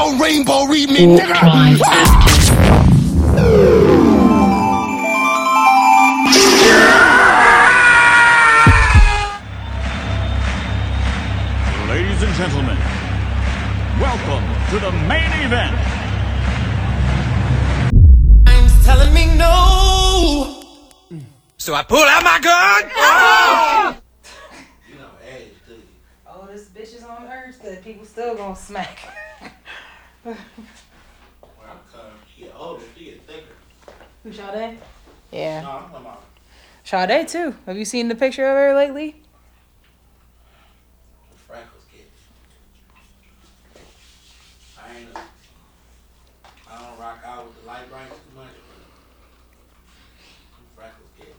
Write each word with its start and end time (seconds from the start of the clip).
Don't 0.00 0.18
rainbow 0.18 0.64
read 0.64 0.88
me, 0.88 1.04
nigga. 1.06 2.40
Ladies 11.88 12.22
and 12.22 12.34
gentlemen, 12.34 12.78
welcome 14.00 14.44
to 14.70 14.78
the 14.78 14.92
main 15.06 15.30
event. 15.44 15.76
Time's 18.46 18.84
telling 18.86 19.12
me 19.12 19.26
no. 19.36 20.62
So 21.58 21.74
I 21.74 21.82
pull 21.82 21.98
out 21.98 22.24
my 22.24 22.40
gun. 22.40 23.96
Oh, 26.32 26.46
this 26.46 26.68
bitch 26.68 26.96
is 26.96 27.04
on 27.04 27.24
urge 27.24 27.58
that 27.58 27.84
people 27.84 28.06
still 28.06 28.34
gonna 28.34 28.56
smack. 28.56 28.98
She 30.24 30.32
get 32.42 32.52
older, 32.56 32.82
she 32.96 33.04
get 33.06 33.22
thicker. 33.22 33.94
Who, 34.22 34.32
Sade? 34.32 34.78
Yeah. 35.32 35.62
No, 35.62 35.70
I'm 35.70 35.82
talking 35.90 35.96
about 35.96 36.24
Sade, 36.84 37.28
too. 37.28 37.54
Have 37.66 37.76
you 37.78 37.84
seen 37.84 38.08
the 38.08 38.14
picture 38.14 38.44
of 38.44 38.56
her 38.56 38.74
lately? 38.74 39.16
the 41.30 41.38
freckles 41.38 41.84
get. 41.92 42.10
I 44.78 44.98
ain't 44.98 45.08
a, 45.14 45.20
I 46.70 46.78
don't 46.78 46.98
rock 46.98 47.20
out 47.24 47.46
with 47.46 47.60
the 47.60 47.66
light 47.66 47.88
bright 47.90 48.08
too 48.08 48.36
much, 48.36 48.48
but 48.48 48.84
the 50.58 50.74
freckles 50.76 51.08
get. 51.18 51.34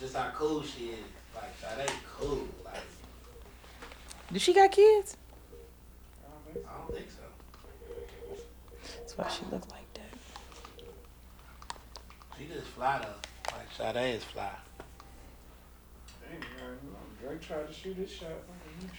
Just 0.00 0.16
how 0.16 0.30
cool 0.34 0.62
she 0.62 0.86
is. 0.86 0.98
Like, 1.34 1.60
that 1.60 1.80
ain't 1.80 2.02
cool. 2.18 2.46
Like, 2.64 2.82
Does 4.32 4.42
she 4.42 4.54
got 4.54 4.70
kids? 4.70 5.16
I 6.54 6.58
don't 6.58 6.94
think 6.94 7.08
so. 7.10 7.16
That's 9.16 9.40
why 9.42 9.46
she 9.46 9.52
look 9.52 9.70
like 9.70 9.94
that. 9.94 10.86
She 12.38 12.46
just 12.46 12.66
fly 12.68 12.98
though. 12.98 13.54
Like, 13.56 13.94
Sade 13.94 14.14
is 14.16 14.24
fly. 14.24 14.50
Drake 17.20 17.40
tried 17.40 17.68
to 17.68 17.72
shoot 17.72 17.96
his 17.96 18.10
shot. 18.10 18.28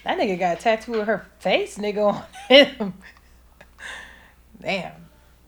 That 0.05 0.17
nigga 0.17 0.39
got 0.39 0.57
a 0.59 0.61
tattoo 0.61 0.95
of 1.01 1.07
her 1.07 1.25
face, 1.39 1.77
nigga, 1.77 2.13
on 2.13 2.23
him. 2.47 2.93
Damn. 4.61 4.91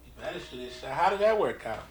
You 0.05 0.11
better 0.21 0.39
shoot 0.39 0.57
this 0.57 0.81
shot. 0.81 0.91
How 0.91 1.09
did 1.09 1.19
that 1.19 1.39
work 1.39 1.65
out? 1.65 1.83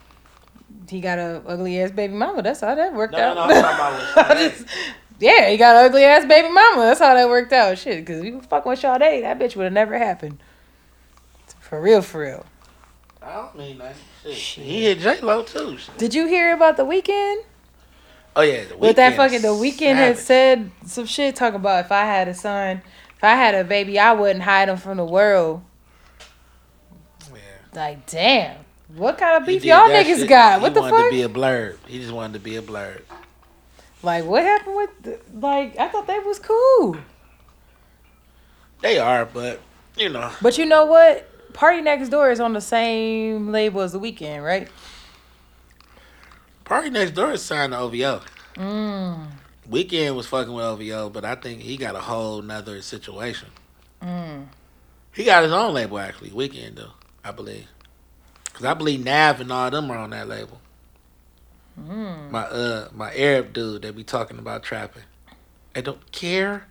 He 0.89 0.99
got 1.01 1.17
a 1.17 1.41
ugly 1.47 1.79
ass 1.79 1.89
baby 1.91 2.13
mama. 2.13 2.43
That's 2.43 2.59
how 2.61 2.75
that 2.75 2.93
worked 2.93 3.13
No, 3.13 3.19
out. 3.19 3.35
no, 3.35 3.41
I'm 3.43 3.49
talking 3.49 3.75
about 3.75 4.27
with 4.29 4.53
Sade. 4.59 4.67
just- 4.67 4.77
yeah, 5.17 5.49
he 5.49 5.55
got 5.57 5.75
an 5.77 5.85
ugly 5.85 6.03
ass 6.03 6.25
baby 6.25 6.49
mama. 6.49 6.81
That's 6.81 6.99
how 6.99 7.13
that 7.13 7.29
worked 7.29 7.53
out. 7.53 7.77
Shit, 7.77 8.05
because 8.05 8.19
if 8.19 8.25
you 8.25 8.41
fuck 8.41 8.65
with 8.65 8.77
Sade, 8.79 9.23
that 9.23 9.39
bitch 9.39 9.55
would 9.55 9.63
have 9.63 9.73
never 9.73 9.97
happened. 9.97 10.39
For 11.61 11.81
real, 11.81 12.01
for 12.01 12.21
real. 12.21 12.45
I 13.25 13.33
don't 13.33 13.57
mean 13.57 13.79
that. 13.79 13.95
Shit. 14.31 14.63
He 14.63 14.83
hit 14.83 14.99
J 14.99 15.19
Lo 15.21 15.41
too. 15.43 15.77
Shit. 15.77 15.97
Did 15.97 16.13
you 16.13 16.27
hear 16.27 16.53
about 16.53 16.77
the 16.77 16.83
Weeknd? 16.85 17.37
Oh 18.35 18.41
yeah, 18.41 18.65
the 18.65 18.77
With 18.77 18.97
that 18.97 19.15
fucking 19.15 19.41
the 19.41 19.47
Weeknd 19.47 19.95
had 19.95 20.17
said 20.17 20.69
some 20.85 21.05
shit 21.05 21.35
talking 21.35 21.55
about 21.55 21.85
if 21.85 21.91
I 21.91 22.05
had 22.05 22.27
a 22.27 22.33
son, 22.35 22.81
if 23.15 23.23
I 23.23 23.35
had 23.35 23.55
a 23.55 23.63
baby, 23.63 23.97
I 23.97 24.11
wouldn't 24.13 24.43
hide 24.43 24.69
him 24.69 24.77
from 24.77 24.97
the 24.97 25.05
world. 25.05 25.63
Yeah. 27.31 27.39
Like, 27.73 28.05
damn. 28.05 28.57
What 28.95 29.17
kind 29.17 29.41
of 29.41 29.47
beef 29.47 29.65
y'all 29.65 29.89
niggas 29.89 30.19
shit. 30.19 30.29
got? 30.29 30.59
He 30.59 30.63
What 30.63 30.73
the 30.75 30.81
wanted 30.81 31.05
to 31.05 31.09
be 31.09 31.21
a 31.23 31.29
blurb. 31.29 31.77
He 31.87 31.99
just 31.99 32.13
wanted 32.13 32.33
to 32.33 32.39
be 32.39 32.57
a 32.57 32.61
blurb. 32.61 33.01
like, 34.03 34.23
what 34.25 34.43
happened 34.43 34.75
with 34.75 34.89
the, 35.01 35.19
like 35.33 35.79
I 35.79 35.87
thought 35.87 36.05
they 36.05 36.19
was 36.19 36.37
cool. 36.39 36.97
They 38.81 38.99
are, 38.99 39.25
but 39.25 39.61
you 39.97 40.09
know, 40.09 40.31
But 40.41 40.59
you 40.59 40.65
know 40.65 40.85
what? 40.85 41.27
Party 41.55 41.81
Next 41.81 42.09
Door 42.09 42.31
is 42.31 42.41
on 42.41 42.51
the 42.51 42.59
same 42.59 43.49
label 43.49 43.79
as 43.79 43.93
the 43.93 43.99
Weeknd, 43.99 44.43
right? 44.43 44.67
Party 46.65 46.89
Next 46.89 47.11
Door 47.11 47.31
is 47.31 47.41
signed 47.41 47.71
to 47.71 47.79
OVO. 47.79 48.21
Mm. 48.55 49.27
Weeknd 49.69 50.15
was 50.17 50.27
fucking 50.27 50.53
with 50.53 50.65
OVO, 50.65 51.09
but 51.09 51.23
I 51.23 51.35
think 51.35 51.61
he 51.61 51.77
got 51.77 51.95
a 51.95 52.01
whole 52.01 52.41
nother 52.41 52.81
situation. 52.81 53.47
Mm. 54.01 54.47
He 55.13 55.23
got 55.23 55.43
his 55.43 55.53
own 55.53 55.73
label 55.73 55.97
actually. 55.97 56.31
Weeknd 56.31 56.75
though, 56.75 56.91
I 57.23 57.31
believe, 57.31 57.67
because 58.43 58.65
I 58.65 58.73
believe 58.73 59.05
Nav 59.05 59.39
and 59.39 59.49
all 59.49 59.71
them 59.71 59.89
are 59.89 59.97
on 59.97 60.09
that 60.09 60.27
label. 60.27 60.59
Mm. 61.79 62.31
My 62.31 62.43
uh, 62.43 62.89
my 62.93 63.15
Arab 63.15 63.53
dude 63.53 63.83
that 63.83 63.95
be 63.95 64.03
talking 64.03 64.39
about 64.39 64.63
trapping. 64.63 65.03
I 65.73 65.79
don't 65.79 66.11
care. 66.11 66.67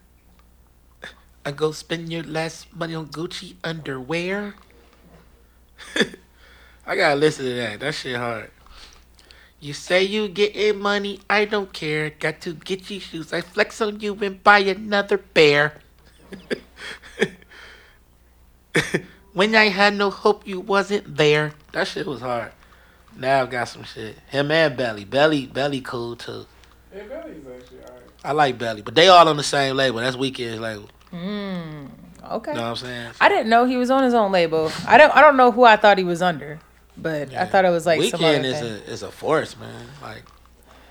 I 1.46 1.52
go 1.52 1.72
spend 1.72 2.12
your 2.12 2.22
last 2.22 2.74
money 2.76 2.94
on 2.94 3.06
Gucci 3.06 3.54
underwear. 3.64 4.54
I 6.86 6.96
gotta 6.96 7.16
listen 7.16 7.44
to 7.46 7.54
that. 7.54 7.80
That 7.80 7.94
shit 7.94 8.16
hard. 8.16 8.50
You 9.60 9.72
say 9.72 10.02
you 10.02 10.28
getting 10.28 10.78
money, 10.78 11.20
I 11.30 11.46
don't 11.46 11.72
care. 11.72 12.10
Got 12.10 12.42
to 12.42 12.52
get 12.52 12.90
you 12.90 13.00
shoes. 13.00 13.32
I 13.32 13.40
flex 13.40 13.80
on 13.80 14.00
you 14.00 14.14
and 14.20 14.42
buy 14.44 14.58
another 14.58 15.16
pair. 15.16 15.80
when 19.32 19.54
I 19.54 19.68
had 19.68 19.94
no 19.94 20.10
hope 20.10 20.46
you 20.46 20.60
wasn't 20.60 21.16
there. 21.16 21.52
That 21.72 21.86
shit 21.86 22.06
was 22.06 22.20
hard. 22.20 22.52
Now 23.16 23.42
I've 23.42 23.50
got 23.50 23.68
some 23.68 23.84
shit. 23.84 24.18
Him 24.28 24.50
and 24.50 24.76
Belly. 24.76 25.04
Belly 25.04 25.46
Belly 25.46 25.80
cool 25.80 26.16
too. 26.16 26.46
Yeah, 26.94 27.04
Belly's 27.04 27.36
actually 27.46 27.78
alright. 27.78 28.02
I 28.24 28.32
like 28.32 28.58
Belly. 28.58 28.82
But 28.82 28.94
they 28.94 29.08
all 29.08 29.28
on 29.28 29.36
the 29.36 29.42
same 29.42 29.76
label. 29.76 30.00
That's 30.00 30.16
Weeknd's 30.16 30.60
label. 30.60 30.88
Mm. 31.12 31.83
Okay. 32.32 32.52
You 32.52 32.56
know 32.56 32.62
what 32.62 32.70
I'm 32.70 32.76
saying? 32.76 33.12
I 33.20 33.28
didn't 33.28 33.48
know 33.48 33.64
he 33.64 33.76
was 33.76 33.90
on 33.90 34.02
his 34.04 34.14
own 34.14 34.32
label. 34.32 34.70
I 34.86 34.98
don't. 34.98 35.14
I 35.14 35.20
don't 35.20 35.36
know 35.36 35.50
who 35.50 35.64
I 35.64 35.76
thought 35.76 35.98
he 35.98 36.04
was 36.04 36.22
under, 36.22 36.58
but 36.96 37.34
I 37.34 37.46
thought 37.46 37.64
it 37.64 37.70
was 37.70 37.86
like 37.86 38.00
Weeknd 38.00 38.44
is 38.44 38.60
thing. 38.60 38.72
a 38.72 38.90
is 38.90 39.02
a 39.02 39.10
force, 39.10 39.56
man. 39.58 39.86
Like 40.02 40.22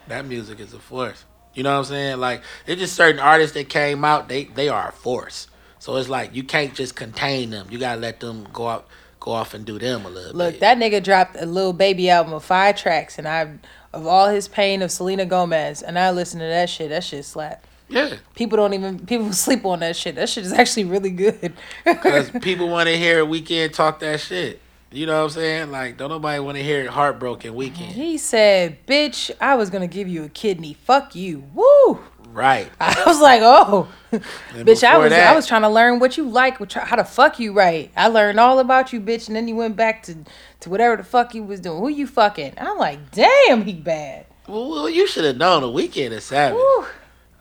that 0.07 0.25
music 0.25 0.59
is 0.59 0.73
a 0.73 0.79
force. 0.79 1.25
You 1.53 1.63
know 1.63 1.71
what 1.73 1.79
I'm 1.79 1.85
saying? 1.85 2.19
Like 2.19 2.43
it's 2.65 2.79
just 2.79 2.95
certain 2.95 3.19
artists 3.19 3.53
that 3.55 3.69
came 3.69 4.03
out, 4.03 4.29
they 4.29 4.45
they 4.45 4.69
are 4.69 4.89
a 4.89 4.91
force. 4.91 5.47
So 5.79 5.95
it's 5.97 6.09
like 6.09 6.33
you 6.35 6.43
can't 6.43 6.73
just 6.73 6.95
contain 6.95 7.49
them. 7.49 7.67
You 7.69 7.77
gotta 7.77 7.99
let 7.99 8.19
them 8.19 8.47
go 8.53 8.67
out 8.69 8.87
go 9.19 9.31
off 9.31 9.53
and 9.53 9.65
do 9.65 9.79
them 9.79 10.05
a 10.05 10.09
little 10.09 10.33
Look, 10.33 10.53
bit. 10.55 10.59
that 10.59 10.77
nigga 10.77 11.01
dropped 11.01 11.37
a 11.39 11.45
little 11.45 11.73
baby 11.73 12.09
album 12.09 12.33
of 12.33 12.43
five 12.43 12.75
tracks, 12.77 13.17
and 13.17 13.27
I 13.27 13.53
of 13.93 14.05
all 14.07 14.29
his 14.29 14.47
pain 14.47 14.81
of 14.81 14.91
Selena 14.91 15.25
Gomez, 15.25 15.81
and 15.81 15.97
I 15.97 16.11
listened 16.11 16.41
to 16.41 16.47
that 16.47 16.69
shit. 16.69 16.89
That 16.89 17.03
shit 17.03 17.25
slap. 17.25 17.65
Yeah. 17.89 18.15
People 18.35 18.57
don't 18.57 18.73
even 18.73 19.05
people 19.05 19.31
sleep 19.33 19.65
on 19.65 19.79
that 19.81 19.95
shit. 19.95 20.15
That 20.15 20.29
shit 20.29 20.45
is 20.45 20.53
actually 20.53 20.85
really 20.85 21.11
good. 21.11 21.53
Because 21.85 22.29
people 22.41 22.69
want 22.69 22.87
to 22.89 22.97
hear 22.97 23.23
a 23.23 23.25
Weeknd 23.25 23.73
talk 23.73 23.99
that 23.99 24.19
shit. 24.19 24.59
You 24.91 25.07
know 25.07 25.17
what 25.17 25.23
I'm 25.23 25.29
saying? 25.31 25.71
Like, 25.71 25.97
don't 25.97 26.09
nobody 26.09 26.39
want 26.39 26.57
to 26.57 26.63
hear 26.63 26.89
heartbroken 26.89 27.53
Weeknd. 27.55 27.93
he 27.93 28.17
said, 28.17 28.85
"Bitch, 28.85 29.31
I 29.41 29.55
was 29.55 29.69
gonna 29.71 29.87
give 29.87 30.07
you 30.07 30.23
a 30.23 30.29
kidney. 30.29 30.73
Fuck 30.75 31.15
you. 31.15 31.43
Woo." 31.53 31.99
Right. 32.29 32.69
I 32.79 33.03
was 33.05 33.19
like, 33.21 33.41
"Oh, 33.43 33.87
And 34.11 34.21
bitch, 34.67 34.83
I 34.83 34.97
was 34.97 35.11
I 35.11 35.35
was 35.35 35.47
trying 35.47 35.63
to 35.63 35.69
learn 35.69 35.99
what 35.99 36.15
you 36.17 36.27
like, 36.29 36.57
how 36.73 36.95
to 36.95 37.03
fuck 37.03 37.39
you 37.39 37.53
right. 37.53 37.91
I 37.95 38.07
learned 38.07 38.39
all 38.39 38.59
about 38.59 38.93
you, 38.93 38.99
bitch, 39.01 39.27
and 39.27 39.35
then 39.35 39.47
you 39.47 39.55
went 39.55 39.75
back 39.75 40.03
to 40.03 40.15
to 40.61 40.69
whatever 40.69 40.95
the 40.97 41.03
fuck 41.03 41.33
you 41.35 41.43
was 41.43 41.59
doing. 41.59 41.79
Who 41.79 41.89
you 41.89 42.05
fucking?" 42.07 42.53
I'm 42.57 42.77
like, 42.77 43.11
"Damn, 43.11 43.65
he 43.65 43.73
bad." 43.73 44.27
Well, 44.47 44.69
well, 44.69 44.89
you 44.89 45.07
should 45.07 45.23
have 45.25 45.37
known 45.37 45.61
the 45.61 45.69
Weeknd 45.69 46.11
is 46.11 46.23
savage. 46.25 46.55
Woo. 46.55 46.85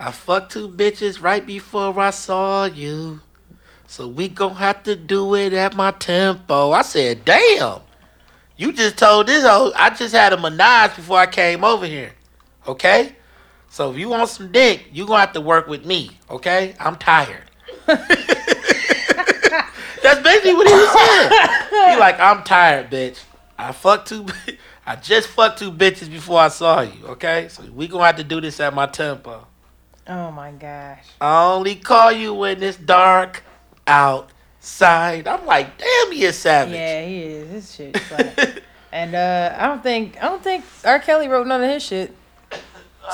I 0.04 0.10
fucked 0.10 0.50
two 0.50 0.68
bitches 0.68 1.22
right 1.22 1.46
before 1.46 1.96
I 2.00 2.10
saw 2.10 2.64
you. 2.64 3.20
So 3.86 4.08
we 4.08 4.28
gon' 4.28 4.56
have 4.56 4.82
to 4.82 4.96
do 4.96 5.36
it 5.36 5.52
at 5.52 5.76
my 5.76 5.92
tempo. 5.92 6.72
I 6.72 6.82
said, 6.82 7.24
damn. 7.24 7.82
You 8.56 8.72
just 8.72 8.98
told 8.98 9.28
this 9.28 9.44
hoe 9.44 9.70
I 9.76 9.90
just 9.90 10.12
had 10.12 10.32
a 10.32 10.36
menage 10.36 10.96
before 10.96 11.18
I 11.18 11.26
came 11.26 11.62
over 11.62 11.86
here. 11.86 12.14
Okay? 12.66 13.14
So 13.68 13.92
if 13.92 13.96
you 13.98 14.08
want 14.08 14.28
some 14.28 14.50
dick, 14.50 14.86
you 14.92 15.06
gonna 15.06 15.20
have 15.20 15.34
to 15.34 15.40
work 15.40 15.68
with 15.68 15.86
me. 15.86 16.10
Okay? 16.28 16.74
I'm 16.80 16.96
tired. 16.96 17.48
That's 17.86 18.02
basically 20.20 20.54
what 20.54 20.66
he 20.66 20.74
was 20.74 20.92
saying. 20.92 21.30
He 21.92 21.96
like, 22.00 22.18
I'm 22.18 22.42
tired, 22.42 22.90
bitch. 22.90 23.22
I 23.56 23.70
fucked 23.70 24.08
two 24.08 24.26
I 24.84 24.96
just 24.96 25.28
fucked 25.28 25.60
two 25.60 25.70
bitches 25.70 26.10
before 26.10 26.40
I 26.40 26.48
saw 26.48 26.80
you, 26.80 27.06
okay? 27.06 27.46
So 27.48 27.62
we 27.72 27.86
gonna 27.86 28.04
have 28.04 28.16
to 28.16 28.24
do 28.24 28.40
this 28.40 28.58
at 28.58 28.74
my 28.74 28.86
tempo. 28.86 29.46
Oh 30.06 30.30
my 30.30 30.50
gosh. 30.52 31.04
I 31.20 31.44
only 31.52 31.76
call 31.76 32.10
you 32.12 32.34
when 32.34 32.62
it's 32.62 32.76
dark 32.76 33.44
outside. 33.86 35.28
I'm 35.28 35.46
like, 35.46 35.78
damn, 35.78 36.12
he 36.12 36.24
is 36.24 36.36
savage. 36.38 36.74
Yeah, 36.74 37.06
he 37.06 37.22
is. 37.22 37.50
His 37.50 37.74
shit. 37.74 38.10
Like, 38.10 38.62
and 38.92 39.14
uh, 39.14 39.54
I 39.56 39.66
don't 39.66 39.82
think 39.82 40.16
I 40.22 40.28
don't 40.28 40.42
think 40.42 40.64
R. 40.84 40.98
Kelly 40.98 41.28
wrote 41.28 41.46
none 41.46 41.62
of 41.62 41.70
his 41.70 41.82
shit. 41.82 42.14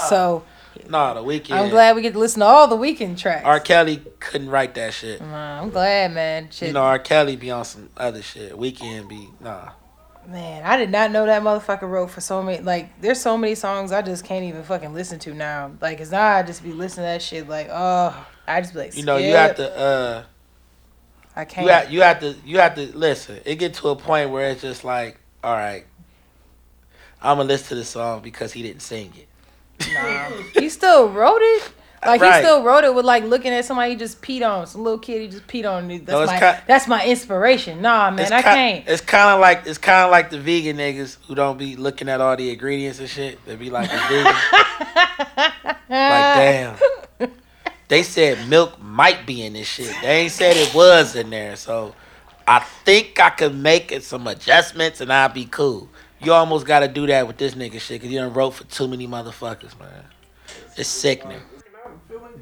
So 0.08 0.44
nah, 0.88 1.14
the 1.14 1.23
Weeknd. 1.23 1.50
I'm 1.52 1.70
glad 1.70 1.96
we 1.96 2.02
get 2.02 2.12
to 2.12 2.19
listen 2.19 2.40
to 2.40 2.46
all 2.46 2.69
the 2.69 2.76
Weeknd 2.76 3.19
tracks. 3.19 3.44
R. 3.44 3.61
Kelly 3.61 4.02
couldn't 4.20 4.50
write 4.50 4.75
that 4.75 4.94
shit. 4.94 5.20
Uh, 5.20 5.25
I'm 5.25 5.70
glad, 5.70 6.12
man. 6.12 6.49
Shit, 6.50 6.69
You 6.69 6.75
know, 6.75 6.82
R. 6.82 6.99
Kelly 6.99 7.37
be 7.37 7.50
on 7.50 7.64
some 7.64 7.91
other 7.96 8.23
shit. 8.23 8.52
Weeknd 8.52 9.08
be 9.08 9.29
nah. 9.41 9.70
Man. 10.28 10.62
I 10.64 10.76
did 10.76 10.90
not 10.90 11.10
know 11.10 11.26
that 11.26 11.42
motherfucker 11.42 11.88
wrote 11.88 12.10
for 12.10 12.20
so 12.20 12.42
many. 12.42 12.62
Like, 12.62 13.00
there's 13.00 13.20
so 13.20 13.36
many 13.36 13.54
songs 13.54 13.92
I 13.92 14.02
just 14.02 14.25
can't 14.25 14.44
even 14.44 14.62
fucking 14.62 14.94
listen 14.94 15.19
to 15.20 15.34
now. 15.34 15.72
Like, 15.80 15.98
cause 15.98 16.10
now 16.10 16.36
I 16.36 16.42
just 16.42 16.62
be 16.62 16.72
listening 16.72 17.04
to 17.04 17.12
that 17.12 17.22
shit. 17.22 17.48
Like, 17.48 17.69
oh, 17.70 18.26
I 18.46 18.60
just 18.60 18.75
be 18.75 18.80
like, 18.80 18.96
You 18.96 19.04
know, 19.04 19.16
you 19.16 19.34
have 19.34 19.56
to. 19.56 19.76
uh 19.78 20.25
I 21.34 21.44
can't. 21.44 21.66
You 21.66 21.72
have, 21.72 21.90
you 21.92 22.02
have 22.02 22.20
to. 22.20 22.34
You 22.44 22.58
have 22.58 22.75
to 22.75 22.98
listen. 22.98 23.38
It 23.44 23.56
get 23.56 23.75
to 23.75 23.90
a 23.90 23.96
point 23.96 24.30
where 24.30 24.50
it's 24.50 24.60
just 24.60 24.82
like, 24.82 25.19
all 25.44 25.52
right, 25.52 25.86
I'm 27.22 27.36
gonna 27.36 27.48
listen 27.48 27.69
to 27.69 27.74
the 27.76 27.84
song 27.84 28.22
because 28.22 28.52
he 28.52 28.62
didn't 28.62 28.82
sing 28.82 29.12
it. 29.16 29.28
Nah. 29.94 30.31
he 30.60 30.69
still 30.69 31.08
wrote 31.08 31.40
it. 31.40 31.72
Like 32.04 32.20
Right. 32.20 32.36
he 32.36 32.42
still 32.42 32.62
wrote 32.62 32.84
it 32.84 32.94
with 32.94 33.04
like 33.04 33.24
looking 33.24 33.52
at 33.52 33.64
somebody 33.64 33.90
he 33.90 33.96
just 33.96 34.22
peed 34.22 34.48
on, 34.48 34.66
some 34.66 34.84
little 34.84 34.98
kid 35.00 35.20
he 35.22 35.28
just 35.28 35.46
peed 35.48 35.68
on. 35.68 35.88
That's 35.88 36.06
No, 36.06 36.24
my 36.26 36.38
ki- 36.38 36.60
that's 36.66 36.86
my 36.86 37.04
inspiration. 37.04 37.82
Nah, 37.82 38.10
man, 38.10 38.32
I 38.32 38.40
can't. 38.42 38.88
It's 38.88 39.00
kind 39.00 39.30
of 39.30 39.40
like 39.40 39.62
it's 39.66 39.78
kind 39.78 40.04
of 40.04 40.10
like 40.12 40.30
the 40.30 40.38
vegan 40.38 40.76
niggas 40.76 41.16
who 41.26 41.34
don't 41.34 41.58
be 41.58 41.74
looking 41.76 42.08
at 42.08 42.20
all 42.20 42.36
the 42.36 42.50
ingredients 42.50 43.00
and 43.00 43.08
shit. 43.08 43.44
They 43.46 43.56
be 43.56 43.70
like, 43.70 43.90
vegan. 43.90 44.24
like 45.54 45.74
damn. 45.88 46.76
They 47.88 48.02
said 48.02 48.48
milk 48.48 48.80
might 48.82 49.26
be 49.26 49.44
in 49.44 49.54
this 49.54 49.66
shit. 49.66 49.94
They 50.02 50.20
ain't 50.20 50.32
said 50.32 50.56
it 50.56 50.74
was 50.74 51.16
in 51.16 51.30
there, 51.30 51.56
so 51.56 51.94
I 52.46 52.60
think 52.84 53.18
I 53.18 53.30
could 53.30 53.54
make 53.54 53.90
it 53.92 54.04
some 54.04 54.26
adjustments 54.26 55.00
and 55.00 55.12
I'll 55.12 55.30
be 55.30 55.46
cool. 55.46 55.88
You 56.20 56.32
almost 56.32 56.66
got 56.66 56.80
to 56.80 56.88
do 56.88 57.06
that 57.06 57.26
with 57.26 57.38
this 57.38 57.54
nigga 57.54 57.80
shit 57.80 58.00
because 58.00 58.10
you 58.12 58.18
done 58.18 58.34
wrote 58.34 58.50
for 58.50 58.64
too 58.64 58.88
many 58.88 59.06
motherfuckers, 59.06 59.78
man. 59.78 60.04
It's 60.76 60.88
sickening. 60.88 61.40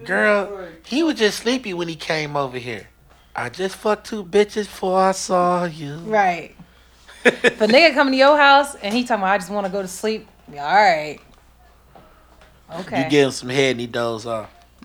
Girl, 0.04 0.69
he 0.84 1.02
was 1.02 1.16
just 1.16 1.38
sleepy 1.38 1.75
when 1.75 1.88
he 1.88 1.96
came 1.96 2.37
over 2.37 2.58
here. 2.58 2.88
I 3.34 3.48
just 3.48 3.76
fucked 3.76 4.06
two 4.06 4.25
bitches 4.25 4.64
before 4.64 5.00
I 5.00 5.12
saw 5.12 5.64
you. 5.64 5.96
Right. 5.96 6.56
if 7.25 7.60
a 7.60 7.66
nigga 7.66 7.93
come 7.93 8.10
to 8.10 8.16
your 8.16 8.37
house 8.37 8.75
and 8.76 8.94
he 8.94 9.04
talking 9.04 9.22
about 9.22 9.32
I 9.32 9.38
just 9.38 9.50
want 9.50 9.66
to 9.66 9.72
go 9.72 9.82
to 9.82 9.88
sleep, 9.88 10.26
yeah, 10.52 10.66
all 10.66 10.75
right. 10.75 11.20
Okay. 12.81 13.04
You 13.04 13.10
give 13.10 13.26
him 13.26 13.31
some 13.32 13.48
head 13.48 13.72
and 13.72 13.81
he 13.81 13.87
doze 13.87 14.26
off. 14.26 14.50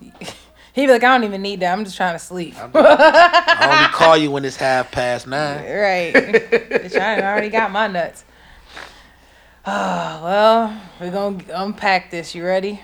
he 0.72 0.86
be 0.86 0.88
like, 0.88 1.02
I 1.02 1.16
don't 1.16 1.24
even 1.24 1.42
need 1.42 1.60
that. 1.60 1.72
I'm 1.72 1.84
just 1.84 1.96
trying 1.96 2.14
to 2.14 2.18
sleep. 2.18 2.54
I 2.58 2.64
only 2.64 3.88
call 3.92 4.16
you 4.16 4.30
when 4.30 4.44
it's 4.44 4.56
half 4.56 4.90
past 4.90 5.26
nine. 5.26 5.58
right. 5.58 6.12
Bitch, 6.14 6.98
I 6.98 7.22
already 7.22 7.48
got 7.48 7.70
my 7.70 7.86
nuts. 7.86 8.24
Oh, 9.64 10.20
well, 10.24 10.82
we're 11.00 11.10
going 11.10 11.40
to 11.40 11.62
unpack 11.62 12.10
this. 12.10 12.34
You 12.34 12.44
ready? 12.44 12.80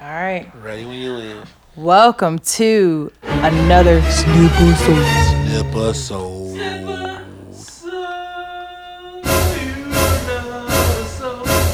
All 0.00 0.06
right. 0.08 0.50
Ready 0.62 0.84
when 0.86 0.96
you 0.98 1.14
is. 1.16 1.48
Welcome 1.76 2.38
to 2.40 3.12
another 3.22 4.00
Snoop 4.10 4.52
Episode. 5.52 6.50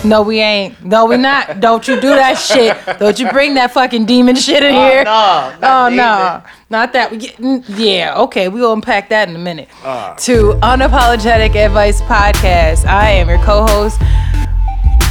No, 0.05 0.23
we 0.23 0.38
ain't. 0.38 0.84
No, 0.84 1.06
we 1.06 1.17
not. 1.17 1.58
Don't 1.58 1.87
you 1.88 1.96
do 2.00 2.11
that 2.11 2.34
shit. 2.38 2.76
Don't 3.00 3.19
you 3.19 3.28
bring 3.31 3.55
that 3.55 3.73
fucking 3.73 4.06
demon 4.06 4.37
shit 4.37 4.62
in 4.62 4.72
here. 4.72 5.02
no, 5.05 5.52
Oh 5.62 5.88
no, 5.88 6.43
not 6.70 6.93
that. 6.93 7.11
We 7.11 7.17
get- 7.19 7.38
Yeah, 7.70 8.14
okay, 8.19 8.49
we'll 8.49 8.72
unpack 8.72 9.08
that 9.08 9.29
in 9.29 9.34
a 9.34 9.38
minute. 9.40 9.69
Ah. 9.82 10.14
To 10.20 10.52
Unapologetic 10.62 11.56
Advice 11.56 12.00
Podcast, 12.02 12.84
I 12.87 13.11
am 13.11 13.29
your 13.29 13.38
co-host, 13.38 14.00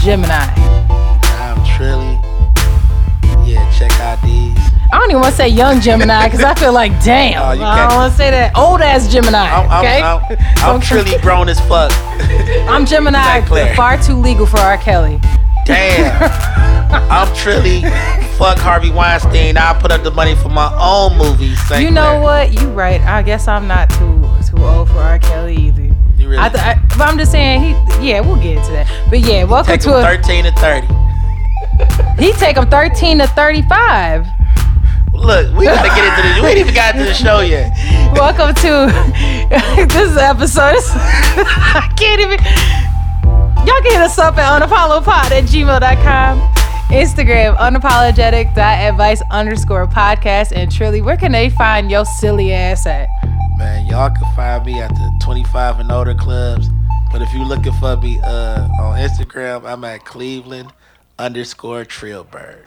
Gemini. 0.02 0.75
I 4.24 5.00
don't 5.00 5.10
even 5.10 5.22
want 5.22 5.32
to 5.32 5.38
say 5.38 5.48
young 5.50 5.82
Gemini 5.82 6.26
because 6.26 6.44
I 6.44 6.54
feel 6.54 6.72
like, 6.74 6.92
damn, 7.04 7.42
Oh, 7.42 7.64
I 7.64 7.88
don't 7.88 7.98
want 7.98 8.12
to 8.14 8.18
say 8.18 8.32
that. 8.32 8.56
Old 8.56 8.82
ass 8.82 9.12
Gemini. 9.12 9.38
I'm, 9.38 9.70
I'm, 9.70 9.86
okay, 9.86 10.02
I'm, 10.02 10.76
I'm 10.76 10.82
Trilly 10.82 11.22
grown 11.22 11.50
as 11.50 11.60
fuck. 11.62 11.92
I'm 12.70 12.86
Gemini, 12.86 13.42
far 13.76 14.02
too 14.02 14.16
legal 14.16 14.46
for 14.46 14.60
R. 14.60 14.78
Kelly. 14.78 15.20
Damn. 15.66 16.32
I'm 17.12 17.36
truly 17.36 17.82
Fuck 18.38 18.58
Harvey 18.60 18.92
Weinstein. 18.92 19.58
I'll 19.58 19.80
put 19.80 19.92
up 19.92 20.04
the 20.04 20.12
money 20.12 20.36
for 20.36 20.50
my 20.50 20.72
own 20.80 21.18
movies. 21.18 21.60
St. 21.68 21.82
You 21.82 21.92
know 21.92 22.20
Clair. 22.20 22.22
what? 22.22 22.54
You 22.54 22.70
right. 22.70 23.02
I 23.02 23.22
guess 23.22 23.48
I'm 23.48 23.68
not 23.68 23.90
too 23.90 24.22
too 24.48 24.64
old 24.64 24.90
for 24.90 25.00
R. 25.00 25.20
Kelly 25.20 25.56
either. 25.56 25.84
You 26.18 26.30
really 26.30 26.38
I, 26.38 26.50
th- 26.50 26.64
I 26.64 26.76
but 26.90 27.02
I'm 27.02 27.18
just 27.18 27.32
saying 27.32 27.62
he. 27.62 28.10
Yeah, 28.10 28.22
we'll 28.22 28.36
get 28.38 28.58
into 28.58 28.72
that. 28.72 28.88
But 29.10 29.20
yeah, 29.20 29.44
welcome 29.44 29.72
take 29.74 29.82
to 29.82 29.98
a, 29.98 30.02
13 30.02 30.46
to 30.46 30.52
30. 30.54 30.88
He 32.20 32.32
take 32.34 32.58
him 32.58 32.70
13 32.70 33.20
to 33.20 33.28
35. 33.28 34.26
Look, 35.14 35.58
we 35.58 35.66
gotta 35.66 35.90
get 35.90 36.06
into 36.06 36.22
this. 36.22 36.42
We 36.42 36.48
ain't 36.50 36.60
even 36.60 36.74
got 36.74 36.94
to 36.94 37.04
the 37.04 37.14
show 37.14 37.42
yet. 37.42 37.72
Welcome 38.14 38.54
to 38.56 39.88
this 39.94 40.18
episode. 40.18 40.76
I 40.86 41.92
can't 41.98 42.22
even. 42.22 42.40
Y'all 43.66 43.82
can 43.82 43.92
hit 43.94 44.02
us 44.02 44.20
up 44.20 44.38
at 44.38 44.62
unapolopod 44.62 45.32
at 45.32 45.44
gmail.com. 45.46 46.40
Instagram, 46.90 47.58
unapologetic.advice 47.58 49.22
underscore 49.32 49.88
podcast. 49.88 50.52
And 50.52 50.72
truly, 50.72 51.02
where 51.02 51.18
can 51.18 51.32
they 51.32 51.50
find 51.50 51.90
your 51.90 52.06
silly 52.06 52.54
ass 52.54 52.86
at? 52.86 53.10
Man, 53.58 53.88
y'all 53.88 54.10
can 54.10 54.36
find 54.36 54.66
me 54.66 54.80
at 54.80 54.90
the 54.90 55.20
25 55.24 55.80
and 55.80 55.92
older 55.92 56.14
clubs. 56.14 56.70
But 57.12 57.22
if 57.22 57.34
you're 57.34 57.46
looking 57.46 57.74
for 57.74 57.98
me 57.98 58.20
uh, 58.22 58.68
on 58.80 59.00
Instagram, 59.00 59.66
I'm 59.66 59.84
at 59.84 60.06
Cleveland 60.06 60.72
underscore 61.18 61.86
Trillberg. 61.86 62.64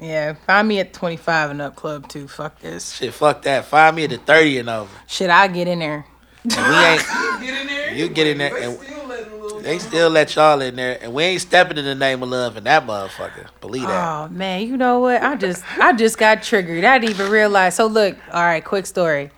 Yeah, 0.00 0.34
find 0.46 0.68
me 0.68 0.78
at 0.78 0.92
25 0.92 1.50
and 1.50 1.60
up 1.62 1.74
club 1.74 2.08
too. 2.08 2.28
Fuck 2.28 2.60
this. 2.60 2.92
Shit, 2.94 3.12
fuck 3.14 3.42
that. 3.42 3.64
Find 3.64 3.96
me 3.96 4.04
at 4.04 4.10
the 4.10 4.18
30 4.18 4.58
and 4.58 4.70
over. 4.70 4.90
Shit, 5.08 5.28
I 5.28 5.48
get 5.48 5.66
in 5.66 5.80
there. 5.80 6.06
And 6.44 6.68
we 6.68 6.84
ain't. 6.84 7.02
Get 7.40 7.60
in 7.60 7.66
there. 7.66 7.94
You 7.94 8.08
get 8.08 8.26
in 8.26 8.38
there 8.38 8.50
They 8.50 8.64
and- 8.64 8.78
still 8.78 9.60
They 9.60 9.78
still 9.78 10.10
let 10.10 10.34
y'all 10.36 10.60
in 10.60 10.76
there, 10.76 10.98
and 11.02 11.12
we 11.12 11.22
ain't 11.24 11.40
stepping 11.40 11.78
in 11.78 11.84
the 11.84 11.94
name 11.94 12.22
of 12.22 12.28
love 12.28 12.56
in 12.56 12.64
that 12.64 12.86
motherfucker. 12.86 13.46
Believe 13.60 13.82
that. 13.86 14.24
Oh 14.24 14.28
man, 14.28 14.66
you 14.66 14.76
know 14.76 15.00
what? 15.00 15.20
I 15.22 15.34
just 15.36 15.64
I 15.78 15.92
just 15.92 16.16
got 16.18 16.42
triggered. 16.42 16.84
I 16.84 16.98
didn't 16.98 17.10
even 17.14 17.30
realize. 17.30 17.74
So 17.76 17.86
look, 17.86 18.16
all 18.32 18.42
right, 18.44 18.64
quick 18.64 18.86
story. 18.86 19.30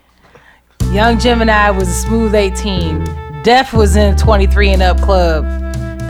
Young 0.93 1.19
Gemini 1.19 1.71
was 1.71 1.89
a 1.89 1.93
smooth 1.93 2.35
18. 2.35 3.43
Def 3.45 3.73
was 3.73 3.97
in 3.97 4.17
23 4.17 4.71
and 4.71 4.83
up 4.83 5.01
club. 5.01 5.45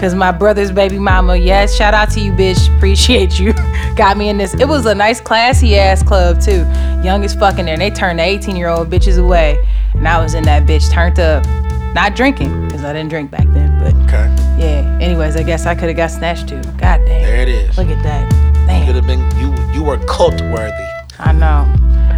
Cause 0.01 0.15
my 0.15 0.33
brother's 0.33 0.73
baby 0.73 0.99
mama, 0.99 1.37
yes, 1.37 1.77
shout 1.77 1.93
out 1.93 2.11
to 2.13 2.21
you, 2.21 2.33
bitch. 2.33 2.75
Appreciate 2.75 3.39
you. 3.39 3.53
Got 3.97 4.17
me 4.17 4.31
in 4.31 4.39
this. 4.39 4.55
It 4.55 4.67
was 4.67 4.87
a 4.87 4.95
nice, 4.95 5.21
classy 5.21 5.77
ass 5.79 6.03
club 6.03 6.41
too. 6.41 6.65
Young 7.05 7.23
as 7.23 7.35
fucking 7.35 7.67
there. 7.67 7.75
And 7.75 7.83
they 7.83 7.91
turned 7.91 8.19
the 8.19 8.23
18 8.23 8.57
year 8.57 8.69
old 8.69 8.89
bitches 8.89 9.23
away. 9.23 9.59
And 9.93 10.09
I 10.09 10.23
was 10.23 10.33
in 10.33 10.45
that 10.45 10.67
bitch 10.67 10.91
turned 10.91 11.21
up. 11.21 11.45
Not 11.95 12.17
drinking, 12.17 12.67
because 12.67 12.83
I 12.83 12.95
didn't 12.95 13.11
drink 13.11 13.31
back 13.31 13.47
then. 13.49 13.79
But 13.79 13.93
Okay, 14.05 14.35
yeah. 14.59 14.99
Anyways, 15.03 15.37
I 15.37 15.43
guess 15.43 15.67
I 15.67 15.75
could 15.75 15.89
have 15.89 15.97
got 15.97 16.11
snatched 16.11 16.49
too. 16.49 16.63
God 16.79 17.05
damn. 17.05 17.23
there 17.23 17.43
it 17.43 17.49
is. 17.49 17.77
Look 17.77 17.89
at 17.89 18.03
that. 18.03 18.31
Could 18.31 18.67
Damn. 18.67 18.95
have 18.95 19.07
been 19.07 19.21
you. 19.39 19.55
You 19.75 19.83
were 19.83 19.99
cult 20.07 20.41
worthy. 20.41 20.87
I 21.19 21.33
know. 21.33 21.67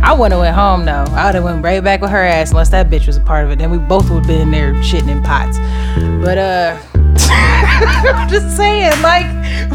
I 0.04 0.12
wouldn't 0.12 0.32
have 0.32 0.40
went 0.40 0.54
home 0.54 0.84
though. 0.84 1.12
I 1.16 1.26
would 1.26 1.34
have 1.34 1.44
went 1.44 1.64
right 1.64 1.82
back 1.82 2.00
with 2.00 2.10
her 2.10 2.22
ass 2.22 2.50
unless 2.50 2.68
that 2.68 2.90
bitch 2.90 3.06
was 3.08 3.16
a 3.16 3.20
part 3.20 3.44
of 3.44 3.50
it. 3.50 3.58
Then 3.58 3.70
we 3.70 3.78
both 3.78 4.08
would 4.10 4.18
have 4.20 4.26
been 4.28 4.40
in 4.42 4.50
there 4.52 4.72
shitting 4.74 5.08
in 5.08 5.22
pots. 5.22 5.58
But 6.24 6.38
uh 6.38 6.78
I'm 8.14 8.28
just 8.28 8.56
saying, 8.56 9.00
like, 9.02 9.26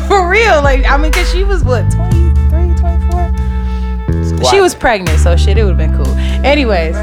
for 0.08 0.30
real. 0.30 0.62
Like, 0.62 0.86
I 0.86 0.98
mean, 0.98 1.12
cause 1.12 1.30
she 1.32 1.44
was 1.44 1.64
what, 1.64 1.90
23, 1.92 2.76
24? 2.76 4.50
She 4.50 4.62
was 4.62 4.76
pregnant, 4.76 5.20
so 5.20 5.36
shit, 5.36 5.58
it 5.58 5.64
would 5.64 5.80
have 5.80 5.92
been 5.92 5.96
cool. 5.96 6.14
Anyways, 6.46 6.96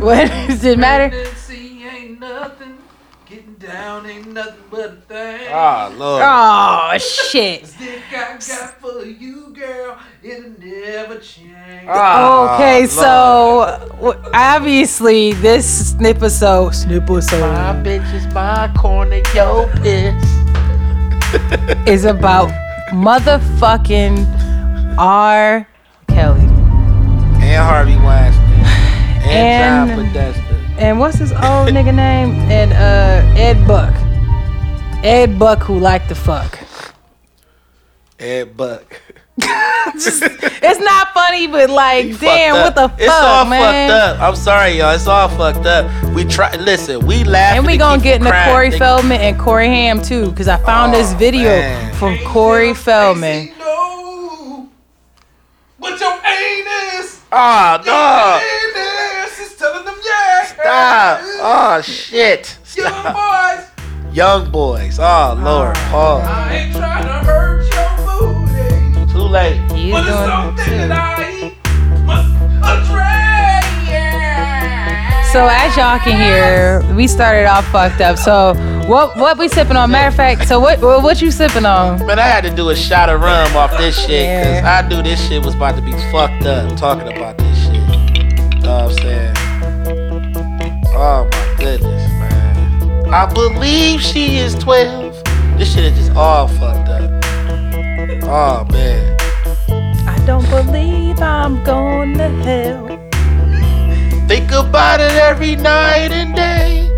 what 0.00 0.28
does 0.48 0.64
it 0.64 0.78
matter? 0.78 1.08
Pregnancy 1.08 1.84
ain't. 1.84 2.12
Getting 3.32 3.54
down 3.54 4.04
ain't 4.04 4.26
nothing 4.26 4.62
but 4.70 4.80
a 4.80 4.92
thing. 4.92 5.48
Ah, 5.50 5.90
Lord. 5.96 6.22
Oh 6.22 6.98
shit. 6.98 7.66
Stick 7.66 8.02
I 8.10 8.36
got 8.36 8.78
for 8.78 9.06
you, 9.06 9.41
girl, 9.54 9.98
it'll 10.22 10.50
never 10.58 11.18
change. 11.18 11.86
Ah, 11.88 12.54
Okay, 12.56 12.80
Lord. 12.80 12.90
so 12.90 13.88
w- 14.00 14.20
obviously 14.34 15.32
this 15.34 15.92
snipisode, 15.94 16.66
my 16.66 16.72
snipisode 16.72 17.82
bitch 17.84 18.14
is 18.14 18.26
my 18.34 18.72
corner, 18.78 19.20
yo 19.34 19.68
piss. 19.82 20.14
is 21.86 22.04
about 22.04 22.48
motherfucking 22.92 24.26
R. 24.98 25.66
Kelly. 26.08 26.40
And 26.40 27.62
Harvey 27.64 27.96
Weinstein. 27.96 28.44
And, 29.24 29.30
And- 29.30 29.90
John 29.90 30.06
Podesta. 30.06 30.42
And 30.78 30.98
what's 30.98 31.18
his 31.18 31.32
old 31.32 31.68
nigga 31.68 31.94
name? 31.94 32.30
And 32.50 32.72
uh 32.72 33.40
Ed 33.40 33.66
Buck. 33.68 33.94
Ed 35.04 35.38
Buck 35.38 35.60
who 35.62 35.78
liked 35.78 36.08
to 36.08 36.14
fuck. 36.14 36.58
Ed 38.18 38.56
Buck. 38.56 39.00
It's 40.64 40.78
not 40.80 41.08
funny, 41.12 41.46
but 41.48 41.70
like, 41.70 42.06
You 42.06 42.16
damn, 42.18 42.54
what 42.56 42.74
the 42.74 42.82
up. 42.82 42.90
fuck, 42.92 43.00
It's 43.00 43.10
all 43.12 43.44
man? 43.46 43.88
fucked 43.90 44.00
up. 44.20 44.20
I'm 44.28 44.36
sorry, 44.36 44.78
y'all. 44.78 44.94
It's 44.94 45.06
all 45.06 45.28
fucked 45.28 45.66
up. 45.66 45.90
We 46.14 46.24
try. 46.24 46.54
Listen, 46.56 47.04
we 47.06 47.24
laugh. 47.24 47.56
And 47.56 47.66
we 47.66 47.76
gonna 47.76 48.02
get 48.02 48.20
into 48.20 48.32
Corey 48.46 48.70
Feldman 48.70 49.20
and 49.20 49.38
Corey 49.38 49.66
Haim 49.68 50.00
too, 50.02 50.30
because 50.30 50.48
I 50.48 50.56
found 50.58 50.94
oh, 50.94 50.98
this 50.98 51.12
Oh, 51.12 51.16
video 51.16 51.50
man. 51.50 51.94
from 51.94 52.18
Corey 52.24 52.74
Feldman. 52.74 53.52
No. 53.58 54.68
But 55.78 55.98
your 56.00 56.12
anus. 56.12 57.20
Oh 57.32 57.80
no! 57.86 58.40
Anus 58.40 59.38
is 59.40 59.56
telling 59.58 59.84
them 59.84 59.96
yeah. 60.04 60.44
Stop! 60.44 61.20
Oh 61.40 61.80
shit! 61.82 62.58
Young 62.76 62.92
Stop. 62.92 63.14
boys. 63.14 64.14
Young 64.14 64.50
boys. 64.50 64.98
Oh 65.00 65.34
lord. 65.42 65.74
Oh, 65.92 66.20
I 66.24 66.54
ain't 66.56 66.76
trying 66.76 67.04
to 67.06 67.12
hurt 67.26 67.30
your 67.30 67.30
booty. 67.30 67.50
too 67.50 67.51
late. 69.32 69.56
He's 69.72 69.92
But 69.92 70.06
it's 70.06 70.14
doing 70.14 70.28
something 70.28 70.74
it 70.74 70.88
that. 70.88 71.18
I 71.18 72.04
must 72.04 72.28
attract. 72.60 73.32
So 75.32 75.48
as 75.50 75.74
y'all 75.78 75.98
can 75.98 76.20
hear, 76.20 76.94
we 76.94 77.08
started 77.08 77.46
off 77.46 77.66
fucked 77.68 78.02
up. 78.02 78.18
So 78.18 78.52
what 78.86 79.16
what 79.16 79.38
we 79.38 79.48
sipping 79.48 79.76
on? 79.76 79.90
Matter 79.90 80.08
of 80.08 80.14
fact, 80.14 80.46
so 80.46 80.60
what 80.60 80.80
what, 80.82 81.02
what 81.02 81.22
you 81.22 81.30
sipping 81.30 81.64
on? 81.64 82.06
Man, 82.06 82.18
I 82.18 82.26
had 82.26 82.44
to 82.44 82.54
do 82.54 82.68
a 82.68 82.76
shot 82.76 83.08
of 83.08 83.22
rum 83.22 83.56
off 83.56 83.70
this 83.78 83.98
oh, 83.98 84.02
shit 84.02 84.28
because 84.28 84.62
Yeah. 84.62 84.82
I 84.84 84.86
knew 84.86 85.02
this 85.02 85.26
shit 85.26 85.42
was 85.42 85.54
about 85.54 85.76
to 85.76 85.82
be 85.82 85.92
fucked 86.12 86.44
up 86.44 86.76
talking 86.76 87.10
about 87.16 87.38
this 87.38 87.64
shit. 87.64 87.72
You 87.72 88.60
know 88.60 88.84
what 88.84 88.90
I'm 88.90 88.92
saying? 88.92 89.34
Oh 90.94 91.24
my 91.32 91.54
goodness, 91.56 92.10
man. 92.20 93.14
I 93.14 93.32
believe 93.32 94.02
she 94.02 94.36
is 94.36 94.54
12. 94.56 95.24
This 95.58 95.72
shit 95.72 95.84
is 95.84 95.96
just 95.96 96.12
all 96.12 96.46
fucked 96.46 96.90
up. 96.90 97.10
Oh 98.24 98.66
man. 98.70 99.21
I 100.62 100.64
believe 100.64 101.20
I'm 101.20 101.64
going 101.64 102.16
to 102.18 102.28
hell. 102.28 102.86
Think 104.28 104.52
about 104.52 105.00
it 105.00 105.10
every 105.10 105.56
night 105.56 106.12
and 106.12 106.36
day. 106.36 106.88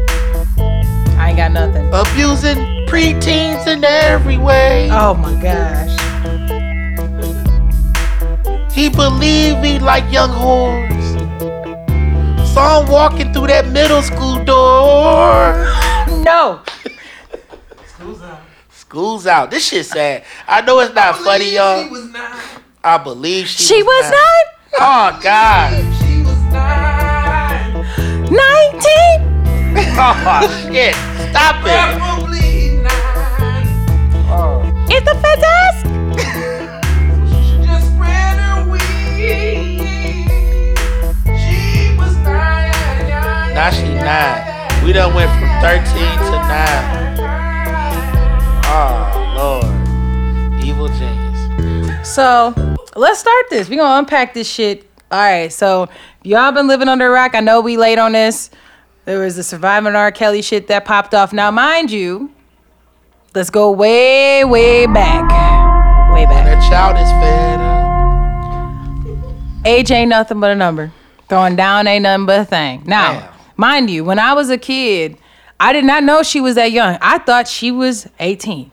I 1.17 1.29
ain't 1.29 1.39
got 1.39 1.51
nothing. 1.51 1.87
Abusing 1.87 2.59
preteens 2.87 3.67
in 3.67 3.83
every 3.83 4.37
way. 4.37 4.91
Oh 4.93 5.15
my 5.15 5.33
gosh. 5.41 5.93
He 8.71 8.91
believed 8.91 9.61
me 9.61 9.79
like 9.79 10.13
young 10.13 10.29
whores. 10.29 11.17
Saw 12.53 12.83
him 12.83 12.91
walking 12.93 13.33
through 13.33 13.47
that 13.47 13.67
middle 13.69 14.03
school 14.03 14.45
door. 14.45 15.55
No. 16.23 16.61
School's 17.87 18.21
out. 18.21 18.41
School's 18.71 19.27
out. 19.27 19.51
This 19.51 19.67
shit 19.67 19.87
sad. 19.87 20.25
I 20.47 20.61
know 20.61 20.81
it's 20.81 20.95
not 20.95 21.17
funny, 21.17 21.55
y'all. 21.55 21.89
Was 22.85 22.93
nine. 22.93 23.01
I 23.01 23.03
believe 23.03 23.49
she, 23.49 23.63
She 23.65 23.83
was 23.83 24.11
nine. 24.11 24.45
Oh 24.81 25.19
God. 25.23 25.71
She 25.99 26.23
was 26.23 26.39
nine. 26.53 27.73
not 28.31 28.75
19. 28.75 29.35
Oh 29.97 30.71
shit. 30.73 30.95
Stop 31.31 31.65
it. 31.65 31.97
Probably 31.99 32.77
nine. 32.83 33.67
Oh. 34.29 34.63
It's 34.89 35.07
a 35.09 35.15
fantastic. 35.15 35.91
She 37.29 37.65
just 37.65 37.87
spread 37.93 38.37
her 38.39 38.71
wings. 38.71 39.87
She 41.41 41.97
was 41.97 42.15
nine. 42.19 43.55
Now 43.55 43.71
she 43.71 43.95
nine. 43.95 44.85
We 44.85 44.93
done 44.93 45.15
went 45.15 45.31
from 45.31 45.49
13 45.61 45.85
to 45.85 46.31
9. 46.31 47.19
Oh 48.67 48.83
Lord. 49.37 50.65
Evil 50.65 50.89
genius. 50.89 52.09
So 52.15 52.53
let's 52.97 53.21
start 53.21 53.47
this. 53.51 53.69
we 53.69 53.77
gonna 53.77 53.99
unpack 53.99 54.35
this 54.35 54.51
shit. 54.51 54.89
All 55.11 55.21
right. 55.21 55.53
So 55.53 55.89
y'all 56.23 56.53
been 56.53 56.67
living 56.67 56.89
under 56.89 57.07
a 57.07 57.11
rock. 57.11 57.35
I 57.35 57.41
know 57.41 57.61
we 57.61 57.77
late 57.77 57.99
on 57.99 58.13
this. 58.13 58.51
There 59.05 59.21
was 59.21 59.37
the 59.37 59.43
surviving 59.43 59.95
R. 59.95 60.11
Kelly 60.11 60.41
shit 60.43 60.67
that 60.69 60.85
popped 60.87 61.15
off. 61.15 61.33
Now, 61.33 61.51
mind 61.51 61.91
you, 61.91 62.31
let's 63.35 63.51
go 63.51 63.71
way, 63.71 64.45
way 64.45 64.87
back. 64.87 65.23
Way 66.15 66.25
back. 66.25 66.47
That 66.47 66.71
child 66.71 66.97
is 66.97 67.11
fed 67.21 67.61
up. 67.61 69.67
Age 69.67 69.91
ain't 69.91 70.09
nothing 70.09 70.41
but 70.41 70.51
a 70.51 70.55
number. 70.55 70.93
Throwing 71.29 71.57
down 71.57 71.87
ain't 71.87 72.03
nothing 72.03 72.27
but 72.27 72.41
a 72.41 72.45
thing. 72.45 72.83
Now, 72.87 73.21
Damn. 73.21 73.33
mind 73.57 73.91
you, 73.91 74.05
when 74.05 74.19
I 74.19 74.33
was 74.33 74.51
a 74.51 74.59
kid, 74.59 75.19
I 75.61 75.73
did 75.73 75.85
not 75.85 76.03
know 76.03 76.23
she 76.23 76.41
was 76.41 76.55
that 76.55 76.73
young. 76.73 76.99
I 77.01 77.19
thought 77.19 77.47
she 77.47 77.71
was 77.71 78.09
18. 78.21 78.71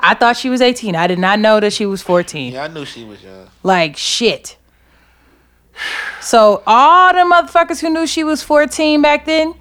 I 0.00 0.14
thought 0.14 0.36
she 0.36 0.48
was 0.48 0.60
18. 0.60 0.94
I 0.94 1.06
did 1.06 1.18
not 1.18 1.38
know 1.40 1.60
that 1.60 1.72
she 1.72 1.86
was 1.86 2.02
14. 2.02 2.52
Yeah, 2.52 2.64
I 2.64 2.68
knew 2.68 2.84
she 2.84 3.04
was 3.04 3.22
young. 3.22 3.48
Like 3.62 3.96
shit. 3.96 4.56
So 6.20 6.62
all 6.66 7.12
the 7.12 7.20
motherfuckers 7.20 7.80
who 7.80 7.90
knew 7.90 8.06
she 8.06 8.24
was 8.24 8.42
14 8.42 9.00
back 9.02 9.24
then, 9.24 9.54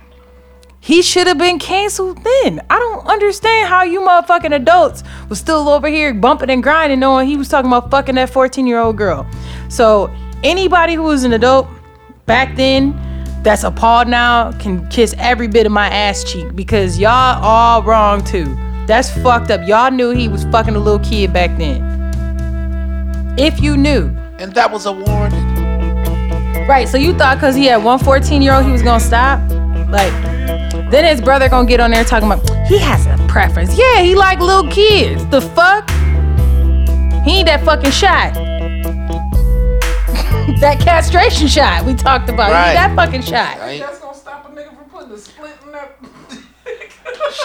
he 0.79 1.01
should 1.01 1.27
have 1.27 1.37
been 1.37 1.59
canceled 1.59 2.23
then. 2.23 2.61
I 2.69 2.79
don't 2.79 3.05
understand 3.07 3.67
how 3.67 3.83
you 3.83 4.01
motherfucking 4.01 4.53
adults 4.55 5.03
was 5.29 5.39
still 5.39 5.67
over 5.69 5.87
here 5.87 6.13
bumping 6.13 6.49
and 6.49 6.63
grinding 6.63 6.99
knowing 6.99 7.27
he 7.27 7.37
was 7.37 7.49
talking 7.49 7.69
about 7.69 7.91
fucking 7.91 8.15
that 8.15 8.29
14 8.29 8.65
year 8.67 8.79
old 8.79 8.97
girl. 8.97 9.27
So 9.69 10.13
anybody 10.43 10.93
who 10.93 11.03
was 11.03 11.23
an 11.23 11.33
adult 11.33 11.67
back 12.25 12.55
then 12.55 12.95
that's 13.43 13.63
appalled 13.63 14.07
now 14.07 14.51
can 14.53 14.87
kiss 14.89 15.13
every 15.17 15.47
bit 15.47 15.65
of 15.65 15.71
my 15.71 15.87
ass 15.89 16.23
cheek 16.23 16.55
because 16.55 16.99
y'all 16.99 17.43
all 17.43 17.83
wrong 17.83 18.23
too. 18.23 18.57
That's 18.87 19.09
fucked 19.21 19.51
up. 19.51 19.67
Y'all 19.67 19.91
knew 19.91 20.11
he 20.11 20.29
was 20.29 20.45
fucking 20.45 20.75
a 20.75 20.79
little 20.79 20.99
kid 20.99 21.33
back 21.33 21.57
then. 21.57 21.83
If 23.37 23.59
you 23.61 23.75
knew. 23.75 24.15
And 24.39 24.53
that 24.53 24.71
was 24.71 24.85
a 24.85 24.93
warning. 24.93 25.45
Right, 26.67 26.87
so 26.87 26.97
you 26.97 27.13
thought 27.17 27.35
because 27.35 27.55
he 27.55 27.65
had 27.65 27.83
one 27.83 27.99
14 27.99 28.41
year 28.41 28.53
old 28.53 28.65
he 28.65 28.71
was 28.71 28.81
gonna 28.81 28.99
stop? 28.99 29.39
Like, 29.89 30.11
then 30.91 31.03
his 31.05 31.21
brother 31.21 31.49
gonna 31.49 31.67
get 31.67 31.79
on 31.81 31.91
there 31.91 32.03
talking 32.03 32.31
about 32.31 32.47
he 32.67 32.77
has 32.79 33.05
a 33.07 33.17
preference. 33.27 33.77
Yeah, 33.77 34.01
he 34.01 34.15
like 34.15 34.39
little 34.39 34.69
kids. 34.71 35.25
The 35.27 35.41
fuck? 35.41 35.89
He 37.25 37.39
ain't 37.39 37.47
that 37.47 37.63
fucking 37.65 37.91
shot. 37.91 38.33
that 40.61 40.79
castration 40.79 41.47
shot 41.47 41.85
we 41.85 41.93
talked 41.93 42.29
about. 42.29 42.47
He 42.47 42.53
Right. 42.53 42.73
that 42.73 42.95
fucking 42.95 43.21
shot. 43.21 43.59
Right? 43.59 43.79
That's 43.81 43.99
gonna 43.99 44.15
stop 44.17 44.49
a 44.49 44.55
nigga 44.55 44.75
from 44.75 44.85
putting 44.89 45.11
a 45.11 45.17
splint 45.17 45.55
in 45.65 45.71
that. 45.73 45.97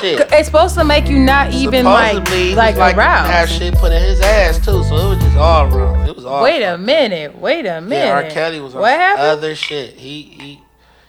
Shit. 0.01 0.29
It's 0.33 0.47
supposed 0.47 0.75
to 0.77 0.85
make 0.85 1.09
you 1.09 1.19
not 1.19 1.53
even 1.53 1.85
like 1.85 2.15
Supposedly, 2.15 2.55
like 2.55 2.77
like 2.77 2.97
have 2.97 3.29
aroused. 3.49 3.53
shit 3.53 3.75
put 3.75 3.93
in 3.93 4.03
his 4.03 4.21
ass 4.21 4.59
too, 4.59 4.83
so 4.85 4.97
it 4.97 5.09
was 5.15 5.19
just 5.19 5.37
all 5.37 5.67
wrong. 5.69 6.07
It 6.09 6.15
was 6.15 6.25
all. 6.25 6.43
Wait 6.43 6.63
a 6.63 6.79
minute. 6.79 7.37
Wait 7.39 7.67
a 7.67 7.81
minute. 7.81 8.05
Yeah, 8.07 8.13
R. 8.15 8.31
Kelly 8.31 8.61
was 8.61 8.75
what 8.75 8.91
happened? 8.93 9.27
other 9.27 9.55
shit. 9.55 9.95
He 9.95 10.23
he 10.23 10.61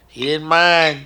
he 0.08 0.25
didn't 0.25 0.48
mind 0.48 1.01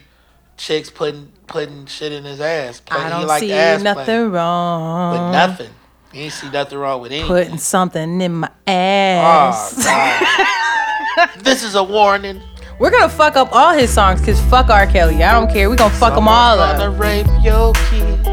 chicks 0.58 0.90
putting 0.90 1.32
putting 1.48 1.86
shit 1.88 2.12
in 2.12 2.24
his 2.24 2.40
ass. 2.42 2.80
Play, 2.80 3.00
I 3.00 3.10
don't 3.10 3.40
see 3.40 3.50
nothing 3.84 4.06
play. 4.06 4.24
wrong. 4.24 5.12
With 5.12 5.32
nothing. 5.34 5.70
He 6.14 6.22
ain't 6.22 6.34
see 6.34 6.50
nothing 6.50 6.78
wrong 6.78 7.02
with 7.02 7.12
anything. 7.12 7.28
Putting 7.28 7.58
something 7.58 8.22
in 8.22 8.34
my 8.36 8.48
Oh, 8.68 8.72
ass. 8.72 9.84
God. 9.84 11.30
this 11.44 11.64
is 11.64 11.76
a 11.76 11.84
warning. 11.84 12.42
We're 12.80 12.92
gonna 12.92 13.10
fuck 13.10 13.36
up 13.36 13.50
all 13.52 13.74
his 13.74 13.92
songs 13.92 14.20
because 14.20 14.40
fuck 14.42 14.70
R. 14.70 14.86
Kelly. 14.86 15.24
I 15.24 15.32
don't 15.34 15.52
care. 15.52 15.68
We're 15.70 15.76
gonna 15.78 15.94
fuck 15.96 16.14
them 16.14 16.28
all 16.28 16.60
up. 16.60 16.78
Gonna 16.78 16.92
rape 16.92 17.26
your 17.42 17.74
kids. 17.90 18.28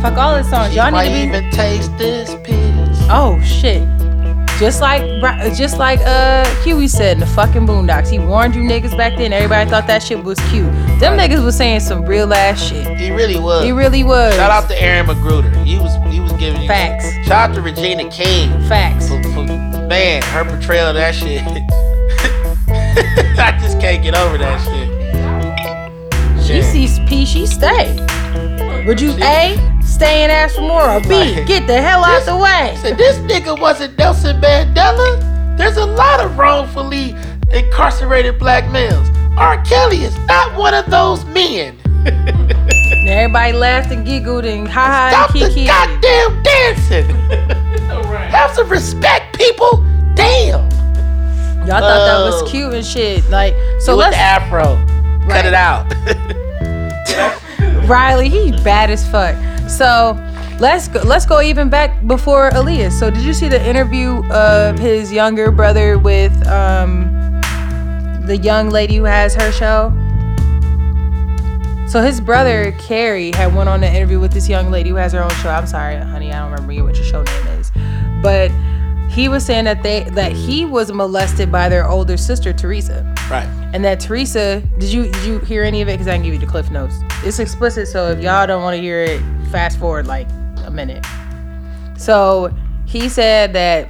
Fuck 0.00 0.16
all 0.16 0.36
his 0.36 0.48
songs. 0.48 0.70
She 0.70 0.76
Y'all 0.76 0.90
might 0.90 1.08
need 1.08 1.26
to 1.26 1.32
be. 1.32 1.38
even 1.38 1.50
taste 1.50 1.90
this 1.98 2.34
piss. 2.42 2.98
Oh 3.10 3.38
shit. 3.44 3.86
Just 4.58 4.80
like 4.80 5.02
Bri- 5.20 5.54
just 5.54 5.76
like 5.78 6.00
uh 6.04 6.44
Huey 6.62 6.88
said 6.88 7.14
in 7.14 7.20
the 7.20 7.26
fucking 7.26 7.66
Boondocks, 7.66 8.08
he 8.08 8.18
warned 8.18 8.54
you 8.54 8.62
niggas 8.62 8.96
back 8.96 9.16
then. 9.18 9.32
Everybody 9.32 9.68
thought 9.68 9.86
that 9.88 10.02
shit 10.02 10.22
was 10.24 10.38
cute. 10.50 10.64
Them 10.98 11.18
niggas 11.18 11.44
was 11.44 11.54
saying 11.56 11.80
some 11.80 12.04
real 12.06 12.32
ass 12.32 12.62
shit. 12.62 12.86
He 12.98 13.10
really 13.10 13.38
was. 13.38 13.64
He 13.64 13.72
really 13.72 14.04
was. 14.04 14.34
Shout 14.36 14.50
out 14.50 14.68
to 14.70 14.82
Aaron 14.82 15.06
McGruder. 15.06 15.64
He 15.66 15.78
was 15.78 15.94
he 16.10 16.20
was 16.20 16.32
giving 16.34 16.62
you 16.62 16.68
Facts. 16.68 17.10
Shout 17.26 17.50
out 17.50 17.54
to 17.56 17.60
Regina 17.62 18.10
King. 18.10 18.50
Facts. 18.68 19.08
For, 19.08 19.22
for, 19.34 19.44
man, 19.44 20.22
her 20.22 20.44
portrayal 20.44 20.88
of 20.88 20.94
that 20.94 21.14
shit. 21.14 21.42
I 23.38 23.58
just 23.60 23.80
can't 23.80 24.02
get 24.02 24.14
over 24.16 24.38
that 24.38 24.58
shit. 24.64 26.44
She 26.44 26.56
Yeah. 26.56 26.62
sees 26.72 26.98
P, 27.08 27.24
she 27.24 27.46
stay. 27.46 27.94
Would 28.86 29.00
you 29.00 29.12
A, 29.22 29.56
stay 29.84 30.22
and 30.22 30.32
ask 30.32 30.54
for 30.56 30.62
more, 30.62 30.82
or 30.90 31.00
B, 31.00 31.08
Right. 31.10 31.46
get 31.46 31.66
the 31.66 31.80
hell 31.80 32.04
out 32.04 32.24
the 32.24 32.36
way? 32.36 32.76
Said 32.82 32.96
this 32.98 33.18
nigga 33.18 33.58
wasn't 33.60 33.96
Nelson 33.98 34.40
Mandela. 34.40 35.56
There's 35.56 35.76
a 35.76 35.84
lot 35.86 36.20
of 36.20 36.38
wrongfully 36.38 37.14
incarcerated 37.52 38.38
black 38.38 38.70
males. 38.70 39.08
R. 39.36 39.62
Kelly 39.64 40.02
is 40.04 40.16
not 40.26 40.56
one 40.56 40.74
of 40.74 40.86
those 40.90 41.24
men. 41.26 41.76
Everybody 43.06 43.52
laughed 43.52 43.90
and 43.92 44.06
giggled 44.06 44.44
and 44.44 44.66
ha 44.68 44.86
ha 44.86 45.08
Stop 45.10 45.34
and 45.34 45.42
the 45.44 45.48
kiki. 45.48 45.66
goddamn 45.66 46.42
dancing. 46.42 47.08
Have 48.30 48.52
some 48.54 48.68
respect, 48.68 49.36
people. 49.36 49.84
Damn. 50.14 50.69
Y'all 51.60 51.80
thought 51.80 52.06
that 52.06 52.16
Oh. 52.16 52.40
was 52.42 52.50
cute 52.50 52.72
and 52.72 52.84
shit. 52.84 53.28
Like, 53.30 53.54
so 53.80 53.94
let's 53.94 54.16
the 54.16 54.20
afro. 54.22 54.74
Right. 55.26 55.42
Cut 55.42 55.46
it 55.46 55.54
out. 55.54 55.86
Riley, 57.88 58.28
he 58.28 58.52
bad 58.62 58.90
as 58.90 59.08
fuck. 59.10 59.36
So 59.68 60.16
Let's 60.60 60.88
go, 60.88 61.00
let's 61.00 61.24
go 61.24 61.40
even 61.40 61.70
back 61.70 62.06
before 62.06 62.50
Aaliyah. 62.50 62.92
So 62.92 63.08
did 63.10 63.22
you 63.22 63.32
see 63.32 63.48
the 63.48 63.66
interview 63.66 64.22
of 64.30 64.78
his 64.78 65.10
younger 65.10 65.50
brother 65.50 65.98
with 65.98 66.32
um, 66.46 67.40
the 68.26 68.36
young 68.36 68.68
lady 68.68 68.96
who 68.96 69.04
has 69.04 69.34
her 69.36 69.50
show? 69.52 69.90
So 71.88 72.02
his 72.02 72.20
brother 72.20 72.72
Carey 72.72 73.30
had 73.34 73.54
went 73.54 73.70
on 73.70 73.82
an 73.82 73.94
interview 73.94 74.20
with 74.20 74.32
this 74.32 74.50
young 74.50 74.70
lady 74.70 74.90
who 74.90 74.96
has 74.96 75.14
her 75.14 75.22
own 75.24 75.30
show. 75.36 75.48
I'm 75.48 75.66
sorry, 75.66 75.96
honey, 75.96 76.30
I 76.30 76.40
don't 76.40 76.52
remember 76.52 76.84
what 76.84 76.96
your 76.96 77.06
show 77.06 77.22
name 77.22 77.46
is, 77.58 77.72
but 78.22 78.50
he 79.10 79.28
was 79.28 79.44
saying 79.44 79.64
that 79.64 79.82
they 79.82 80.04
that 80.10 80.32
he 80.32 80.64
was 80.64 80.92
molested 80.92 81.50
by 81.50 81.68
their 81.68 81.88
older 81.88 82.16
sister 82.16 82.52
Teresa, 82.52 83.02
Right. 83.30 83.48
and 83.74 83.84
that 83.84 84.00
Teresa. 84.00 84.60
Did 84.78 84.92
you 84.92 85.10
did 85.10 85.24
you 85.24 85.38
hear 85.40 85.62
any 85.64 85.82
of 85.82 85.88
it? 85.88 85.92
Because 85.92 86.06
I 86.08 86.14
can 86.14 86.22
give 86.22 86.32
you 86.34 86.38
the 86.40 86.46
cliff 86.46 86.70
notes. 86.70 86.94
It's 87.24 87.38
explicit, 87.38 87.88
so 87.88 88.10
if 88.10 88.22
y'all 88.22 88.46
don't 88.46 88.62
want 88.62 88.76
to 88.76 88.80
hear 88.80 89.02
it, 89.02 89.20
fast 89.50 89.78
forward 89.78 90.06
like 90.06 90.28
a 90.64 90.70
minute. 90.70 91.04
So 91.98 92.54
he 92.86 93.08
said 93.08 93.52
that 93.54 93.88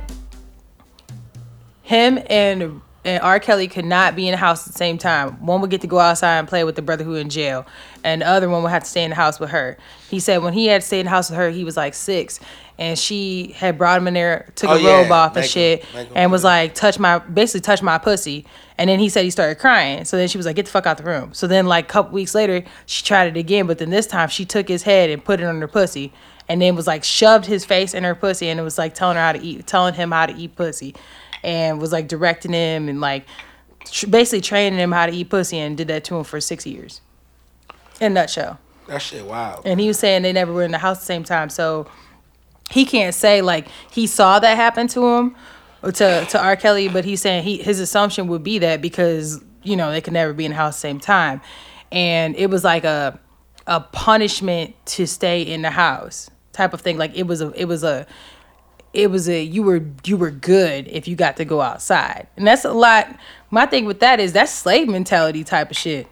him 1.82 2.18
and 2.28 2.80
and 3.04 3.22
R. 3.22 3.40
Kelly 3.40 3.66
could 3.68 3.84
not 3.84 4.14
be 4.14 4.28
in 4.28 4.32
the 4.32 4.36
house 4.36 4.66
at 4.66 4.72
the 4.72 4.78
same 4.78 4.98
time. 4.98 5.44
One 5.44 5.60
would 5.62 5.70
get 5.70 5.80
to 5.82 5.86
go 5.86 5.98
outside 5.98 6.38
and 6.38 6.46
play 6.48 6.64
with 6.64 6.76
the 6.76 6.82
brother 6.82 7.04
who 7.04 7.14
in 7.14 7.30
jail, 7.30 7.66
and 8.04 8.22
the 8.22 8.26
other 8.28 8.48
one 8.48 8.62
would 8.62 8.70
have 8.70 8.84
to 8.84 8.88
stay 8.90 9.04
in 9.04 9.10
the 9.10 9.16
house 9.16 9.40
with 9.40 9.50
her. 9.50 9.78
He 10.10 10.20
said 10.20 10.42
when 10.42 10.52
he 10.52 10.66
had 10.66 10.82
to 10.82 10.86
stay 10.86 11.00
in 11.00 11.04
the 11.06 11.10
house 11.10 11.30
with 11.30 11.38
her, 11.38 11.50
he 11.50 11.64
was 11.64 11.76
like 11.76 11.94
six, 11.94 12.40
and 12.78 12.98
she 12.98 13.52
had 13.56 13.78
brought 13.78 13.98
him 13.98 14.08
in 14.08 14.14
there, 14.14 14.50
took 14.54 14.70
Oh, 14.70 14.74
a 14.74 14.80
yeah. 14.80 15.02
robe 15.02 15.12
off 15.12 15.32
and 15.36 15.42
Make 15.42 15.50
shit, 15.50 15.84
him 15.84 16.12
and 16.14 16.32
was 16.32 16.44
like, 16.44 16.74
touch 16.74 16.98
my, 16.98 17.18
basically 17.18 17.60
touch 17.60 17.82
my 17.82 17.98
pussy. 17.98 18.46
And 18.78 18.88
then 18.88 18.98
he 18.98 19.10
said 19.10 19.24
he 19.24 19.30
started 19.30 19.56
crying. 19.58 20.06
So 20.06 20.16
then 20.16 20.26
she 20.28 20.38
was 20.38 20.46
like, 20.46 20.56
get 20.56 20.64
the 20.64 20.70
fuck 20.70 20.86
out 20.86 20.96
the 20.96 21.04
room. 21.04 21.34
So 21.34 21.46
then 21.46 21.66
like 21.66 21.84
a 21.84 21.88
couple 21.88 22.12
weeks 22.12 22.34
later, 22.34 22.64
she 22.86 23.04
tried 23.04 23.26
it 23.26 23.36
again, 23.38 23.66
but 23.66 23.76
then 23.76 23.90
this 23.90 24.06
time 24.06 24.30
she 24.30 24.46
took 24.46 24.68
his 24.68 24.84
head 24.84 25.10
and 25.10 25.22
put 25.22 25.38
it 25.40 25.44
on 25.44 25.60
her 25.60 25.68
pussy, 25.68 26.12
and 26.48 26.62
then 26.62 26.74
was 26.74 26.86
like 26.86 27.04
shoved 27.04 27.44
his 27.44 27.66
face 27.66 27.92
in 27.92 28.04
her 28.04 28.14
pussy, 28.14 28.48
and 28.48 28.58
it 28.58 28.62
was 28.62 28.78
like 28.78 28.94
telling 28.94 29.16
her 29.16 29.22
how 29.22 29.32
to 29.32 29.40
eat, 29.42 29.66
telling 29.66 29.92
him 29.94 30.10
how 30.12 30.24
to 30.24 30.34
eat 30.34 30.56
pussy, 30.56 30.94
and 31.42 31.80
was 31.80 31.92
like 31.92 32.08
directing 32.08 32.52
him 32.52 32.88
and 32.88 33.00
like 33.00 33.24
tr- 33.84 34.06
basically 34.06 34.40
training 34.40 34.78
him 34.78 34.92
how 34.92 35.06
to 35.06 35.12
eat 35.12 35.30
pussy, 35.30 35.58
and 35.58 35.76
did 35.76 35.88
that 35.88 36.04
to 36.04 36.16
him 36.16 36.24
for 36.24 36.40
six 36.40 36.66
years. 36.66 37.00
In 38.00 38.12
a 38.12 38.14
nutshell. 38.14 38.58
That 38.86 39.02
shit 39.02 39.24
wild. 39.24 39.66
And 39.66 39.78
he 39.78 39.86
was 39.86 39.98
saying 39.98 40.22
they 40.22 40.32
never 40.32 40.52
were 40.52 40.64
in 40.64 40.72
the 40.72 40.78
house 40.78 40.98
at 40.98 41.00
the 41.00 41.06
same 41.06 41.24
time. 41.24 41.48
So 41.48 41.86
he 42.70 42.84
can't 42.84 43.14
say 43.14 43.42
like 43.42 43.68
he 43.90 44.06
saw 44.06 44.38
that 44.38 44.56
happen 44.56 44.88
to 44.88 45.06
him 45.06 45.36
or 45.82 45.92
to 45.92 46.24
to 46.24 46.42
R. 46.42 46.56
Kelly, 46.56 46.88
but 46.88 47.04
he's 47.04 47.20
saying 47.20 47.44
he 47.44 47.58
his 47.58 47.80
assumption 47.80 48.28
would 48.28 48.42
be 48.42 48.58
that 48.58 48.80
because 48.80 49.42
you 49.62 49.76
know 49.76 49.90
they 49.90 50.00
could 50.00 50.12
never 50.12 50.32
be 50.32 50.44
in 50.44 50.50
the 50.50 50.56
house 50.56 50.74
at 50.74 50.76
the 50.76 50.80
same 50.80 51.00
time, 51.00 51.40
and 51.92 52.34
it 52.36 52.50
was 52.50 52.64
like 52.64 52.84
a 52.84 53.18
a 53.66 53.80
punishment 53.80 54.74
to 54.84 55.06
stay 55.06 55.42
in 55.42 55.62
the 55.62 55.70
house 55.70 56.30
type 56.52 56.72
of 56.72 56.80
thing. 56.80 56.98
Like 56.98 57.16
it 57.16 57.24
was 57.24 57.40
a 57.40 57.52
it 57.52 57.66
was 57.66 57.84
a 57.84 58.06
it 58.92 59.10
was 59.10 59.28
a 59.28 59.42
you 59.42 59.62
were 59.62 59.82
you 60.04 60.16
were 60.16 60.30
good 60.30 60.88
if 60.88 61.06
you 61.06 61.16
got 61.16 61.36
to 61.36 61.44
go 61.44 61.60
outside, 61.60 62.26
and 62.36 62.46
that's 62.46 62.64
a 62.64 62.72
lot. 62.72 63.08
My 63.50 63.66
thing 63.66 63.84
with 63.84 64.00
that 64.00 64.20
is 64.20 64.32
that's 64.32 64.52
slave 64.52 64.88
mentality 64.88 65.44
type 65.44 65.70
of 65.70 65.76
shit. 65.76 66.08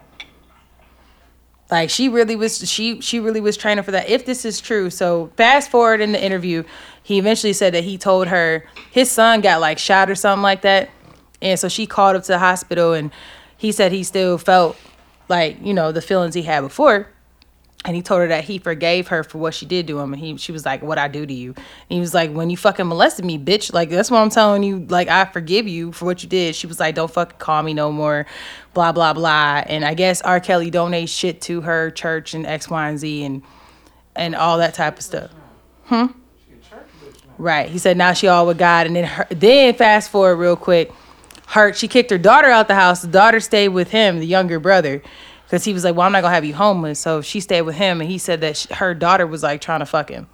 Like 1.70 1.90
she 1.90 2.08
really 2.08 2.36
was 2.36 2.68
she 2.68 3.00
she 3.00 3.20
really 3.20 3.40
was 3.40 3.56
training 3.56 3.84
for 3.84 3.90
that. 3.90 4.08
If 4.08 4.24
this 4.24 4.44
is 4.44 4.60
true, 4.60 4.90
so 4.90 5.30
fast 5.36 5.70
forward 5.70 6.00
in 6.00 6.12
the 6.12 6.22
interview, 6.22 6.64
he 7.02 7.18
eventually 7.18 7.52
said 7.52 7.74
that 7.74 7.84
he 7.84 7.98
told 7.98 8.28
her 8.28 8.64
his 8.90 9.10
son 9.10 9.40
got 9.40 9.60
like 9.60 9.78
shot 9.78 10.08
or 10.08 10.14
something 10.14 10.42
like 10.42 10.62
that. 10.62 10.88
And 11.42 11.58
so 11.58 11.68
she 11.68 11.86
called 11.86 12.16
up 12.16 12.22
to 12.22 12.32
the 12.32 12.38
hospital 12.38 12.94
and 12.94 13.10
he 13.56 13.72
said 13.72 13.92
he 13.92 14.02
still 14.02 14.38
felt 14.38 14.76
like, 15.28 15.58
you 15.62 15.74
know, 15.74 15.92
the 15.92 16.00
feelings 16.00 16.34
he 16.34 16.42
had 16.42 16.62
before. 16.62 17.08
And 17.88 17.96
he 17.96 18.02
told 18.02 18.20
her 18.20 18.26
that 18.26 18.44
he 18.44 18.58
forgave 18.58 19.08
her 19.08 19.24
for 19.24 19.38
what 19.38 19.54
she 19.54 19.64
did 19.64 19.86
to 19.86 19.98
him. 19.98 20.12
And 20.12 20.20
he 20.20 20.36
she 20.36 20.52
was 20.52 20.66
like, 20.66 20.82
What 20.82 20.98
I 20.98 21.08
do 21.08 21.24
to 21.24 21.32
you? 21.32 21.54
And 21.54 21.64
he 21.88 22.00
was 22.00 22.12
like, 22.12 22.30
When 22.30 22.50
you 22.50 22.56
fucking 22.58 22.86
molested 22.86 23.24
me, 23.24 23.38
bitch. 23.38 23.72
Like 23.72 23.88
that's 23.88 24.10
what 24.10 24.18
I'm 24.18 24.28
telling 24.28 24.62
you. 24.62 24.80
Like, 24.80 25.08
I 25.08 25.24
forgive 25.24 25.66
you 25.66 25.92
for 25.92 26.04
what 26.04 26.22
you 26.22 26.28
did. 26.28 26.54
She 26.54 26.66
was 26.66 26.78
like, 26.78 26.96
Don't 26.96 27.10
fucking 27.10 27.38
call 27.38 27.62
me 27.62 27.72
no 27.72 27.90
more. 27.90 28.26
Blah, 28.74 28.92
blah, 28.92 29.14
blah. 29.14 29.62
And 29.64 29.86
I 29.86 29.94
guess 29.94 30.20
R. 30.20 30.38
Kelly 30.38 30.70
donates 30.70 31.08
shit 31.08 31.40
to 31.42 31.62
her 31.62 31.90
church 31.90 32.34
and 32.34 32.44
X, 32.44 32.68
Y, 32.68 32.90
and 32.90 32.98
Z 32.98 33.24
and 33.24 33.42
and 34.14 34.34
all 34.34 34.58
that 34.58 34.74
type 34.74 34.98
of 34.98 35.02
stuff. 35.02 35.30
Hmm? 35.86 36.08
Right. 37.38 37.70
He 37.70 37.78
said 37.78 37.96
now 37.96 38.12
she 38.12 38.28
all 38.28 38.46
with 38.46 38.58
God. 38.58 38.86
And 38.86 38.96
then 38.96 39.04
her, 39.04 39.26
then 39.30 39.72
fast 39.72 40.10
forward 40.10 40.36
real 40.36 40.56
quick. 40.56 40.92
Her 41.46 41.72
she 41.72 41.88
kicked 41.88 42.10
her 42.10 42.18
daughter 42.18 42.48
out 42.48 42.68
the 42.68 42.74
house. 42.74 43.00
The 43.00 43.08
daughter 43.08 43.40
stayed 43.40 43.68
with 43.68 43.90
him, 43.92 44.18
the 44.18 44.26
younger 44.26 44.60
brother, 44.60 45.02
because 45.48 45.64
he 45.64 45.72
was 45.72 45.82
like, 45.82 45.96
"Well, 45.96 46.04
I'm 46.06 46.12
not 46.12 46.20
gonna 46.20 46.34
have 46.34 46.44
you 46.44 46.54
homeless." 46.54 47.00
So 47.00 47.22
she 47.22 47.40
stayed 47.40 47.62
with 47.62 47.76
him, 47.76 48.02
and 48.02 48.10
he 48.10 48.18
said 48.18 48.42
that 48.42 48.58
sh 48.58 48.66
her 48.72 48.92
daughter 48.92 49.26
was 49.26 49.42
like 49.42 49.62
trying 49.62 49.80
to 49.80 49.86
fuck 49.86 50.10
him. 50.10 50.28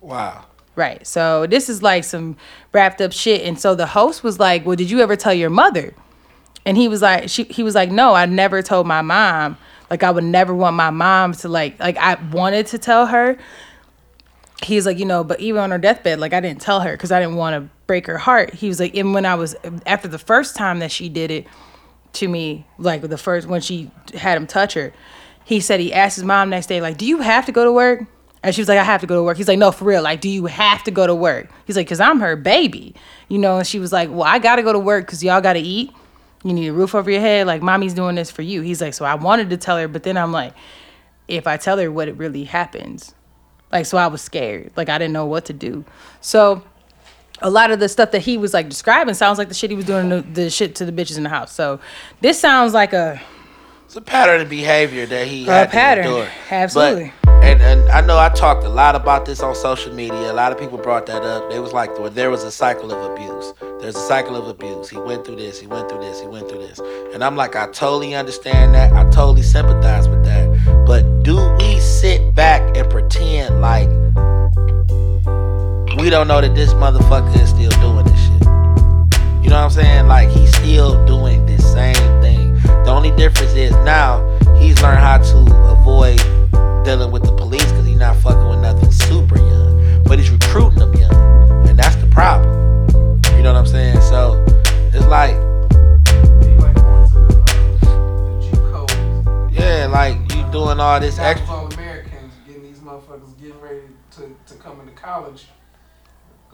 Wow. 0.00 0.44
Right. 0.74 1.06
So 1.06 1.46
this 1.46 1.68
is 1.68 1.80
like 1.80 2.02
some 2.04 2.36
wrapped 2.72 3.00
up 3.00 3.12
shit. 3.12 3.42
And 3.46 3.58
so 3.58 3.74
the 3.76 3.86
host 3.86 4.24
was 4.24 4.40
like, 4.40 4.66
"Well, 4.66 4.74
did 4.74 4.90
you 4.90 5.00
ever 5.00 5.14
tell 5.14 5.32
your 5.32 5.48
mother?" 5.48 5.94
And 6.64 6.76
he 6.76 6.88
was 6.88 7.00
like, 7.02 7.28
she, 7.28 7.44
he 7.44 7.62
was 7.62 7.76
like, 7.76 7.90
"No, 7.92 8.14
I 8.14 8.26
never 8.26 8.62
told 8.62 8.86
my 8.86 9.00
mom. 9.00 9.56
Like 9.88 10.02
I 10.02 10.10
would 10.10 10.24
never 10.24 10.52
want 10.52 10.74
my 10.74 10.90
mom 10.90 11.32
to 11.34 11.48
like 11.48 11.78
like 11.78 11.96
I 11.96 12.16
wanted 12.32 12.66
to 12.68 12.78
tell 12.78 13.06
her." 13.06 13.38
He's 14.64 14.86
like, 14.86 14.98
you 14.98 15.04
know, 15.04 15.22
but 15.22 15.38
even 15.38 15.60
on 15.60 15.70
her 15.70 15.78
deathbed, 15.78 16.18
like 16.18 16.32
I 16.32 16.40
didn't 16.40 16.62
tell 16.62 16.80
her 16.80 16.92
because 16.92 17.12
I 17.12 17.20
didn't 17.20 17.36
want 17.36 17.54
to 17.54 17.70
break 17.86 18.06
her 18.06 18.18
heart. 18.18 18.54
He 18.54 18.68
was 18.68 18.80
like, 18.80 18.96
and 18.96 19.14
when 19.14 19.26
I 19.26 19.34
was 19.34 19.54
after 19.86 20.08
the 20.08 20.18
first 20.18 20.56
time 20.56 20.80
that 20.80 20.90
she 20.90 21.08
did 21.08 21.30
it 21.30 21.46
to 22.16 22.28
me, 22.28 22.66
like 22.78 23.02
the 23.02 23.18
first 23.18 23.46
when 23.48 23.60
she 23.60 23.90
had 24.14 24.36
him 24.36 24.46
touch 24.46 24.74
her, 24.74 24.92
he 25.44 25.60
said 25.60 25.80
he 25.80 25.92
asked 25.92 26.16
his 26.16 26.24
mom 26.24 26.50
next 26.50 26.66
day, 26.66 26.80
like, 26.80 26.96
"Do 26.96 27.06
you 27.06 27.18
have 27.18 27.46
to 27.46 27.52
go 27.52 27.64
to 27.64 27.72
work?" 27.72 28.04
And 28.42 28.54
she 28.54 28.60
was 28.60 28.68
like, 28.68 28.78
"I 28.78 28.84
have 28.84 29.00
to 29.00 29.06
go 29.06 29.16
to 29.16 29.22
work." 29.22 29.36
He's 29.36 29.48
like, 29.48 29.58
"No, 29.58 29.70
for 29.70 29.84
real. 29.84 30.02
Like, 30.02 30.20
do 30.20 30.28
you 30.28 30.46
have 30.46 30.82
to 30.84 30.90
go 30.90 31.06
to 31.06 31.14
work?" 31.14 31.50
He's 31.66 31.76
like, 31.76 31.88
"Cause 31.88 32.00
I'm 32.00 32.20
her 32.20 32.36
baby, 32.36 32.94
you 33.28 33.38
know." 33.38 33.58
And 33.58 33.66
she 33.66 33.78
was 33.78 33.92
like, 33.92 34.10
"Well, 34.10 34.24
I 34.24 34.38
gotta 34.38 34.62
go 34.62 34.72
to 34.72 34.78
work 34.78 35.06
because 35.06 35.22
y'all 35.22 35.40
gotta 35.40 35.60
eat. 35.60 35.92
You 36.44 36.52
need 36.52 36.68
a 36.68 36.72
roof 36.72 36.94
over 36.94 37.10
your 37.10 37.20
head. 37.20 37.46
Like, 37.46 37.62
mommy's 37.62 37.94
doing 37.94 38.14
this 38.16 38.30
for 38.30 38.42
you." 38.42 38.60
He's 38.62 38.80
like, 38.80 38.94
"So 38.94 39.04
I 39.04 39.14
wanted 39.14 39.50
to 39.50 39.56
tell 39.56 39.78
her, 39.78 39.88
but 39.88 40.02
then 40.02 40.16
I'm 40.16 40.32
like, 40.32 40.52
if 41.28 41.46
I 41.46 41.56
tell 41.56 41.78
her 41.78 41.90
what 41.90 42.08
it 42.08 42.16
really 42.16 42.44
happens, 42.44 43.14
like, 43.72 43.86
so 43.86 43.98
I 43.98 44.06
was 44.06 44.22
scared. 44.22 44.70
Like, 44.76 44.88
I 44.88 44.98
didn't 44.98 45.12
know 45.12 45.26
what 45.26 45.44
to 45.46 45.52
do. 45.52 45.84
So." 46.20 46.62
A 47.42 47.50
lot 47.50 47.70
of 47.70 47.80
the 47.80 47.88
stuff 47.88 48.10
that 48.12 48.20
he 48.22 48.38
was 48.38 48.54
like 48.54 48.68
describing 48.68 49.14
sounds 49.14 49.38
like 49.38 49.48
the 49.48 49.54
shit 49.54 49.70
he 49.70 49.76
was 49.76 49.84
doing 49.84 50.08
the, 50.08 50.22
the 50.22 50.50
shit 50.50 50.74
to 50.76 50.84
the 50.84 50.92
bitches 50.92 51.16
in 51.16 51.22
the 51.22 51.28
house. 51.28 51.52
So 51.52 51.80
this 52.20 52.40
sounds 52.40 52.72
like 52.74 52.92
a 52.92 53.20
It's 53.84 53.96
a 53.96 54.00
pattern 54.00 54.40
of 54.40 54.48
behavior 54.48 55.06
that 55.06 55.26
he 55.26 55.46
A 55.46 55.50
had 55.52 55.70
pattern. 55.70 56.04
to 56.04 56.10
endure. 56.10 56.28
Absolutely. 56.50 57.12
But, 57.22 57.32
and 57.44 57.60
and 57.62 57.88
I 57.90 58.00
know 58.00 58.18
I 58.18 58.28
talked 58.30 58.64
a 58.64 58.68
lot 58.68 58.94
about 58.96 59.24
this 59.26 59.40
on 59.40 59.54
social 59.54 59.92
media. 59.94 60.32
A 60.32 60.34
lot 60.34 60.50
of 60.50 60.58
people 60.58 60.78
brought 60.78 61.06
that 61.06 61.22
up. 61.22 61.48
They 61.50 61.60
was 61.60 61.72
like, 61.72 61.96
well, 61.98 62.10
there 62.10 62.30
was 62.30 62.42
a 62.42 62.50
cycle 62.50 62.90
of 62.90 63.12
abuse. 63.12 63.52
There's 63.80 63.94
a 63.94 64.06
cycle 64.08 64.34
of 64.36 64.48
abuse. 64.48 64.88
He 64.88 64.96
went 64.96 65.24
through 65.26 65.36
this. 65.36 65.60
He 65.60 65.66
went 65.66 65.88
through 65.88 66.00
this. 66.00 66.20
He 66.20 66.26
went 66.26 66.48
through 66.48 66.66
this. 66.66 66.80
And 67.12 67.22
I'm 67.22 67.36
like, 67.36 67.54
I 67.54 67.66
totally 67.68 68.14
understand 68.14 68.74
that. 68.74 68.92
I 68.94 69.04
totally 69.10 69.42
sympathize 69.42 70.08
with 70.08 70.24
that. 70.24 70.84
But 70.86 71.22
do 71.22 71.36
we 71.58 71.78
sit 71.78 72.34
back 72.34 72.62
and 72.76 72.88
pretend 72.90 73.60
like 73.60 73.88
we 76.06 76.10
don't 76.10 76.28
know 76.28 76.40
that 76.40 76.54
this 76.54 76.72
motherfucker 76.74 77.34
is 77.42 77.48
still 77.48 77.68
doing 77.80 78.06
this 78.06 78.26
shit? 78.26 78.44
You 79.42 79.50
know 79.50 79.56
what 79.56 79.64
I'm 79.64 79.70
saying? 79.70 80.06
Like 80.06 80.28
he's 80.28 80.54
still 80.54 81.04
doing 81.04 81.44
the 81.46 81.60
same 81.60 81.96
thing. 82.22 82.54
The 82.62 82.90
only 82.90 83.10
difference 83.16 83.54
is 83.54 83.72
now 83.84 84.22
he's 84.56 84.80
learned 84.80 85.00
how 85.00 85.18
to 85.18 85.38
avoid 85.72 86.18
dealing 86.84 87.10
with 87.10 87.24
the 87.24 87.32
police 87.32 87.64
because 87.64 87.86
he's 87.86 87.98
not 87.98 88.14
fucking 88.18 88.48
with 88.48 88.60
nothing 88.60 88.92
super 88.92 89.36
young. 89.36 90.04
But 90.04 90.20
he's 90.20 90.30
recruiting 90.30 90.78
them 90.78 90.94
young. 90.94 91.68
And 91.68 91.76
that's 91.76 91.96
the 91.96 92.06
problem. 92.06 92.54
You 93.36 93.42
know 93.42 93.52
what 93.54 93.58
I'm 93.58 93.66
saying? 93.66 94.00
So 94.02 94.44
it's 94.94 95.06
like, 95.06 95.34
He 95.34 96.54
like 96.54 96.76
going 96.76 97.08
to 97.08 97.18
the, 97.18 97.80
the 97.82 98.48
G-codes. 98.48 99.58
yeah, 99.58 99.88
like 99.90 100.14
you 100.36 100.48
doing 100.52 100.78
all 100.78 101.00
this 101.00 101.18
extra. 101.18 101.50
all 101.52 101.66
Americans 101.72 102.32
getting 102.46 102.62
these 102.62 102.78
motherfuckers 102.78 103.36
getting 103.40 103.60
ready 103.60 103.80
to, 104.12 104.36
to 104.46 104.54
come 104.62 104.78
into 104.78 104.92
college. 104.92 105.46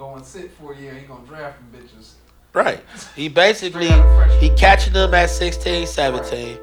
Go 0.03 0.17
and 0.17 0.25
sit 0.27 0.51
for 0.51 0.73
a 0.73 0.77
year. 0.77 0.95
He 0.95 1.07
gonna 1.07 1.25
draft 1.29 1.59
them 1.61 1.81
bitches. 1.81 2.15
Right. 2.53 2.81
He 3.15 3.29
basically 3.29 3.87
Straight 3.87 4.01
out 4.01 4.09
of 4.09 4.17
freshman. 4.17 4.41
he 4.41 4.57
catching 4.57 4.93
them 4.95 5.15
at 5.15 5.31
16, 5.31 5.87
17, 5.87 6.59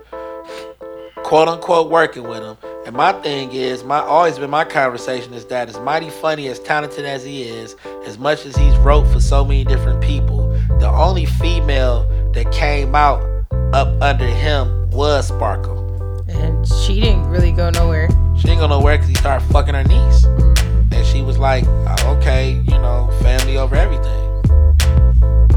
quote 1.24 1.48
unquote 1.48 1.90
working 1.90 2.28
with 2.28 2.42
them. 2.42 2.58
And 2.86 2.94
my 2.94 3.14
thing 3.22 3.54
is, 3.54 3.86
my 3.86 4.00
always 4.00 4.38
been 4.38 4.50
my 4.50 4.66
conversation 4.66 5.34
is 5.34 5.46
that 5.46 5.70
as 5.70 5.80
mighty 5.80 6.10
funny, 6.10 6.50
as 6.50 6.60
talented 6.60 7.06
as 7.06 7.24
he 7.24 7.44
is, 7.44 7.78
as 8.06 8.18
much 8.18 8.46
as 8.46 8.58
he's 8.58 8.76
wrote 8.80 9.06
for 9.06 9.22
so 9.22 9.46
many 9.46 9.64
different 9.64 10.02
people, 10.04 10.50
the 10.82 10.90
only 10.90 11.26
female 11.26 12.06
that 12.34 12.52
came 12.52 12.94
out 12.94 13.24
up 13.72 13.88
under 14.02 14.28
him 14.28 14.90
was 14.90 15.30
Sparkle. 15.30 15.80
and 16.28 16.68
she 16.68 17.00
didn't 17.00 17.30
really 17.30 17.54
go 17.54 17.70
nowhere. 17.70 18.10
She 18.38 18.50
ain't 18.50 18.60
go 18.60 18.68
nowhere 18.68 18.98
because 18.98 19.08
he 19.08 19.16
started 19.16 19.46
fucking 19.48 19.76
her 19.76 19.84
niece. 19.86 20.26
Mm. 20.26 20.69
And 20.92 21.06
she 21.06 21.22
was 21.22 21.38
like, 21.38 21.64
"Uh, 21.68 22.16
okay, 22.18 22.52
you 22.54 22.78
know, 22.80 23.10
family 23.22 23.58
over 23.58 23.76
everything. 23.76 24.26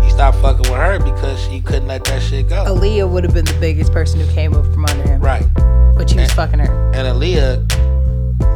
He 0.03 0.11
stopped 0.11 0.38
fucking 0.38 0.71
with 0.71 0.81
her 0.81 0.99
because 0.99 1.40
she 1.45 1.61
couldn't 1.61 1.88
let 1.88 2.05
that 2.05 2.23
shit 2.23 2.49
go. 2.49 2.64
Aaliyah 2.64 3.09
would 3.11 3.25
have 3.25 3.35
been 3.35 3.45
the 3.45 3.59
biggest 3.61 3.92
person 3.92 4.21
who 4.21 4.31
came 4.33 4.55
up 4.55 4.64
from 4.73 4.85
under 4.87 5.03
him, 5.05 5.21
Right. 5.21 5.47
but 5.97 6.11
she 6.11 6.18
was 6.18 6.33
fucking 6.33 6.59
her. 6.59 6.73
And 6.95 7.07
Aaliyah 7.09 7.71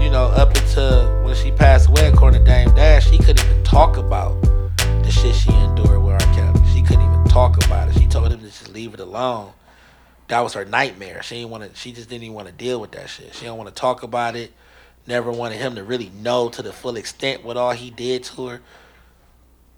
you 0.01 0.11
know, 0.11 0.27
up 0.27 0.55
until 0.57 1.25
when 1.25 1.35
she 1.35 1.51
passed 1.53 1.89
away, 1.89 2.09
according 2.09 2.45
to 2.45 2.51
Dame 2.51 2.73
Dash, 2.75 3.09
she 3.11 3.19
couldn't 3.19 3.45
even 3.45 3.65
talk 3.65 3.97
about 3.97 4.41
the 5.03 5.11
shit 5.11 5.35
she 5.35 5.51
endured 5.53 6.03
with 6.03 6.12
R. 6.12 6.35
Kelly. 6.35 6.61
She 6.75 6.83
couldn't 6.83 7.03
even 7.03 7.25
talk 7.25 7.57
about 7.65 7.89
it. 7.89 7.95
She 7.99 8.07
told 8.07 8.33
him 8.33 8.39
to 8.41 8.45
just 8.47 8.69
leave 8.73 8.95
it 8.95 9.01
alone. 9.01 9.53
That 10.29 10.41
was 10.41 10.55
her 10.55 10.65
nightmare. 10.65 11.23
She 11.23 11.37
didn't 11.37 11.51
want 11.51 11.65
to. 11.73 11.77
She 11.79 11.93
just 11.93 12.09
didn't 12.09 12.25
even 12.25 12.35
want 12.35 12.49
to 12.49 12.53
deal 12.53 12.81
with 12.81 12.93
that 12.93 13.09
shit. 13.09 13.35
She 13.35 13.43
didn't 13.43 13.57
want 13.57 13.69
to 13.69 13.75
talk 13.75 14.03
about 14.03 14.37
it. 14.37 14.53
Never 15.07 15.31
wanted 15.31 15.59
him 15.59 15.77
to 15.77 15.85
really 15.85 16.11
know 16.21 16.49
to 16.49 16.62
the 16.62 16.73
full 16.73 16.97
extent 16.97 17.45
what 17.45 17.57
all 17.57 17.73
he 17.73 17.90
did 17.90 18.25
to 18.25 18.47
her. 18.49 18.61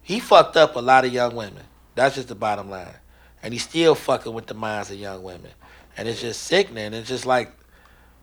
He 0.02 0.20
fucked 0.20 0.56
up 0.56 0.74
a 0.76 0.80
lot 0.80 1.04
of 1.04 1.12
young 1.12 1.34
women. 1.36 1.64
That's 1.94 2.14
just 2.14 2.28
the 2.28 2.34
bottom 2.34 2.70
line. 2.70 2.94
And 3.42 3.52
he's 3.52 3.62
still 3.62 3.94
fucking 3.94 4.32
with 4.32 4.46
the 4.46 4.54
minds 4.54 4.90
of 4.90 4.98
young 4.98 5.22
women. 5.22 5.50
And 5.96 6.08
it's 6.08 6.20
just 6.20 6.44
sickening. 6.44 6.94
It's 6.94 7.08
just 7.08 7.26
like, 7.26 7.52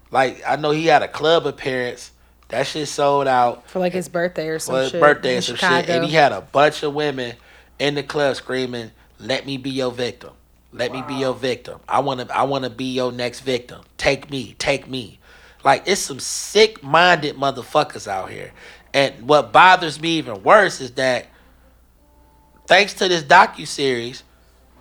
like 0.10 0.42
I 0.48 0.56
know 0.56 0.72
he 0.72 0.88
had 0.88 1.04
a 1.04 1.08
club 1.08 1.46
appearance. 1.46 2.12
That 2.50 2.68
shit 2.68 2.88
sold 2.88 3.28
out 3.28 3.68
For 3.70 3.80
like 3.80 3.94
his 3.94 4.08
birthday 4.10 4.48
or 4.50 4.60
some 4.60 4.76
for 4.76 4.82
his 4.82 4.92
shit. 4.92 5.02
birthday 5.02 5.36
and 5.36 5.44
some 5.44 5.56
Chicago. 5.58 5.82
shit. 5.82 5.90
And 5.90 6.06
he 6.06 6.12
had 6.14 6.32
a 6.32 6.42
bunch 6.42 6.84
of 6.84 6.94
women 6.94 7.36
in 7.80 7.96
the 7.96 8.04
club 8.04 8.36
screaming, 8.36 8.92
"Let 9.20 9.46
me 9.46 9.58
be 9.58 9.72
your 9.72 9.92
victim. 9.92 10.32
Let 10.72 10.92
me 10.92 11.04
be 11.08 11.16
your 11.16 11.34
victim. 11.34 11.80
I 11.88 12.00
wanna, 12.00 12.28
I 12.34 12.44
wanna 12.44 12.70
be 12.70 12.86
your 12.94 13.12
next 13.12 13.40
victim. 13.42 13.82
Take 13.98 14.30
me, 14.30 14.56
take 14.60 14.88
me." 14.88 15.20
Like 15.66 15.84
it's 15.88 16.00
some 16.00 16.20
sick-minded 16.20 17.36
motherfuckers 17.36 18.08
out 18.08 18.30
here. 18.30 18.54
And 18.94 19.28
what 19.28 19.52
bothers 19.52 20.00
me 20.00 20.20
even 20.20 20.44
worse 20.44 20.80
is 20.80 20.92
that, 20.92 21.26
thanks 22.68 22.94
to 22.94 23.10
this 23.10 23.24
docu 23.24 23.68
series, 23.68 24.24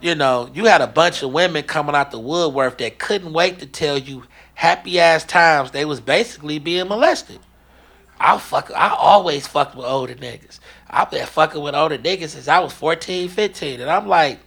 you 0.03 0.15
know, 0.15 0.51
you 0.53 0.67
had 0.67 0.83
a 0.83 0.87
bunch 0.87 1.23
of 1.23 1.33
women 1.33 1.65
coming 1.65 1.95
out 1.95 2.11
the 2.11 2.21
woodwork 2.21 2.79
that 2.79 2.99
couldn't 2.99 3.33
wait 3.33 3.61
to 3.61 3.67
tell 3.67 3.97
you 3.97 4.25
happy 4.53 5.01
ass 5.01 5.25
times 5.25 5.71
they 5.71 5.87
was 5.87 6.01
basically 6.01 6.59
being 6.59 6.87
molested. 6.87 7.41
I 8.21 8.39
fuck 8.39 8.71
I 8.71 8.91
always 8.91 9.47
fucked 9.47 9.75
with 9.75 9.87
older 9.87 10.15
niggas. 10.15 10.61
I've 10.89 11.11
been 11.11 11.27
fucking 11.27 11.61
with 11.61 11.75
older 11.75 11.99
niggas 11.99 12.29
since 12.29 12.47
I 12.47 12.61
was 12.61 12.73
14, 12.75 13.31
15. 13.31 13.81
And 13.81 13.91
I'm 13.91 14.07
like, 14.07 14.39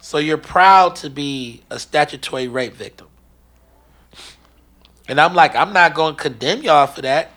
so 0.00 0.16
you're 0.16 0.38
proud 0.38 0.96
to 0.96 1.10
be 1.10 1.62
a 1.70 1.78
statutory 1.78 2.48
rape 2.48 2.72
victim. 2.72 3.06
And 5.10 5.20
I'm 5.20 5.34
like, 5.34 5.56
I'm 5.56 5.72
not 5.72 5.92
gonna 5.94 6.14
condemn 6.14 6.62
y'all 6.62 6.86
for 6.86 7.02
that. 7.02 7.32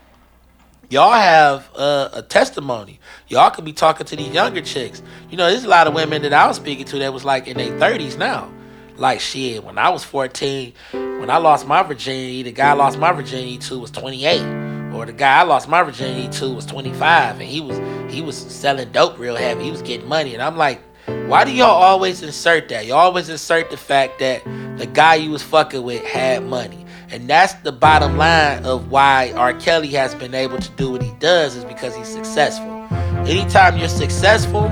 Y'all 0.90 1.12
have 1.12 1.68
a 1.76 2.24
testimony. 2.30 3.00
Y'all 3.28 3.50
could 3.50 3.66
be 3.66 3.74
talking 3.74 4.06
to 4.06 4.16
these 4.16 4.32
younger 4.32 4.62
chicks. 4.62 5.02
You 5.32 5.38
know, 5.38 5.50
there's 5.50 5.64
a 5.64 5.70
lot 5.70 5.88
of 5.88 5.96
women 5.96 6.22
that 6.22 6.34
I 6.34 6.46
was 6.46 6.58
speaking 6.58 6.86
to 6.86 7.00
that 7.00 7.12
was 7.12 7.26
like 7.26 7.48
in 7.48 7.58
their 7.58 7.72
30s 7.80 8.16
now. 8.16 8.52
Like 8.96 9.20
shit, 9.20 9.64
when 9.64 9.80
I 9.80 9.90
was 9.90 10.04
14, 10.04 10.72
when 10.92 11.32
I 11.32 11.38
lost 11.38 11.66
my 11.66 11.82
virginity, 11.82 12.44
the 12.44 12.52
guy 12.52 12.70
I 12.70 12.74
lost 12.74 13.00
my 13.00 13.12
virginity 13.12 13.58
to 13.58 13.80
was 13.80 13.90
28. 13.90 14.94
Or 14.94 15.08
the 15.08 15.14
guy 15.14 15.40
I 15.40 15.42
lost 15.42 15.68
my 15.68 15.82
virginity 15.82 16.30
to 16.38 16.54
was 16.54 16.68
25 16.68 17.40
and 17.40 17.50
he 17.50 17.60
was 17.60 17.80
he 18.14 18.22
was 18.22 18.38
selling 18.38 18.92
dope 18.92 19.18
real 19.18 19.36
heavy. 19.36 19.64
He 19.64 19.72
was 19.72 19.82
getting 19.82 20.08
money. 20.08 20.36
And 20.36 20.44
I'm 20.44 20.58
like, 20.58 20.80
why 21.26 21.44
do 21.44 21.52
y'all 21.52 21.70
always 21.70 22.22
insert 22.22 22.70
that? 22.70 22.86
You 22.86 22.94
always 22.94 23.30
insert 23.30 23.72
the 23.72 23.78
fact 23.78 24.20
that 24.20 24.44
the 24.78 24.86
guy 24.86 25.16
you 25.16 25.32
was 25.32 25.42
fucking 25.42 25.82
with 25.82 26.06
had 26.06 26.44
money. 26.44 26.83
And 27.14 27.30
that's 27.30 27.54
the 27.54 27.72
bottom 27.72 28.18
line 28.18 28.66
of 28.66 28.90
why 28.90 29.34
R. 29.36 29.54
Kelly 29.54 29.90
has 29.90 30.16
been 30.16 30.34
able 30.34 30.58
to 30.58 30.70
do 30.72 30.90
what 30.90 31.04
he 31.04 31.12
does 31.20 31.56
is 31.56 31.64
because 31.64 31.96
he's 31.96 32.08
successful. 32.08 32.88
Anytime 33.28 33.78
you're 33.78 33.88
successful, 33.88 34.64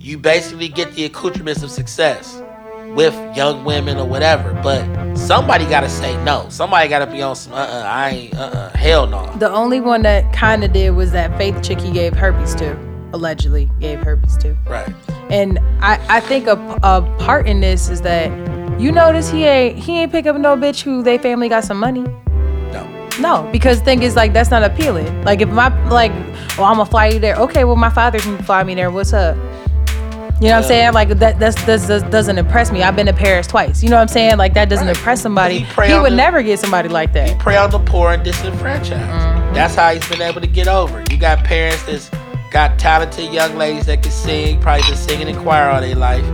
you 0.00 0.18
basically 0.18 0.66
get 0.66 0.92
the 0.94 1.04
accoutrements 1.04 1.62
of 1.62 1.70
success 1.70 2.42
with 2.96 3.14
young 3.36 3.64
women 3.64 3.96
or 3.96 4.08
whatever. 4.08 4.54
But 4.60 5.14
somebody 5.14 5.66
gotta 5.66 5.88
say 5.88 6.20
no. 6.24 6.48
Somebody 6.48 6.88
gotta 6.88 7.06
be 7.06 7.22
on 7.22 7.36
some 7.36 7.52
uh 7.52 7.58
uh 7.58 7.84
I 7.86 8.10
ain't 8.10 8.34
uh 8.34 8.38
uh 8.42 8.76
hell 8.76 9.06
no. 9.06 9.32
The 9.36 9.52
only 9.52 9.80
one 9.80 10.02
that 10.02 10.32
kind 10.32 10.64
of 10.64 10.72
did 10.72 10.90
was 10.96 11.12
that 11.12 11.38
Faith 11.38 11.62
chick 11.62 11.80
he 11.80 11.92
gave 11.92 12.14
herpes 12.14 12.56
to, 12.56 12.76
allegedly 13.12 13.70
gave 13.78 14.00
herpes 14.00 14.36
to. 14.38 14.56
Right. 14.66 14.92
And 15.30 15.60
I, 15.80 16.04
I 16.08 16.18
think 16.18 16.48
a, 16.48 16.56
a 16.82 17.02
part 17.20 17.46
in 17.46 17.60
this 17.60 17.88
is 17.88 18.02
that 18.02 18.32
you 18.78 18.92
notice 18.92 19.30
he 19.30 19.44
ain't 19.44 19.78
he 19.78 20.00
ain't 20.00 20.12
pick 20.12 20.26
up 20.26 20.36
no 20.36 20.56
bitch 20.56 20.82
who 20.82 21.02
they 21.02 21.18
family 21.18 21.48
got 21.48 21.64
some 21.64 21.78
money. 21.78 22.02
No. 22.72 23.08
No, 23.20 23.48
because 23.52 23.78
the 23.78 23.84
thing 23.84 24.02
is 24.02 24.16
like 24.16 24.32
that's 24.32 24.50
not 24.50 24.62
appealing. 24.62 25.22
Like 25.24 25.40
if 25.40 25.48
my 25.48 25.68
like, 25.88 26.10
oh, 26.12 26.54
well 26.58 26.66
I'm 26.66 26.76
gonna 26.76 26.86
fly 26.90 27.08
you 27.08 27.18
there. 27.18 27.36
Okay, 27.36 27.64
well 27.64 27.76
my 27.76 27.90
father 27.90 28.18
can 28.18 28.36
fly 28.42 28.62
me 28.64 28.74
there. 28.74 28.90
What's 28.90 29.12
up? 29.12 29.36
You 30.40 30.48
know 30.50 30.56
what 30.56 30.62
I'm 30.64 30.68
saying? 30.68 30.92
Like 30.94 31.08
that 31.10 31.38
that's, 31.38 31.64
that's, 31.64 31.86
that 31.86 32.10
doesn't 32.10 32.36
impress 32.38 32.72
me. 32.72 32.82
I've 32.82 32.96
been 32.96 33.06
to 33.06 33.12
Paris 33.12 33.46
twice. 33.46 33.82
You 33.82 33.88
know 33.88 33.96
what 33.96 34.02
I'm 34.02 34.08
saying? 34.08 34.36
Like 34.36 34.52
that 34.54 34.68
doesn't 34.68 34.86
Right. 34.88 34.96
impress 34.96 35.22
somebody. 35.22 35.60
He 35.60 35.86
He 35.92 35.98
would 35.98 36.12
the- 36.12 36.16
never 36.16 36.42
get 36.42 36.58
somebody 36.58 36.88
like 36.88 37.12
that. 37.12 37.28
He 37.30 37.34
prey 37.36 37.56
on 37.56 37.70
the 37.70 37.78
poor 37.78 38.12
and 38.12 38.22
disenfranchised. 38.24 38.92
Mm-hmm. 39.00 39.54
That's 39.54 39.76
how 39.76 39.94
he's 39.94 40.06
been 40.08 40.20
able 40.22 40.40
to 40.40 40.46
get 40.48 40.66
over. 40.66 41.04
You 41.10 41.16
got 41.18 41.44
parents 41.44 41.84
that's 41.84 42.10
got 42.50 42.78
talented 42.78 43.32
young 43.32 43.56
ladies 43.56 43.86
that 43.86 44.02
can 44.02 44.10
sing, 44.12 44.60
probably 44.60 44.82
been 44.88 44.96
singing 44.96 45.28
in 45.28 45.36
choir 45.36 45.70
all 45.70 45.80
their 45.80 45.94
life, 45.94 46.24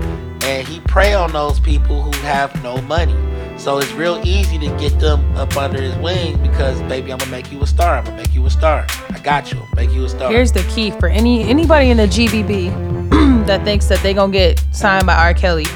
and 0.45 0.67
he 0.67 0.81
prey 0.81 1.15
on 1.15 1.33
those 1.33 1.61
people 1.61 2.03
who 2.03 2.11
have 2.23 2.63
no 2.63 2.81
money. 2.83 3.17
So 3.59 3.79
it's 3.79 3.93
real 3.93 4.21
easy 4.25 4.59
to 4.59 4.67
get 4.79 4.99
them 4.99 5.37
up 5.37 5.55
under 5.57 5.81
his 5.83 5.95
wing 5.99 6.41
because, 6.43 6.81
baby, 6.83 7.13
I'm 7.13 7.19
gonna 7.19 7.31
make 7.31 7.53
you 7.53 7.61
a 7.61 7.67
star. 7.67 7.99
I'm 7.99 8.05
gonna 8.05 8.17
make 8.17 8.33
you 8.33 8.45
a 8.47 8.51
star. 8.51 8.87
I 9.11 9.19
got 9.23 9.53
you. 9.53 9.63
Make 9.77 9.93
you 9.93 10.05
a 10.05 10.09
star. 10.09 10.31
Here's 10.31 10.51
the 10.51 10.63
key 10.75 10.93
for 10.93 11.09
any 11.09 11.43
anybody 11.43 11.91
in 11.91 11.99
the 11.99 12.07
GBB 12.07 12.71
that 13.47 13.65
thinks 13.65 13.87
that 13.89 14.03
they 14.03 14.15
gonna 14.15 14.33
get 14.33 14.65
signed 14.73 15.07
by 15.07 15.15
R. 15.15 15.35
Kelly. 15.35 15.67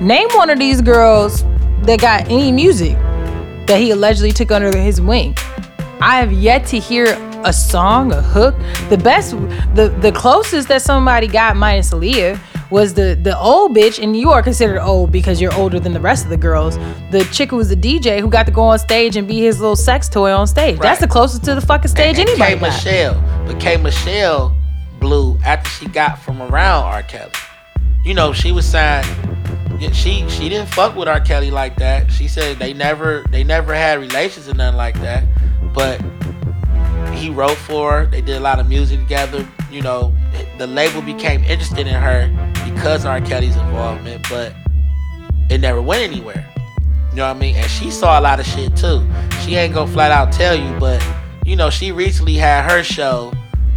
Name 0.00 0.28
one 0.30 0.48
of 0.48 0.58
these 0.58 0.80
girls 0.80 1.42
that 1.82 2.00
got 2.00 2.22
any 2.30 2.50
music 2.52 2.96
that 3.66 3.78
he 3.78 3.90
allegedly 3.90 4.32
took 4.32 4.50
under 4.50 4.74
his 4.76 5.00
wing. 5.00 5.36
I 6.00 6.18
have 6.20 6.32
yet 6.32 6.66
to 6.68 6.78
hear 6.78 7.06
a 7.44 7.52
song, 7.52 8.12
a 8.12 8.22
hook. 8.22 8.54
The 8.88 8.96
best, 8.96 9.32
the 9.74 9.94
the 10.00 10.12
closest 10.12 10.68
that 10.68 10.80
somebody 10.80 11.26
got 11.26 11.56
minus 11.56 11.92
Aaliyah 11.92 12.40
was 12.70 12.94
the 12.94 13.18
the 13.20 13.38
old 13.38 13.76
bitch, 13.76 14.02
and 14.02 14.16
you 14.16 14.30
are 14.30 14.42
considered 14.42 14.80
old 14.80 15.12
because 15.12 15.40
you're 15.40 15.54
older 15.54 15.78
than 15.78 15.92
the 15.92 16.00
rest 16.00 16.24
of 16.24 16.30
the 16.30 16.36
girls. 16.36 16.76
The 17.10 17.28
chick 17.32 17.50
who 17.50 17.56
was 17.56 17.68
the 17.68 17.76
DJ 17.76 18.20
who 18.20 18.28
got 18.28 18.46
to 18.46 18.52
go 18.52 18.62
on 18.62 18.78
stage 18.78 19.16
and 19.16 19.26
be 19.26 19.40
his 19.40 19.60
little 19.60 19.76
sex 19.76 20.08
toy 20.08 20.32
on 20.32 20.46
stage. 20.46 20.78
That's 20.78 21.00
the 21.00 21.08
closest 21.08 21.44
to 21.44 21.54
the 21.54 21.60
fucking 21.60 21.88
stage 21.88 22.18
and, 22.18 22.28
and 22.28 22.40
anybody 22.40 22.54
K 22.54 22.60
got. 22.60 22.72
Michelle, 22.72 23.44
but 23.46 23.60
K 23.60 23.76
Michelle 23.76 24.56
blew 24.98 25.38
after 25.44 25.68
she 25.70 25.86
got 25.88 26.18
from 26.18 26.42
around 26.42 26.84
R. 26.84 27.02
Kelly. 27.02 27.32
You 28.04 28.14
know, 28.14 28.32
she 28.32 28.52
was 28.52 28.66
signed. 28.66 29.06
She 29.92 30.28
she 30.28 30.48
didn't 30.48 30.68
fuck 30.68 30.96
with 30.96 31.08
R. 31.08 31.20
Kelly 31.20 31.50
like 31.50 31.76
that. 31.76 32.10
She 32.10 32.28
said 32.28 32.58
they 32.58 32.72
never 32.72 33.24
they 33.30 33.44
never 33.44 33.74
had 33.74 34.00
relations 34.00 34.48
or 34.48 34.54
nothing 34.54 34.76
like 34.76 34.94
that. 35.00 35.24
But 35.74 36.00
he 37.14 37.30
wrote 37.30 37.56
for 37.56 37.92
her. 37.92 38.06
They 38.06 38.20
did 38.20 38.36
a 38.36 38.40
lot 38.40 38.58
of 38.58 38.68
music 38.68 39.00
together. 39.00 39.46
You 39.70 39.82
know, 39.82 40.14
the 40.58 40.66
label 40.66 41.02
became 41.02 41.44
interested 41.44 41.86
in 41.86 41.94
her 41.94 42.54
because 42.76 43.04
of 43.04 43.10
R. 43.10 43.20
Kelly's 43.20 43.56
involvement, 43.56 44.26
but 44.28 44.54
it 45.50 45.58
never 45.58 45.82
went 45.82 46.02
anywhere. 46.02 46.46
You 47.10 47.16
know 47.16 47.28
what 47.28 47.36
I 47.36 47.40
mean? 47.40 47.56
And 47.56 47.70
she 47.70 47.90
saw 47.90 48.20
a 48.20 48.22
lot 48.22 48.38
of 48.38 48.46
shit 48.46 48.76
too. 48.76 49.04
She 49.42 49.56
ain't 49.56 49.74
gonna 49.74 49.90
flat 49.90 50.12
out 50.12 50.32
tell 50.32 50.54
you, 50.54 50.78
but 50.78 51.04
you 51.44 51.56
know, 51.56 51.70
she 51.70 51.90
recently 51.90 52.34
had 52.34 52.70
her 52.70 52.82
show 52.82 53.32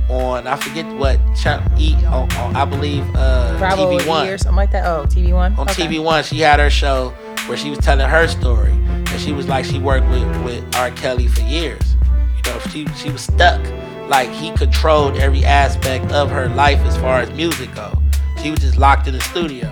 on 0.09 0.47
I 0.47 0.55
forget 0.57 0.85
what 0.97 1.19
channel 1.35 1.65
E 1.79 1.93
on, 2.05 2.31
on 2.33 2.55
I 2.55 2.65
believe 2.65 3.03
uh 3.15 3.57
Bravo 3.57 3.97
TV 3.97 4.07
One 4.07 4.27
E 4.27 4.31
or 4.31 4.37
something 4.37 4.57
like 4.57 4.71
that. 4.71 4.85
Oh, 4.85 5.05
TV 5.05 5.33
One. 5.33 5.53
on 5.55 5.69
Okay. 5.69 5.87
TV 5.87 6.03
One, 6.03 6.23
she 6.23 6.39
had 6.39 6.59
her 6.59 6.69
show 6.69 7.09
where 7.47 7.57
she 7.57 7.69
was 7.69 7.79
telling 7.79 8.07
her 8.07 8.27
story, 8.27 8.71
and 8.71 9.19
she 9.21 9.31
was 9.31 9.47
like 9.47 9.63
she 9.65 9.79
worked 9.79 10.07
with 10.09 10.43
with 10.43 10.75
R. 10.75 10.91
Kelly 10.91 11.27
for 11.27 11.41
years. 11.41 11.95
You 12.35 12.51
know, 12.51 12.59
she 12.71 12.85
she 12.97 13.09
was 13.09 13.21
stuck. 13.21 13.61
Like 14.09 14.29
he 14.31 14.51
controlled 14.51 15.15
every 15.17 15.45
aspect 15.45 16.11
of 16.11 16.29
her 16.31 16.49
life 16.49 16.79
as 16.79 16.97
far 16.97 17.19
as 17.19 17.31
music 17.31 17.73
go. 17.75 17.98
She 18.41 18.51
was 18.51 18.59
just 18.59 18.77
locked 18.77 19.07
in 19.07 19.13
the 19.13 19.21
studio. 19.21 19.69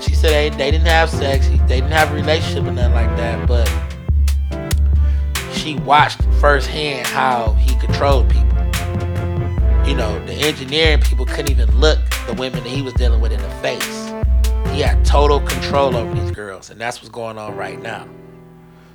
She 0.00 0.14
said 0.14 0.30
they, 0.30 0.56
they 0.56 0.70
didn't 0.70 0.86
have 0.86 1.10
sex, 1.10 1.48
they 1.48 1.80
didn't 1.80 1.92
have 1.92 2.10
a 2.10 2.14
relationship 2.14 2.64
or 2.64 2.72
nothing 2.72 2.94
like 2.94 3.16
that, 3.16 3.46
but 3.46 3.68
she 5.52 5.76
watched 5.76 6.22
firsthand 6.40 7.06
how 7.06 7.52
he 7.54 7.78
controlled 7.78 8.28
people. 8.30 8.58
You 9.86 9.94
know, 9.94 10.24
the 10.26 10.34
engineering 10.34 11.00
people 11.00 11.24
couldn't 11.24 11.50
even 11.50 11.70
look 11.78 11.98
the 12.26 12.34
women 12.34 12.62
that 12.64 12.70
he 12.70 12.82
was 12.82 12.94
dealing 12.94 13.20
with 13.20 13.32
in 13.32 13.40
the 13.40 13.50
face. 13.62 14.08
He 14.74 14.80
had 14.80 15.04
total 15.04 15.40
control 15.40 15.96
over 15.96 16.14
these 16.14 16.30
girls, 16.30 16.70
and 16.70 16.80
that's 16.80 16.98
what's 16.98 17.08
going 17.10 17.38
on 17.38 17.56
right 17.56 17.80
now. 17.80 18.08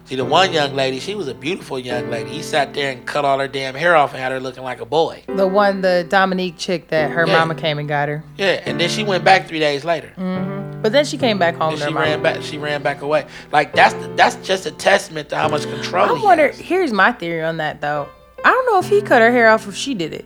See, 0.05 0.15
the 0.15 0.25
one 0.25 0.51
young 0.51 0.75
lady, 0.75 0.99
she 0.99 1.15
was 1.15 1.29
a 1.29 1.33
beautiful 1.33 1.79
young 1.79 2.09
lady. 2.09 2.29
He 2.29 2.41
sat 2.43 2.73
there 2.73 2.91
and 2.91 3.05
cut 3.05 3.23
all 3.23 3.39
her 3.39 3.47
damn 3.47 3.73
hair 3.73 3.95
off 3.95 4.11
and 4.13 4.21
had 4.21 4.33
her 4.33 4.39
looking 4.39 4.63
like 4.63 4.81
a 4.81 4.85
boy. 4.85 5.23
The 5.27 5.47
one, 5.47 5.79
the 5.81 6.05
Dominique 6.09 6.55
chick 6.57 6.89
that 6.89 7.11
her 7.11 7.25
Yeah. 7.25 7.33
mama 7.39 7.55
came 7.55 7.79
and 7.79 7.87
got 7.87 8.09
her. 8.09 8.21
Yeah, 8.37 8.61
and 8.65 8.79
then 8.79 8.89
she 8.89 9.03
went 9.05 9.23
back 9.23 9.47
three 9.47 9.59
days 9.59 9.85
later. 9.85 10.11
Mm-hmm. 10.17 10.81
But 10.81 10.91
then 10.91 11.05
she 11.05 11.17
came 11.17 11.39
back 11.39 11.55
home. 11.55 11.71
And 11.73 11.79
she 11.81 11.85
mama. 11.85 12.01
ran 12.01 12.21
back. 12.21 12.41
She 12.41 12.57
ran 12.57 12.83
back 12.83 13.01
away. 13.01 13.25
Like 13.53 13.73
that's 13.73 13.95
that's 14.17 14.35
just 14.45 14.65
a 14.65 14.71
testament 14.71 15.29
to 15.29 15.37
how 15.37 15.47
much 15.47 15.63
control. 15.63 16.17
I 16.17 16.21
wonder. 16.21 16.47
has. 16.47 16.59
Here's 16.59 16.91
my 16.91 17.13
theory 17.13 17.41
on 17.41 17.55
that 17.57 17.79
though. 17.79 18.09
I 18.43 18.49
don't 18.49 18.65
know 18.65 18.79
if 18.79 18.89
he 18.89 19.01
cut 19.01 19.21
her 19.21 19.31
hair 19.31 19.47
off 19.47 19.65
if 19.69 19.75
she 19.75 19.93
did 19.93 20.11
it. 20.13 20.25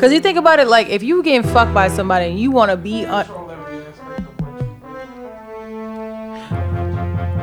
Cause 0.00 0.12
you 0.12 0.20
think 0.20 0.38
about 0.38 0.60
it, 0.60 0.68
like 0.68 0.88
if 0.88 1.02
you 1.02 1.16
were 1.16 1.22
getting 1.24 1.42
fucked 1.42 1.74
by 1.74 1.88
somebody 1.88 2.26
and 2.30 2.38
you 2.38 2.50
want 2.52 2.70
to 2.70 2.76
be 2.76 3.04
on, 3.04 3.26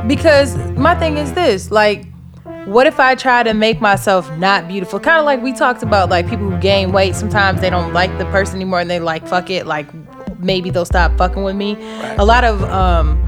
because 0.07 0.55
my 0.77 0.95
thing 0.95 1.17
is 1.17 1.33
this, 1.33 1.71
like 1.71 2.05
what 2.65 2.87
if 2.87 2.99
I 2.99 3.13
try 3.13 3.43
to 3.43 3.53
make 3.53 3.79
myself 3.79 4.29
not 4.37 4.67
beautiful? 4.67 4.99
Kind 4.99 5.19
of 5.19 5.25
like 5.25 5.41
we 5.41 5.53
talked 5.53 5.83
about, 5.83 6.09
like 6.09 6.27
people 6.27 6.49
who 6.49 6.57
gain 6.57 6.91
weight. 6.91 7.15
Sometimes 7.15 7.61
they 7.61 7.69
don't 7.69 7.93
like 7.93 8.15
the 8.17 8.25
person 8.25 8.55
anymore, 8.55 8.79
and 8.79 8.89
they 8.89 8.99
like 8.99 9.27
fuck 9.27 9.49
it. 9.49 9.67
Like 9.67 9.87
maybe 10.39 10.69
they'll 10.71 10.85
stop 10.85 11.15
fucking 11.17 11.43
with 11.43 11.55
me. 11.55 11.75
Right. 11.75 12.19
A 12.19 12.25
lot 12.25 12.43
of, 12.43 12.63
um, 12.63 13.21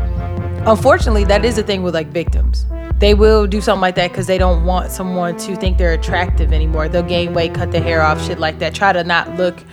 unfortunately, 0.66 1.24
that 1.26 1.46
is 1.46 1.56
the 1.56 1.64
thing 1.64 1.84
with 1.84 1.94
like 1.94 2.08
victims. 2.08 2.66
They 2.98 3.14
will 3.14 3.46
do 3.46 3.62
something 3.62 3.82
like 3.82 3.96
that 3.96 4.10
because 4.12 4.26
they 4.26 4.40
don't 4.40 4.66
want 4.66 4.92
someone 4.92 5.38
to 5.38 5.56
think 5.56 5.78
they're 5.78 5.94
attractive 5.94 6.52
anymore. 6.52 6.90
They'll 6.90 7.04
gain 7.04 7.34
weight, 7.36 7.54
cut 7.54 7.72
their 7.72 7.82
hair 7.82 8.02
off, 8.02 8.24
shit 8.26 8.40
like 8.40 8.58
that. 8.58 8.74
Try 8.74 8.92
to 8.92 9.04
not 9.04 9.36
look 9.36 9.64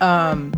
um, 0.00 0.52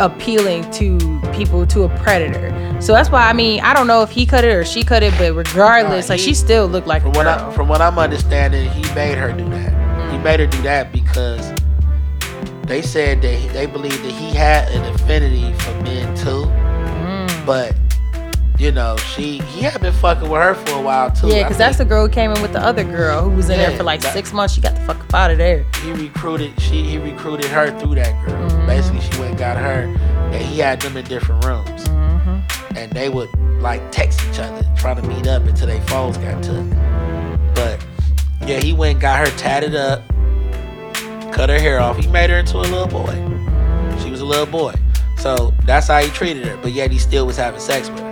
appealing 0.00 0.70
to 0.72 0.98
people, 1.32 1.66
to 1.68 1.84
a 1.84 1.88
predator. 1.98 2.52
So 2.80 2.92
that's 2.92 3.10
why 3.10 3.28
I 3.28 3.32
mean 3.32 3.60
I 3.60 3.72
don't 3.74 3.86
know 3.86 4.02
if 4.02 4.10
he 4.10 4.26
cut 4.26 4.44
it 4.44 4.54
or 4.54 4.64
she 4.64 4.82
cut 4.82 5.02
it, 5.02 5.14
but 5.18 5.32
regardless, 5.34 6.08
Nah, 6.08 6.14
like 6.14 6.20
she 6.20 6.34
still 6.34 6.66
looked 6.66 6.86
like 6.86 7.02
a 7.02 7.06
From 7.06 7.12
what. 7.12 7.26
I, 7.26 7.50
from 7.52 7.68
what 7.68 7.80
I'm 7.80 7.98
understanding, 7.98 8.68
he 8.70 8.82
made 8.94 9.16
her 9.16 9.32
do 9.32 9.48
that. 9.50 9.72
Mm. 9.72 10.12
He 10.12 10.18
made 10.18 10.40
her 10.40 10.46
do 10.46 10.60
that 10.62 10.92
because 10.92 11.52
they 12.64 12.82
said 12.82 13.22
that 13.22 13.32
he, 13.34 13.48
they 13.48 13.66
believed 13.66 14.02
that 14.04 14.12
he 14.12 14.34
had 14.34 14.68
an 14.72 14.84
affinity 14.94 15.52
for 15.60 15.72
men 15.82 16.14
too, 16.16 16.44
Mm. 16.46 17.46
but 17.46 17.74
you 18.58 18.72
know 18.72 18.96
she 18.96 19.38
he 19.38 19.60
had 19.62 19.80
been 19.80 19.92
fucking 19.92 20.28
with 20.28 20.40
her 20.40 20.54
for 20.54 20.72
a 20.78 20.80
while 20.80 21.10
too. 21.10 21.28
yeah, 21.28 21.42
because 21.42 21.58
that's 21.58 21.78
the 21.78 21.84
girl 21.84 22.06
who 22.06 22.12
came 22.12 22.30
in 22.30 22.40
with 22.40 22.52
the 22.52 22.60
other 22.60 22.84
girl 22.84 23.22
who 23.22 23.30
was 23.36 23.50
in 23.50 23.58
there 23.58 23.76
for 23.76 23.82
like 23.82 24.00
that- 24.00 24.12
six 24.14 24.32
months. 24.32 24.54
She 24.54 24.60
got 24.60 24.74
the 24.74 24.80
fuck 24.82 24.98
up 25.00 25.14
out 25.14 25.30
of 25.30 25.38
there. 25.38 25.64
he 25.82 25.92
recruited 25.92 26.58
she 26.60 26.82
he 26.82 26.98
recruited 26.98 27.46
her 27.50 27.76
through 27.78 27.96
that 27.96 28.12
girl. 28.26 28.48
Mm-hmm. 28.48 28.66
Basically, 28.66 29.00
she 29.00 29.10
went 29.18 29.30
and 29.30 29.38
got 29.38 29.56
her, 29.58 29.82
and 30.32 30.34
he 30.42 30.58
had 30.60 30.80
them 30.80 30.96
in 30.96 31.04
different 31.04 31.44
rooms, 31.44 31.84
Mm-hmm. 31.88 32.76
and 32.76 32.92
they 32.92 33.08
would 33.08 33.28
like 33.60 33.80
text 33.90 34.20
each 34.30 34.38
other 34.38 34.66
trying 34.76 34.96
to 34.96 35.02
meet 35.08 35.26
up 35.26 35.42
until 35.44 35.66
their 35.66 35.80
phones 35.82 36.16
got 36.18 36.42
took. 36.42 36.64
But 37.54 37.84
yeah, 38.46 38.60
he 38.60 38.72
went 38.72 38.92
and 38.92 39.00
got 39.00 39.26
her 39.26 39.36
tatted 39.38 39.74
up, 39.74 40.02
cut 41.32 41.48
her 41.48 41.58
hair 41.58 41.80
off. 41.80 41.96
He 41.98 42.06
made 42.08 42.30
her 42.30 42.36
into 42.38 42.56
a 42.58 42.60
little 42.60 42.86
boy. 42.86 43.12
She 44.02 44.10
was 44.10 44.20
a 44.20 44.24
little 44.24 44.46
boy. 44.46 44.74
So 45.16 45.52
that's 45.64 45.88
how 45.88 46.00
he 46.02 46.10
treated 46.10 46.44
her. 46.46 46.56
But 46.58 46.72
yet 46.72 46.90
he 46.90 46.98
still 46.98 47.26
was 47.26 47.36
having 47.36 47.58
sex 47.60 47.88
with 47.88 48.00
her. 48.00 48.05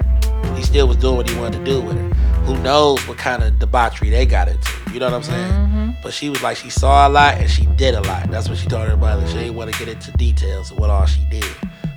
Still 0.74 0.88
was 0.88 0.96
doing 0.96 1.18
what 1.18 1.30
he 1.30 1.38
wanted 1.38 1.58
to 1.58 1.64
do 1.64 1.80
with 1.80 1.96
her. 1.96 2.08
Who 2.46 2.58
knows 2.58 3.06
what 3.06 3.16
kind 3.16 3.44
of 3.44 3.60
debauchery 3.60 4.10
they 4.10 4.26
got 4.26 4.48
into. 4.48 4.72
You 4.92 4.98
know 4.98 5.06
what 5.06 5.14
I'm 5.14 5.22
saying? 5.22 5.52
Mm-hmm. 5.52 5.90
But 6.02 6.12
she 6.12 6.28
was 6.28 6.42
like, 6.42 6.56
she 6.56 6.68
saw 6.68 7.06
a 7.06 7.10
lot 7.10 7.34
and 7.34 7.48
she 7.48 7.66
did 7.76 7.94
a 7.94 8.00
lot. 8.00 8.28
That's 8.28 8.48
what 8.48 8.58
she 8.58 8.66
told 8.66 8.88
her 8.88 8.96
mother. 8.96 9.24
She 9.28 9.34
didn't 9.34 9.54
want 9.54 9.72
to 9.72 9.78
get 9.78 9.86
into 9.86 10.10
details 10.16 10.72
of 10.72 10.80
what 10.80 10.90
all 10.90 11.06
she 11.06 11.24
did. 11.26 11.46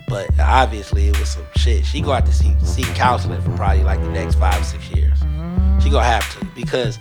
But 0.08 0.30
obviously 0.40 1.08
it 1.08 1.20
was 1.20 1.30
some 1.30 1.48
shit. 1.56 1.88
She 1.88 2.02
gonna 2.02 2.18
have 2.18 2.26
to 2.26 2.32
see 2.32 2.56
seek 2.64 2.86
counseling 2.94 3.42
for 3.42 3.50
probably 3.56 3.84
like 3.84 4.00
the 4.00 4.12
next 4.12 4.36
five, 4.36 4.64
six 4.64 4.88
years. 4.92 5.18
Mm-hmm. 5.22 5.80
She 5.80 5.90
gonna 5.90 6.06
have 6.06 6.40
to 6.40 6.46
because 6.54 7.00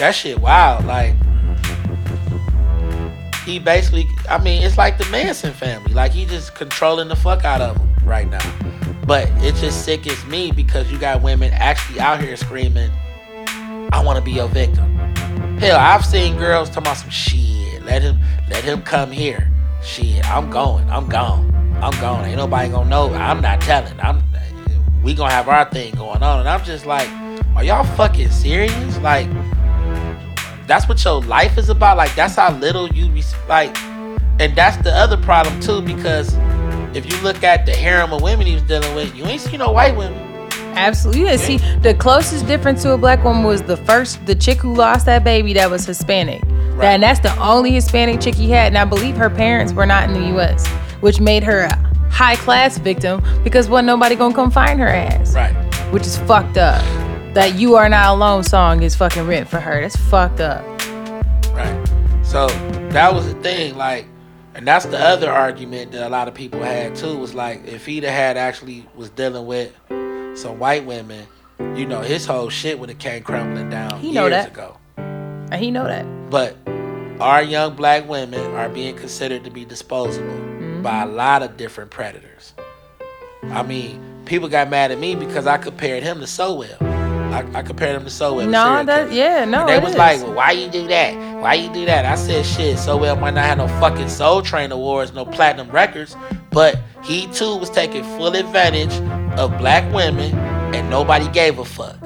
that 0.00 0.16
shit 0.16 0.40
wild. 0.40 0.84
Like 0.84 1.14
he 3.44 3.60
basically 3.60 4.08
I 4.28 4.42
mean, 4.42 4.64
it's 4.64 4.76
like 4.76 4.98
the 4.98 5.06
Manson 5.12 5.52
family. 5.52 5.94
Like 5.94 6.10
he 6.10 6.26
just 6.26 6.56
controlling 6.56 7.06
the 7.06 7.14
fuck 7.14 7.44
out 7.44 7.60
of 7.60 7.78
them 7.78 7.88
right 8.04 8.28
now. 8.28 8.72
But 9.06 9.28
it 9.42 9.54
just 9.56 9.84
sickens 9.84 10.24
me 10.26 10.52
because 10.52 10.90
you 10.90 10.98
got 10.98 11.22
women 11.22 11.52
actually 11.52 12.00
out 12.00 12.20
here 12.20 12.36
screaming, 12.36 12.90
I 13.92 14.02
wanna 14.04 14.20
be 14.20 14.32
your 14.32 14.48
victim. 14.48 14.96
Hell, 15.58 15.78
I've 15.78 16.04
seen 16.04 16.36
girls 16.36 16.68
talking 16.68 16.84
about 16.84 16.96
some 16.96 17.10
shit. 17.10 17.82
Let 17.84 18.02
him 18.02 18.18
let 18.48 18.64
him 18.64 18.82
come 18.82 19.10
here. 19.10 19.50
Shit, 19.82 20.24
I'm 20.30 20.50
going. 20.50 20.88
I'm 20.90 21.08
gone. 21.08 21.50
I'm 21.82 21.98
gone. 22.00 22.24
Ain't 22.24 22.36
nobody 22.36 22.68
gonna 22.68 22.88
know. 22.88 23.12
I'm 23.12 23.40
not 23.40 23.60
telling. 23.60 23.98
I'm 24.00 24.22
we 25.02 25.14
gonna 25.14 25.32
have 25.32 25.48
our 25.48 25.64
thing 25.70 25.94
going 25.94 26.22
on. 26.22 26.40
And 26.40 26.48
I'm 26.48 26.64
just 26.64 26.86
like, 26.86 27.08
are 27.56 27.64
y'all 27.64 27.84
fucking 27.96 28.30
serious? 28.30 28.98
Like, 28.98 29.28
that's 30.66 30.88
what 30.88 31.04
your 31.04 31.20
life 31.22 31.58
is 31.58 31.68
about. 31.68 31.96
Like, 31.96 32.14
that's 32.14 32.36
how 32.36 32.52
little 32.56 32.88
you 32.88 33.10
like. 33.48 33.76
And 34.38 34.56
that's 34.56 34.76
the 34.78 34.92
other 34.92 35.16
problem 35.16 35.58
too, 35.60 35.82
because 35.82 36.34
if 36.94 37.10
you 37.10 37.20
look 37.22 37.42
at 37.42 37.66
the 37.66 37.72
harem 37.72 38.12
of 38.12 38.22
women 38.22 38.46
he 38.46 38.54
was 38.54 38.62
dealing 38.62 38.94
with, 38.94 39.14
you 39.14 39.24
ain't 39.24 39.40
see 39.40 39.56
no 39.56 39.70
white 39.72 39.96
women. 39.96 40.18
Absolutely. 40.74 41.24
Yeah, 41.24 41.36
see, 41.36 41.58
the 41.80 41.94
closest 41.94 42.46
difference 42.46 42.82
to 42.82 42.92
a 42.92 42.98
black 42.98 43.24
woman 43.24 43.44
was 43.44 43.62
the 43.62 43.76
first, 43.78 44.24
the 44.26 44.34
chick 44.34 44.58
who 44.58 44.74
lost 44.74 45.06
that 45.06 45.22
baby 45.24 45.52
that 45.54 45.70
was 45.70 45.84
Hispanic. 45.84 46.42
That, 46.76 46.94
and 46.94 47.02
that's 47.02 47.20
the 47.20 47.36
only 47.38 47.72
Hispanic 47.72 48.20
chick 48.20 48.34
he 48.34 48.50
had. 48.50 48.68
And 48.68 48.78
I 48.78 48.84
believe 48.84 49.16
her 49.16 49.28
parents 49.28 49.72
were 49.72 49.86
not 49.86 50.08
in 50.08 50.14
the 50.14 50.28
U.S., 50.28 50.66
which 51.00 51.20
made 51.20 51.44
her 51.44 51.60
a 51.60 51.74
high 52.10 52.36
class 52.36 52.78
victim 52.78 53.22
because 53.44 53.68
wasn't 53.68 53.86
nobody 53.86 54.14
gonna 54.14 54.34
come 54.34 54.50
find 54.50 54.80
her 54.80 54.88
ass. 54.88 55.34
Right. 55.34 55.52
Which 55.92 56.06
is 56.06 56.16
fucked 56.18 56.56
up. 56.56 56.82
That 57.34 57.54
"You 57.54 57.76
Are 57.76 57.88
Not 57.88 58.14
Alone" 58.14 58.42
song 58.42 58.82
is 58.82 58.94
fucking 58.94 59.26
written 59.26 59.46
for 59.46 59.60
her. 59.60 59.80
That's 59.80 59.96
fucked 59.96 60.40
up. 60.40 60.64
Right. 61.52 61.88
So 62.22 62.46
that 62.90 63.12
was 63.12 63.32
the 63.32 63.40
thing, 63.40 63.76
like, 63.76 64.06
and 64.54 64.66
that's 64.66 64.86
the 64.86 64.98
other 64.98 65.30
argument 65.30 65.92
that 65.92 66.06
a 66.06 66.08
lot 66.08 66.28
of 66.28 66.34
people 66.34 66.62
had 66.62 66.94
too. 66.94 67.16
Was 67.16 67.34
like, 67.34 67.66
if 67.66 67.86
he'd 67.86 68.04
have 68.04 68.12
had 68.12 68.36
actually 68.36 68.86
was 68.94 69.10
dealing 69.10 69.46
with 69.46 69.74
some 70.34 70.58
white 70.58 70.84
women, 70.84 71.26
you 71.74 71.86
know, 71.86 72.00
his 72.00 72.26
whole 72.26 72.48
shit 72.48 72.78
would 72.78 72.88
have 72.88 72.98
came 72.98 73.22
crumbling 73.22 73.70
down 73.70 74.00
He 74.00 74.08
years 74.08 74.14
know 74.14 74.28
that. 74.30 74.48
ago. 74.48 74.76
And 74.96 75.54
he 75.54 75.70
know 75.70 75.84
that. 75.84 76.04
But 76.30 76.56
our 77.20 77.42
young 77.42 77.76
black 77.76 78.08
women 78.08 78.40
are 78.54 78.68
being 78.68 78.96
considered 78.96 79.44
to 79.44 79.50
be 79.50 79.64
disposable 79.64 80.28
mm-hmm. 80.28 80.82
by 80.82 81.02
a 81.02 81.06
lot 81.06 81.42
of 81.42 81.56
different 81.56 81.90
predators. 81.90 82.54
I 83.44 83.62
mean, 83.62 84.02
people 84.24 84.48
got 84.48 84.70
mad 84.70 84.90
at 84.90 84.98
me 84.98 85.14
because 85.14 85.46
I 85.46 85.58
compared 85.58 86.02
him 86.02 86.20
to 86.20 86.26
Sowell. 86.26 86.76
I, 87.32 87.58
I 87.58 87.62
compared 87.62 87.96
him 87.96 88.04
to 88.04 88.10
Sowell. 88.10 88.40
the 88.40 88.46
No, 88.46 88.84
that 88.84 89.12
yeah, 89.12 89.44
no. 89.44 89.60
And 89.60 89.68
they 89.68 89.78
was 89.78 89.92
is. 89.92 89.98
like, 89.98 90.20
well, 90.22 90.34
why 90.34 90.52
you 90.52 90.70
do 90.70 90.86
that? 90.88 91.40
Why 91.40 91.54
you 91.54 91.72
do 91.72 91.84
that? 91.86 92.04
I 92.04 92.14
said, 92.14 92.44
shit, 92.44 92.78
so 92.78 92.96
well 92.96 93.16
might 93.16 93.34
not 93.34 93.44
have 93.44 93.58
no 93.58 93.68
fucking 93.80 94.08
Soul 94.08 94.42
Train 94.42 94.70
awards, 94.72 95.12
no 95.12 95.24
platinum 95.24 95.70
records, 95.70 96.16
but 96.50 96.78
he 97.02 97.26
too 97.32 97.56
was 97.56 97.70
taking 97.70 98.04
full 98.04 98.34
advantage 98.36 98.92
of 99.38 99.56
black 99.58 99.92
women 99.92 100.34
and 100.74 100.88
nobody 100.88 101.28
gave 101.28 101.58
a 101.58 101.64
fuck. 101.64 101.96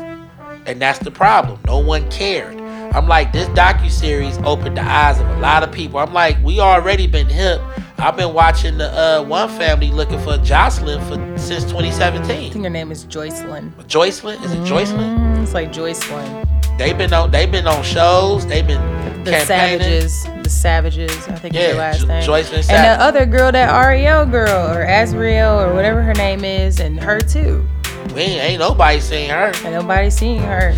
And 0.67 0.81
that's 0.81 0.99
the 1.01 1.11
problem. 1.11 1.61
No 1.67 1.79
one 1.79 2.11
cared. 2.11 2.57
I'm 2.95 3.07
like, 3.07 3.33
this 3.33 3.47
docu-series 3.49 4.39
opened 4.39 4.79
the 4.79 4.83
eyes 4.83 5.21
of 5.21 5.29
a 5.29 5.39
lot 5.39 5.63
of 5.63 5.71
people. 5.71 5.99
I'm 5.99 6.15
like, 6.15 6.43
we 6.43 6.61
already 6.61 7.07
been 7.07 7.29
hip. 7.29 7.61
I've 7.99 8.17
been 8.17 8.35
watching 8.35 8.77
the 8.79 8.91
uh, 8.93 9.25
one 9.25 9.49
family 9.49 9.91
looking 9.91 10.21
for 10.21 10.37
Jocelyn 10.39 11.01
for 11.09 11.39
since 11.39 11.65
2017. 11.65 12.31
I 12.31 12.51
think 12.51 12.65
her 12.65 12.71
name 12.71 12.93
is 12.93 13.07
Joycelyn. 13.07 13.73
Joycelyn? 13.87 14.43
Is 14.45 14.53
it 14.53 14.59
Joycelyn? 14.61 15.17
Mm, 15.19 15.43
it's 15.43 15.55
like 15.55 15.73
Joycelyn. 15.73 16.47
They've 16.79 16.97
been 16.97 17.13
on 17.15 17.31
they've 17.31 17.51
been 17.51 17.67
on 17.67 17.83
shows. 17.83 18.47
They've 18.47 18.67
been 18.67 18.83
The 19.25 19.31
campaigning. 19.31 19.81
Savages. 20.09 20.25
The 20.45 20.51
Savages, 20.51 21.29
I 21.29 21.37
think 21.37 21.55
is 21.55 21.61
Yeah, 21.63 21.69
her 21.73 21.79
last 21.79 22.01
Jo- 22.01 22.07
name. 22.07 22.23
Joycelyn 22.23 22.55
and 22.57 22.65
Savage. 22.67 22.99
the 22.99 23.05
other 23.05 23.27
girl, 23.27 23.51
that 23.51 23.75
Ariel 23.75 24.27
girl, 24.27 24.71
or 24.77 24.85
Azriel, 24.85 25.67
or 25.67 25.75
whatever 25.75 26.03
her 26.03 26.15
name 26.15 26.45
is, 26.45 26.81
and 26.81 27.01
her 27.01 27.19
too. 27.21 27.67
We 28.15 28.21
ain't, 28.23 28.43
ain't 28.43 28.61
nobody 28.61 29.01
seen 29.01 29.31
her. 29.31 29.53
And 29.65 29.73
nobody 29.73 30.11
seen 30.11 30.43
her. 30.43 30.73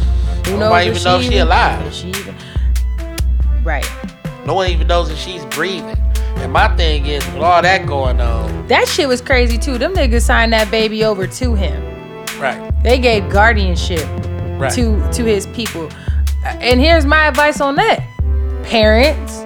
Who 0.46 0.56
Nobody 0.56 0.86
knows 0.86 0.96
even 1.00 1.02
know 1.12 1.18
if 1.18 1.24
she 1.32 1.38
alive. 1.38 1.92
She 1.94 2.08
even, 2.10 2.34
right. 3.64 3.86
No 4.46 4.54
one 4.54 4.70
even 4.70 4.86
knows 4.86 5.10
if 5.10 5.18
she's 5.18 5.44
breathing. 5.46 5.96
And 6.36 6.52
my 6.52 6.68
thing 6.76 7.06
is, 7.06 7.24
with 7.32 7.42
all 7.42 7.62
that 7.62 7.86
going 7.86 8.20
on, 8.20 8.66
That 8.68 8.86
shit 8.88 9.08
was 9.08 9.20
crazy 9.20 9.58
too. 9.58 9.78
Them 9.78 9.94
niggas 9.94 10.22
signed 10.22 10.52
that 10.52 10.70
baby 10.70 11.04
over 11.04 11.26
to 11.26 11.54
him. 11.54 11.82
right, 12.40 12.70
They 12.82 12.98
gave 12.98 13.28
guardianship 13.30 14.06
right, 14.58 14.72
to 14.72 15.00
to 15.12 15.24
his 15.24 15.46
people. 15.48 15.88
Uh, 16.44 16.56
And 16.60 16.80
here's 16.80 17.04
my 17.06 17.26
advice 17.28 17.60
on 17.60 17.76
that. 17.76 18.00
Parents, 18.64 19.44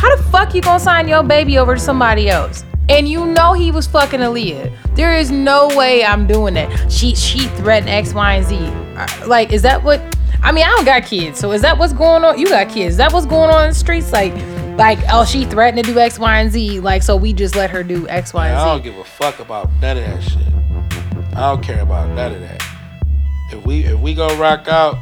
how 0.00 0.14
the 0.16 0.22
fuck 0.30 0.54
you 0.54 0.60
gonna 0.60 0.80
sign 0.80 1.08
your 1.08 1.22
baby 1.22 1.58
over 1.58 1.74
to 1.74 1.80
somebody 1.80 2.28
else? 2.28 2.64
And 2.88 3.06
you 3.06 3.24
know 3.26 3.52
he 3.52 3.70
was 3.70 3.86
fucking 3.86 4.20
Aaliyah. 4.20 4.72
There 4.94 5.14
is 5.14 5.30
no 5.30 5.68
way 5.76 6.04
I'm 6.04 6.26
doing 6.26 6.54
that. 6.54 6.90
She 6.90 7.14
she 7.14 7.40
threatened 7.60 7.90
X, 7.90 8.14
Y, 8.14 8.34
and 8.34 8.46
Z. 8.46 8.56
Uh, 8.96 9.06
Like, 9.26 9.52
is 9.52 9.62
that 9.62 9.82
what 9.82 10.00
I 10.42 10.52
mean, 10.52 10.64
I 10.64 10.68
don't 10.70 10.84
got 10.84 11.04
kids, 11.04 11.38
so 11.38 11.50
is 11.52 11.62
that 11.62 11.78
what's 11.78 11.92
going 11.92 12.24
on? 12.24 12.38
You 12.38 12.48
got 12.48 12.68
kids. 12.68 12.92
Is 12.92 12.96
that 12.98 13.12
what's 13.12 13.26
going 13.26 13.50
on 13.50 13.64
in 13.64 13.68
the 13.70 13.74
streets? 13.74 14.12
Like, 14.12 14.32
like, 14.78 15.00
oh, 15.10 15.24
she 15.24 15.44
threatened 15.44 15.84
to 15.84 15.92
do 15.92 15.98
X, 15.98 16.18
Y, 16.18 16.38
and 16.40 16.50
Z. 16.50 16.80
Like, 16.80 17.02
so 17.02 17.16
we 17.16 17.32
just 17.32 17.56
let 17.56 17.68
her 17.70 17.82
do 17.82 18.08
X, 18.08 18.32
Y, 18.32 18.54
I 18.54 18.64
don't 18.64 18.82
give 18.82 18.96
a 18.96 19.04
fuck 19.04 19.40
about 19.40 19.70
none 19.80 19.98
of 19.98 20.04
that 20.04 20.22
shit. 20.22 21.36
I 21.36 21.52
don't 21.52 21.62
care 21.62 21.82
about 21.82 22.08
none 22.10 22.32
of 22.32 22.40
that. 22.40 22.64
If 23.52 23.64
we 23.66 23.84
if 23.84 23.98
we 23.98 24.14
gonna 24.14 24.34
rock 24.34 24.68
out, 24.68 24.96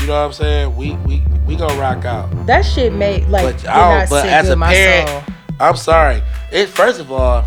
you 0.00 0.06
know 0.06 0.14
what 0.14 0.26
I'm 0.26 0.32
saying? 0.32 0.76
We 0.76 0.92
we 1.06 1.22
we 1.46 1.56
gonna 1.56 1.78
rock 1.80 2.04
out. 2.04 2.46
That 2.46 2.62
shit 2.62 2.92
made 2.92 3.26
like 3.28 3.56
But 3.62 3.68
I 3.68 3.98
don't, 4.00 4.10
but 4.10 4.26
as 4.26 4.48
a 4.48 4.56
parent, 4.56 5.08
soul. 5.08 5.22
I'm 5.58 5.76
sorry. 5.76 6.22
It 6.52 6.68
first 6.68 7.00
of 7.00 7.10
all, 7.12 7.46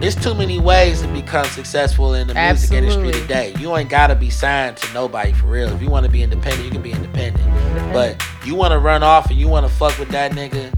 there's 0.00 0.16
too 0.16 0.34
many 0.34 0.58
ways 0.58 1.02
to 1.02 1.08
become 1.08 1.44
successful 1.46 2.14
in 2.14 2.26
the 2.26 2.34
music 2.34 2.72
industry 2.72 3.12
today. 3.12 3.54
You 3.58 3.76
ain't 3.76 3.90
gotta 3.90 4.14
be 4.14 4.30
signed 4.30 4.78
to 4.78 4.92
nobody 4.94 5.32
for 5.32 5.46
real. 5.46 5.68
If 5.68 5.82
you 5.82 5.90
want 5.90 6.06
to 6.06 6.10
be 6.10 6.22
independent, 6.22 6.64
you 6.64 6.70
can 6.70 6.80
be 6.80 6.92
independent. 6.92 7.44
But 7.92 8.22
you 8.44 8.54
want 8.54 8.72
to 8.72 8.78
run 8.78 9.02
off 9.02 9.30
and 9.30 9.38
you 9.38 9.46
want 9.46 9.66
to 9.66 9.72
fuck 9.72 9.98
with 9.98 10.08
that 10.08 10.32
nigga, 10.32 10.72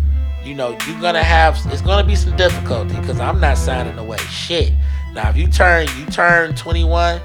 you 0.45 0.55
know 0.55 0.77
you're 0.89 1.01
gonna 1.01 1.23
have. 1.23 1.57
It's 1.67 1.83
gonna 1.83 2.07
be 2.07 2.17
some 2.17 2.37
difficulty 2.37 2.97
because 2.97 3.21
I'm 3.21 3.39
not 3.39 3.59
signing 3.59 3.97
away 3.97 4.19
shit. 4.19 4.73
Now 5.13 5.31
if 5.31 5.37
you 5.37 5.47
turn 5.47 5.87
you 5.99 6.07
turn 6.07 6.57
21 6.57 7.21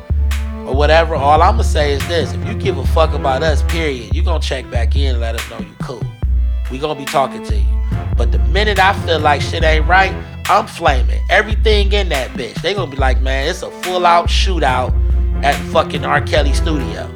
or 0.67 0.75
whatever, 0.75 1.15
all 1.15 1.41
I'ma 1.41 1.63
say 1.63 1.93
is 1.93 2.07
this: 2.07 2.31
if 2.31 2.47
you 2.47 2.53
give 2.53 2.77
a 2.77 2.85
fuck 2.87 3.13
about 3.13 3.41
us, 3.41 3.63
period, 3.63 4.13
you 4.13 4.21
gonna 4.21 4.39
check 4.39 4.69
back 4.69 4.95
in 4.95 5.13
and 5.13 5.19
let 5.19 5.33
us 5.33 5.49
know 5.49 5.59
you 5.59 5.73
cool. 5.81 6.03
We 6.69 6.77
gonna 6.77 6.99
be 6.99 7.05
talking 7.05 7.43
to 7.43 7.55
you. 7.55 7.65
But 8.15 8.31
the 8.31 8.39
minute 8.39 8.77
I 8.77 8.93
feel 9.05 9.19
like 9.19 9.41
shit 9.41 9.63
ain't 9.63 9.87
right, 9.87 10.13
I'm 10.49 10.65
flaming 10.65 11.21
everything 11.29 11.91
in 11.91 12.07
that 12.07 12.31
bitch. 12.31 12.61
They 12.61 12.73
gonna 12.73 12.89
be 12.89 12.95
like, 12.95 13.19
man, 13.19 13.49
it's 13.49 13.63
a 13.63 13.71
full 13.81 14.05
out 14.05 14.27
shootout 14.29 14.93
at 15.43 15.55
fucking 15.73 16.05
R. 16.05 16.21
Kelly 16.21 16.53
studio. 16.53 17.13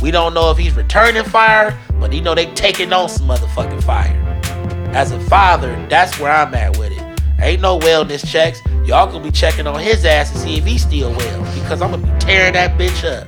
We 0.00 0.12
don't 0.12 0.32
know 0.32 0.48
if 0.52 0.58
he's 0.58 0.76
returning 0.76 1.24
fire, 1.24 1.76
but 1.98 2.12
you 2.12 2.20
know 2.20 2.36
they 2.36 2.46
taking 2.54 2.92
on 2.92 3.08
some 3.08 3.26
motherfucking 3.26 3.82
fire. 3.82 4.16
As 4.94 5.10
a 5.10 5.18
father, 5.22 5.74
that's 5.88 6.20
where 6.20 6.30
I'm 6.30 6.54
at 6.54 6.78
with 6.78 6.92
it. 6.92 7.20
Ain't 7.40 7.62
no 7.62 7.80
wellness 7.80 8.24
checks. 8.24 8.60
Y'all 8.86 9.10
gonna 9.10 9.24
be 9.24 9.32
checking 9.32 9.66
on 9.66 9.80
his 9.80 10.04
ass 10.04 10.30
to 10.30 10.38
see 10.38 10.56
if 10.56 10.64
he's 10.64 10.82
still 10.82 11.10
well. 11.10 11.42
Because 11.60 11.82
I'm 11.82 11.90
gonna 11.90 12.06
be 12.06 12.18
tearing 12.20 12.52
that 12.52 12.78
bitch 12.78 13.04
up. 13.04 13.26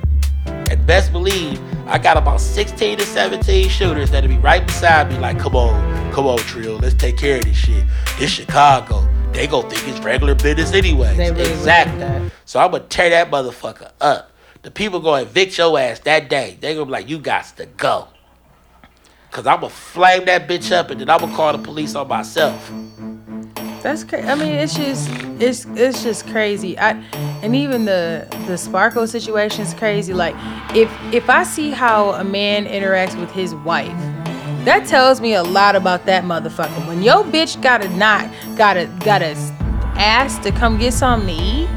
And 0.71 0.87
best 0.87 1.11
believe, 1.11 1.59
I 1.87 1.97
got 1.97 2.15
about 2.15 2.39
16 2.39 2.99
to 2.99 3.05
17 3.05 3.67
shooters 3.67 4.11
that'll 4.11 4.29
be 4.29 4.37
right 4.37 4.65
beside 4.65 5.09
me, 5.11 5.19
like, 5.19 5.39
come 5.39 5.57
on, 5.57 6.13
come 6.13 6.25
on, 6.25 6.37
Trio, 6.37 6.77
let's 6.77 6.95
take 6.95 7.17
care 7.17 7.37
of 7.37 7.43
this 7.43 7.57
shit. 7.57 7.83
This 8.17 8.31
Chicago. 8.31 9.05
They 9.35 9.47
gonna 9.47 9.69
think 9.69 9.87
it's 9.87 10.03
regular 10.03 10.33
business 10.33 10.73
anyway. 10.73 11.15
Really 11.17 11.41
exactly. 11.41 12.31
So 12.45 12.59
I'm 12.59 12.71
gonna 12.71 12.85
tear 12.85 13.09
that 13.09 13.29
motherfucker 13.29 13.91
up. 13.99 14.31
The 14.61 14.71
people 14.71 14.99
gonna 15.01 15.23
evict 15.23 15.57
your 15.57 15.77
ass 15.77 15.99
that 15.99 16.29
day. 16.29 16.57
They 16.59 16.73
gonna 16.73 16.85
be 16.85 16.91
like, 16.91 17.09
you 17.09 17.19
got 17.19 17.45
to 17.57 17.65
go. 17.65 18.07
Cause 19.31 19.45
I'm 19.45 19.59
gonna 19.59 19.69
flame 19.69 20.23
that 20.25 20.47
bitch 20.47 20.71
up 20.71 20.89
and 20.89 21.01
then 21.01 21.09
I'm 21.09 21.19
gonna 21.19 21.35
call 21.35 21.51
the 21.51 21.61
police 21.61 21.93
on 21.95 22.07
myself. 22.07 22.71
That's 23.83 24.05
crazy. 24.05 24.27
I 24.27 24.35
mean, 24.35 24.53
it's 24.53 24.73
just 24.73 25.09
it's 25.39 25.65
it's 25.75 26.01
just 26.01 26.25
crazy. 26.27 26.79
I 26.79 26.91
and 27.43 27.53
even 27.55 27.83
the 27.83 28.25
the 28.47 28.57
Sparkle 28.57 29.05
situation 29.05 29.61
is 29.61 29.73
crazy. 29.73 30.13
Like 30.13 30.35
if 30.73 30.89
if 31.13 31.29
I 31.29 31.43
see 31.43 31.71
how 31.71 32.11
a 32.11 32.23
man 32.23 32.65
interacts 32.65 33.19
with 33.19 33.29
his 33.31 33.53
wife, 33.53 33.91
that 34.65 34.85
tells 34.87 35.21
me 35.21 35.33
a 35.35 35.43
lot 35.43 35.75
about 35.75 36.05
that 36.05 36.23
motherfucker. 36.23 36.87
When 36.87 37.01
your 37.01 37.23
bitch 37.23 37.61
gotta 37.61 37.89
not 37.89 38.29
gotta 38.55 38.87
gotta 39.03 39.35
ask 39.97 40.41
to 40.41 40.51
come 40.51 40.77
get 40.77 40.93
something 40.93 41.35
to 41.35 41.43
eat 41.43 41.69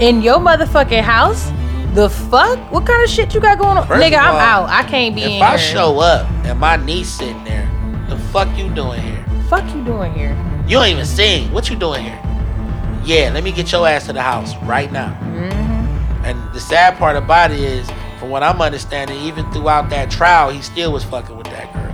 in 0.00 0.22
your 0.22 0.38
motherfucking 0.38 1.02
house. 1.02 1.50
The 1.94 2.10
fuck? 2.10 2.58
What 2.72 2.86
kind 2.86 3.04
of 3.04 3.08
shit 3.08 3.34
you 3.34 3.40
got 3.40 3.58
going 3.58 3.78
on? 3.78 3.86
First 3.86 4.02
Nigga, 4.02 4.14
of 4.18 4.34
I'm 4.34 4.36
out. 4.36 4.68
I 4.68 4.82
can't 4.82 5.14
be 5.14 5.22
If 5.22 5.28
in 5.28 5.36
If 5.36 5.42
I 5.42 5.50
here. 5.56 5.58
show 5.58 6.00
up 6.00 6.28
and 6.44 6.58
my 6.58 6.74
niece 6.74 7.08
sitting 7.08 7.44
there, 7.44 7.68
the 8.08 8.18
fuck 8.32 8.48
you 8.58 8.68
doing 8.74 9.00
here? 9.00 9.24
fuck 9.48 9.64
you 9.74 9.84
doing 9.84 10.12
here? 10.14 10.34
You 10.66 10.78
don't 10.78 10.88
even 10.88 11.04
sing. 11.04 11.52
What 11.52 11.70
you 11.70 11.76
doing 11.76 12.02
here? 12.02 12.20
Yeah, 13.04 13.30
let 13.32 13.44
me 13.44 13.52
get 13.52 13.70
your 13.70 13.86
ass 13.86 14.06
to 14.06 14.12
the 14.12 14.22
house 14.22 14.56
right 14.64 14.90
now. 14.90 15.10
Mm-hmm. 15.22 16.24
And 16.24 16.52
the 16.54 16.58
sad 16.58 16.96
part 16.96 17.16
about 17.16 17.52
it 17.52 17.60
is, 17.60 17.88
from 18.18 18.30
what 18.30 18.42
I'm 18.42 18.60
understanding, 18.60 19.20
even 19.20 19.48
throughout 19.52 19.90
that 19.90 20.10
trial, 20.10 20.50
he 20.50 20.62
still 20.62 20.90
was 20.92 21.04
fucking 21.04 21.36
with 21.36 21.46
that 21.46 21.72
girl. 21.74 21.93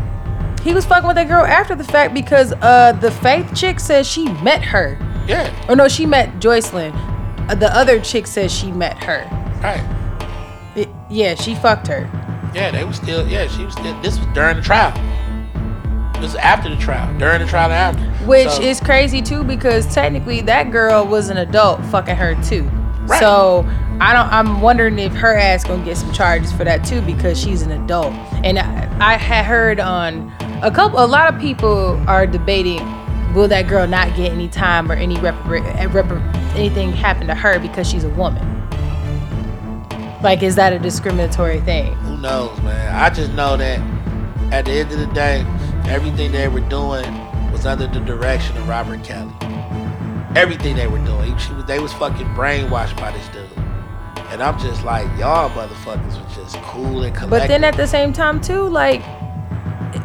He 0.62 0.75
was 0.75 0.85
fucking 0.85 1.07
with 1.07 1.16
that 1.16 1.29
girl 1.29 1.44
after 1.44 1.75
the 1.75 1.85
fact 1.85 2.12
because 2.14 2.53
uh 2.61 2.92
the 3.01 3.11
faith 3.11 3.55
chick 3.55 3.81
says 3.81 4.07
she 4.07 4.29
met 4.42 4.62
her. 4.62 4.99
Yeah, 5.27 5.53
Or 5.68 5.77
no, 5.77 5.87
she 5.88 6.07
met 6.07 6.40
Joycelyn. 6.40 6.92
Uh, 7.49 7.55
the 7.55 7.75
other 7.77 8.01
chick 8.01 8.27
says 8.27 8.53
she 8.53 8.70
met 8.73 9.03
her. 9.05 9.25
right. 9.62 9.83
It- 10.77 10.88
yeah, 11.09 11.35
she 11.35 11.55
fucked 11.55 11.87
her. 11.88 12.09
Yeah, 12.55 12.70
they 12.70 12.85
was 12.85 12.96
still. 12.96 13.27
Yeah, 13.29 13.46
she 13.49 13.64
was 13.64 13.75
still. 13.75 14.01
This 14.03 14.18
was 14.18 14.27
during 14.35 14.57
the 14.57 14.62
trial. 14.62 14.92
This 16.14 16.23
was 16.23 16.35
after 16.37 16.68
the 16.68 16.77
trial, 16.77 17.16
during 17.18 17.40
the 17.40 17.46
trial, 17.46 17.70
and 17.70 17.96
after. 17.96 18.25
Which 18.27 18.49
So- 18.51 18.62
is 18.62 18.81
crazy 18.81 19.23
too 19.23 19.42
because 19.44 19.92
technically 19.94 20.40
that 20.42 20.70
girl 20.70 21.07
was 21.07 21.31
an 21.31 21.38
adult 21.38 21.83
fucking 21.87 22.16
her 22.16 22.35
too. 22.42 22.70
Right. 23.11 23.20
So 23.20 23.66
I 24.01 24.12
don't. 24.12 24.33
I'm 24.33 24.61
wondering 24.61 24.99
if 24.99 25.12
her 25.14 25.37
ass 25.37 25.64
gonna 25.64 25.85
get 25.85 25.96
some 25.96 26.12
charges 26.12 26.53
for 26.53 26.64
that 26.64 26.85
too 26.85 27.01
because 27.03 27.38
she's 27.38 27.62
an 27.62 27.73
adult. 27.73 28.14
And 28.44 28.59
I, 28.59 29.14
I 29.14 29.16
had 29.16 29.44
heard 29.44 29.81
on 29.81 30.33
a 30.62 30.70
couple. 30.70 31.03
A 31.03 31.07
lot 31.07 31.35
of 31.35 31.40
people 31.40 32.01
are 32.09 32.27
debating 32.27 32.79
will 33.35 33.49
that 33.49 33.68
girl 33.68 33.87
not 33.87 34.14
get 34.16 34.33
any 34.33 34.49
time 34.49 34.90
or 34.90 34.94
any 34.94 35.16
uh, 35.18 35.33
repar- 35.88 36.35
anything 36.55 36.92
happen 36.92 37.27
to 37.27 37.35
her 37.35 37.59
because 37.59 37.88
she's 37.88 38.05
a 38.05 38.09
woman. 38.11 38.46
Like, 40.23 40.42
is 40.42 40.57
that 40.57 40.73
a 40.73 40.79
discriminatory 40.79 41.61
thing? 41.61 41.94
Who 41.94 42.18
knows, 42.18 42.61
man? 42.62 42.94
I 42.94 43.11
just 43.11 43.33
know 43.33 43.57
that 43.57 43.81
at 44.53 44.66
the 44.66 44.73
end 44.73 44.92
of 44.92 44.99
the 44.99 45.07
day, 45.07 45.44
everything 45.87 46.33
they 46.33 46.49
were 46.49 46.61
doing 46.61 47.11
was 47.51 47.66
under 47.66 47.87
the 47.87 48.01
direction 48.01 48.57
of 48.57 48.68
Robert 48.68 49.03
Kelly. 49.03 49.33
Everything 50.37 50.77
they 50.77 50.87
were 50.87 50.99
doing, 51.05 51.37
she 51.38 51.53
was, 51.53 51.64
they 51.64 51.81
was 51.81 51.93
fucking 51.95 52.27
brainwashed 52.29 52.97
by 52.99 53.11
this 53.11 53.27
dude. 53.29 53.47
And 54.29 54.40
I'm 54.43 54.59
just 54.61 54.85
like, 54.85 55.07
y'all 55.19 55.51
motherfuckers 55.51 56.23
were 56.23 56.35
just 56.35 56.57
cool 56.62 57.03
and 57.03 57.14
collected. 57.14 57.31
But 57.31 57.49
then 57.49 57.64
at 57.64 57.77
the 57.77 57.87
same 57.87 58.12
time 58.12 58.40
too, 58.40 58.69
like, 58.69 59.03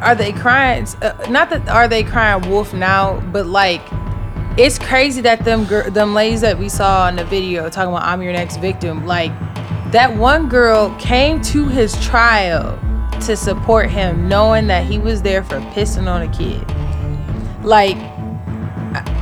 are 0.02 0.16
they 0.16 0.34
crying? 0.34 0.88
Uh, 1.02 1.14
not 1.30 1.52
that 1.52 1.70
are 1.70 1.88
they 1.88 2.04
crying 2.04 2.50
wolf 2.50 2.74
now, 2.74 3.20
but 3.32 3.46
like, 3.46 3.82
it's 4.58 4.80
crazy 4.80 5.22
that 5.22 5.46
them 5.46 5.66
gir- 5.66 5.92
them 5.92 6.16
ladies 6.16 6.42
that 6.42 6.58
we 6.58 6.70
saw 6.70 7.08
in 7.08 7.18
the 7.18 7.26
video 7.26 7.70
talking 7.70 7.90
about 7.94 8.04
I'm 8.04 8.22
your 8.24 8.34
next 8.34 8.58
victim, 8.58 9.06
like, 9.06 9.32
that 9.92 10.16
one 10.18 10.50
girl 10.50 10.96
came 10.98 11.40
to 11.44 11.68
his 11.68 11.94
trial 12.04 12.80
to 13.22 13.38
support 13.38 13.92
him, 13.92 14.28
knowing 14.28 14.66
that 14.68 14.86
he 14.86 14.98
was 14.98 15.22
there 15.22 15.44
for 15.44 15.60
pissing 15.60 16.08
on 16.12 16.24
a 16.24 16.28
kid. 16.30 16.66
Like, 17.64 17.96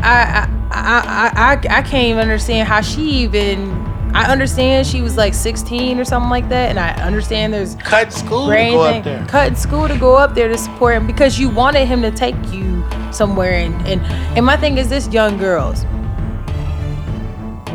I 0.04 0.48
I 0.72 1.52
I 1.52 1.78
I, 1.78 1.82
can't 1.82 2.08
even 2.08 2.20
understand 2.20 2.68
how 2.68 2.82
she 2.82 3.02
even. 3.02 3.72
I 4.16 4.32
understand 4.32 4.86
she 4.86 5.02
was 5.02 5.18
like 5.18 5.34
16 5.34 6.00
or 6.00 6.06
something 6.06 6.30
like 6.30 6.48
that, 6.50 6.70
and 6.70 6.80
I 6.80 6.92
understand 7.04 7.52
there's 7.52 7.74
cut 7.76 8.14
school 8.14 8.48
to 8.48 8.56
go 8.56 8.82
up 8.82 9.04
there. 9.04 9.26
cutting 9.26 9.56
school 9.56 9.88
to 9.88 9.98
go 9.98 10.16
up 10.16 10.36
there 10.36 10.48
to 10.48 10.58
support 10.58 10.96
him 10.96 11.08
because 11.08 11.40
you 11.40 11.50
wanted 11.50 11.88
him 11.88 12.04
to 12.04 12.12
take 12.12 12.36
you 12.52 12.84
somewhere. 13.12 13.54
And 13.54 13.74
and 13.88 14.02
and 14.38 14.46
my 14.46 14.56
thing 14.56 14.78
is 14.78 14.88
this, 14.90 15.08
young 15.08 15.38
girls. 15.38 15.84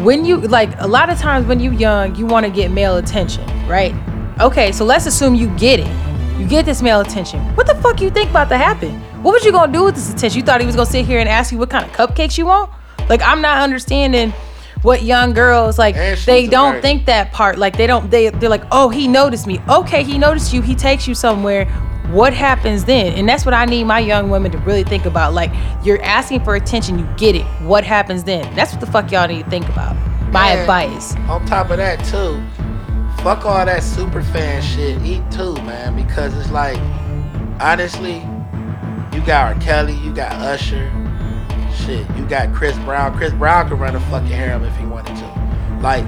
When 0.05 0.25
you 0.25 0.37
like 0.37 0.71
a 0.81 0.87
lot 0.87 1.11
of 1.11 1.19
times 1.19 1.47
when 1.47 1.59
you 1.59 1.73
young, 1.73 2.15
you 2.15 2.25
want 2.25 2.47
to 2.47 2.53
get 2.53 2.71
male 2.71 2.99
attention, 2.99 3.45
right? 3.67 3.95
Okay, 4.41 4.71
so 4.71 4.85
let's 4.85 5.07
assume 5.07 5.35
you 5.35 5.49
get 5.57 5.81
it. 5.81 6.39
You 6.39 6.47
get 6.47 6.65
this 6.65 6.83
male 6.83 7.01
attention. 7.01 7.41
What 7.57 7.67
the 7.67 7.75
fuck 7.77 8.01
you 8.01 8.11
think 8.11 8.31
about 8.31 8.49
to 8.51 8.57
happen? 8.57 9.03
What 9.23 9.33
was 9.33 9.45
you 9.45 9.53
gonna 9.53 9.73
do 9.73 9.85
with 9.85 9.97
this 9.97 10.13
attention? 10.13 10.41
You 10.41 10.47
thought 10.47 10.61
he 10.61 10.67
was 10.67 10.77
gonna 10.77 10.87
sit 10.87 11.05
here 11.05 11.19
and 11.19 11.29
ask 11.29 11.51
you 11.51 11.59
what 11.59 11.71
kind 11.71 11.85
of 11.85 11.91
cupcakes 11.93 12.39
you 12.39 12.47
want? 12.47 12.71
Like 13.09 13.21
I'm 13.23 13.41
not 13.41 13.63
understanding 13.63 14.33
what 14.83 15.03
young 15.03 15.33
girls 15.33 15.77
like 15.77 15.97
they 16.25 16.47
don't 16.47 16.75
virgin. 16.75 16.83
think 16.83 17.07
that 17.07 17.33
part. 17.33 17.59
Like 17.59 17.77
they 17.77 17.87
don't 17.87 18.11
they 18.11 18.29
they're 18.31 18.49
like 18.49 18.65
oh 18.71 18.89
he 18.89 19.09
noticed 19.09 19.47
me. 19.47 19.61
Okay 19.69 20.05
he 20.05 20.19
noticed 20.19 20.53
you. 20.53 20.63
He 20.63 20.75
takes 20.75 21.09
you 21.09 21.15
somewhere. 21.15 21.65
What 22.13 22.33
happens 22.33 22.85
then? 22.85 23.13
And 23.15 23.29
that's 23.29 23.45
what 23.45 23.53
i 23.53 23.67
need 23.67 23.85
my 23.85 23.99
young 23.99 24.31
women 24.31 24.51
to 24.53 24.59
really 24.59 24.85
think 24.85 25.05
about. 25.05 25.35
Like 25.35 25.51
you're 25.85 26.01
asking 26.03 26.45
for 26.45 26.55
attention. 26.55 26.99
You 26.99 27.09
get 27.17 27.35
it. 27.35 27.45
What 27.63 27.85
happens 27.85 28.25
then? 28.25 28.55
That's 28.55 28.73
what 28.73 28.81
the 28.81 28.87
fuck 28.87 29.11
y'all 29.11 29.27
need 29.29 29.45
to 29.45 29.51
think 29.51 29.69
about. 29.69 29.95
My 30.33 30.55
Man, 30.55 30.59
advice. 30.61 31.17
On 31.29 31.45
top 31.47 31.71
of 31.71 31.79
that, 31.79 32.05
too, 32.05 32.43
fuck 33.23 33.47
all 33.47 33.65
that 33.65 33.83
super 33.83 34.23
fan 34.23 34.63
shit. 34.63 35.01
Eat 35.03 35.23
too, 35.31 35.55
man, 35.63 35.97
because 35.97 36.37
it's 36.37 36.51
like, 36.51 36.79
honestly, 37.61 38.23
you 39.12 39.21
got 39.25 39.55
R. 39.57 39.61
Kelly, 39.61 39.94
you 39.94 40.12
got 40.12 40.33
Usher, 40.33 40.90
shit, 41.75 42.07
you 42.16 42.27
got 42.27 42.55
Chris 42.55 42.77
Brown. 42.79 43.16
Chris 43.16 43.33
Brown 43.33 43.68
could 43.68 43.79
run 43.79 43.94
a 43.97 44.01
fucking 44.01 44.29
harem 44.29 44.64
if 44.64 44.77
he 44.77 44.87
wanted 44.87 45.16
to. 45.16 45.79
Like, 45.83 46.05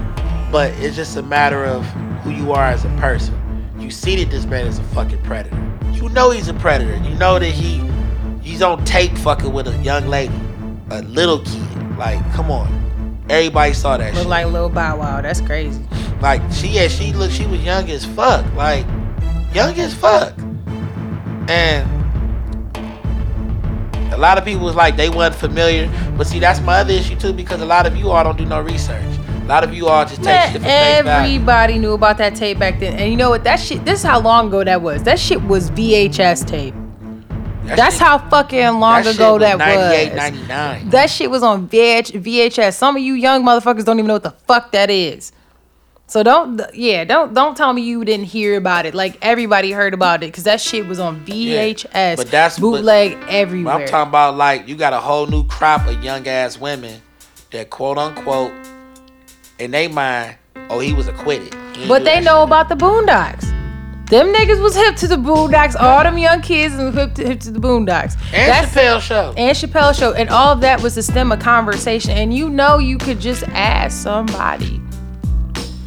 but 0.51 0.73
it's 0.75 0.97
just 0.97 1.17
a 1.17 1.23
matter 1.23 1.65
of 1.65 1.85
who 2.23 2.31
you 2.31 2.53
are 2.53 2.65
as 2.65 2.85
a 2.85 2.89
person. 2.99 3.37
You 3.79 3.91
see 3.91 4.17
that 4.23 4.31
this 4.31 4.45
man 4.45 4.67
is 4.67 4.79
a 4.79 4.85
fucking 4.85 5.23
predator. 5.23 5.57
You 5.93 6.09
know 6.11 6.31
he's 6.31 6.49
a 6.49 6.55
predator. 6.55 6.97
You 7.09 7.15
know 7.17 7.39
that 7.39 7.51
he 7.51 7.83
he's 8.43 8.63
on 8.63 8.85
tape 8.85 9.17
fucking 9.19 9.53
with 9.53 9.69
a 9.69 9.77
young 9.79 10.07
lady, 10.07 10.35
a 10.91 11.03
little 11.03 11.41
kid. 11.41 11.97
Like, 11.97 12.21
come 12.33 12.51
on. 12.51 12.81
Everybody 13.29 13.75
saw 13.75 13.97
that 13.97 14.13
look 14.15 14.23
shit. 14.23 14.29
like 14.29 14.47
Lil 14.49 14.69
Bow 14.69 14.99
Wow 14.99 15.21
that's 15.21 15.41
crazy 15.41 15.81
Like 16.21 16.43
she 16.51 16.67
yeah, 16.67 16.89
she 16.89 17.13
looked 17.13 17.33
she 17.33 17.47
was 17.47 17.63
young 17.63 17.89
as 17.89 18.05
fuck. 18.05 18.45
Like 18.55 18.85
young 19.55 19.79
as 19.79 19.95
fuck. 19.95 20.37
And 21.49 22.00
a 24.13 24.19
lot 24.19 24.39
of 24.39 24.45
people 24.45 24.65
was 24.65 24.75
like 24.75 24.97
they 24.97 25.09
wasn't 25.09 25.37
familiar. 25.37 25.91
But 26.17 26.27
see 26.27 26.39
that's 26.41 26.61
my 26.61 26.81
other 26.81 26.93
issue 26.93 27.17
too, 27.17 27.33
because 27.33 27.61
a 27.61 27.67
lot 27.67 27.87
of 27.87 27.97
you 27.97 28.11
all 28.11 28.23
don't 28.25 28.37
do 28.39 28.45
no 28.45 28.61
research. 28.61 29.03
A 29.43 29.47
lot 29.51 29.65
of 29.65 29.75
you 29.75 29.89
all 29.89 30.05
just 30.05 30.23
take 30.23 30.53
shit 30.53 30.63
everybody 30.65 31.79
knew 31.79 31.93
about 31.93 32.19
that 32.19 32.37
tape 32.37 32.57
back 32.61 32.79
then 32.79 32.93
and 32.95 33.11
you 33.11 33.17
know 33.17 33.31
what 33.31 33.43
that 33.43 33.59
shit 33.59 33.85
this 33.85 33.99
is 33.99 34.05
how 34.05 34.21
long 34.21 34.47
ago 34.47 34.63
that 34.63 34.81
was 34.81 35.03
that 35.03 35.19
shit 35.19 35.43
was 35.43 35.73
vhs 35.73 36.47
tape 36.47 36.73
That 37.65 37.77
that's 37.77 37.97
shit- 37.97 38.07
how 38.07 38.19
fucking 38.31 38.79
long 38.79 39.03
that 39.03 39.15
ago 39.17 39.35
shit 39.39 39.41
that 39.41 39.59
98, 39.59 40.09
was 40.11 40.17
99. 40.17 40.91
That 40.91 41.11
shit 41.11 41.31
was 41.31 41.43
on 41.43 41.69
VH, 41.69 42.23
VHS. 42.23 42.75
Some 42.75 42.95
of 42.97 43.03
you 43.03 43.15
young 43.15 43.43
motherfuckers 43.43 43.85
don't 43.85 43.99
even 43.99 44.07
know 44.07 44.15
what 44.15 44.23
the 44.23 44.31
fuck 44.31 44.71
that 44.71 44.89
is. 44.89 45.33
So 46.11 46.25
don't, 46.25 46.61
yeah, 46.75 47.05
don't 47.05 47.35
don't 47.35 47.57
tell 47.57 47.73
me 47.73 47.83
you 47.83 48.05
didn't 48.05 48.27
hear 48.27 48.57
about 48.57 48.85
it. 48.85 48.95
Like 48.95 49.17
everybody 49.23 49.71
heard 49.71 49.95
about 49.95 50.25
it 50.25 50.27
because 50.27 50.43
that 50.43 50.61
shit 50.61 50.87
was 50.87 50.99
on 50.99 51.25
VHS. 51.25 51.85
Yeah, 51.95 52.17
but 52.17 52.27
that's- 52.33 52.59
bootleg 52.59 53.21
But 53.21 53.29
everywhere. 53.29 53.75
I'm 53.75 53.87
talking 53.87 54.09
about 54.09 54.37
like 54.37 54.67
you 54.67 54.75
got 54.75 54.93
a 54.93 54.99
whole 54.99 55.27
new 55.29 55.45
crop 55.47 55.87
of 55.87 56.03
young 56.03 56.27
ass 56.27 56.59
women 56.59 57.01
that 57.53 57.71
quote 57.71 57.97
unquote 57.97 58.51
in 59.61 59.71
they 59.71 59.87
mind, 59.87 60.35
oh 60.69 60.81
he 60.81 60.93
was 60.93 61.07
acquitted. 61.07 61.55
He 61.77 61.87
But 61.87 62.03
they 62.05 62.21
know 62.21 62.41
shit. 62.41 62.49
about 62.49 62.69
the 62.69 62.75
Boondocks. 62.75 63.47
Them 64.09 64.33
niggas 64.35 64.61
was 64.61 64.75
hip 64.75 64.97
to 64.97 65.07
the 65.07 65.15
Boondocks. 65.15 65.81
All 65.81 66.03
them 66.03 66.19
young 66.19 66.41
kids 66.43 66.75
was 66.75 66.93
hip 66.93 67.15
to, 67.15 67.25
hip 67.29 67.39
to 67.41 67.53
the 67.53 67.61
Boondocks. 67.61 68.15
And 68.35 68.51
That's- 68.51 68.75
Chappelle 68.75 69.01
show. 69.01 69.33
and 69.37 69.57
Chappelle 69.57 69.97
show, 69.97 70.13
and 70.15 70.29
all 70.31 70.53
of 70.55 70.61
that 70.63 70.83
was 70.83 70.95
to 70.95 71.05
stem 71.05 71.31
a 71.31 71.37
conversation. 71.37 72.11
And 72.11 72.35
you 72.35 72.51
know, 72.51 72.79
you 72.79 72.99
could 72.99 73.21
just 73.21 73.45
ask 73.51 73.97
somebody, 73.97 74.81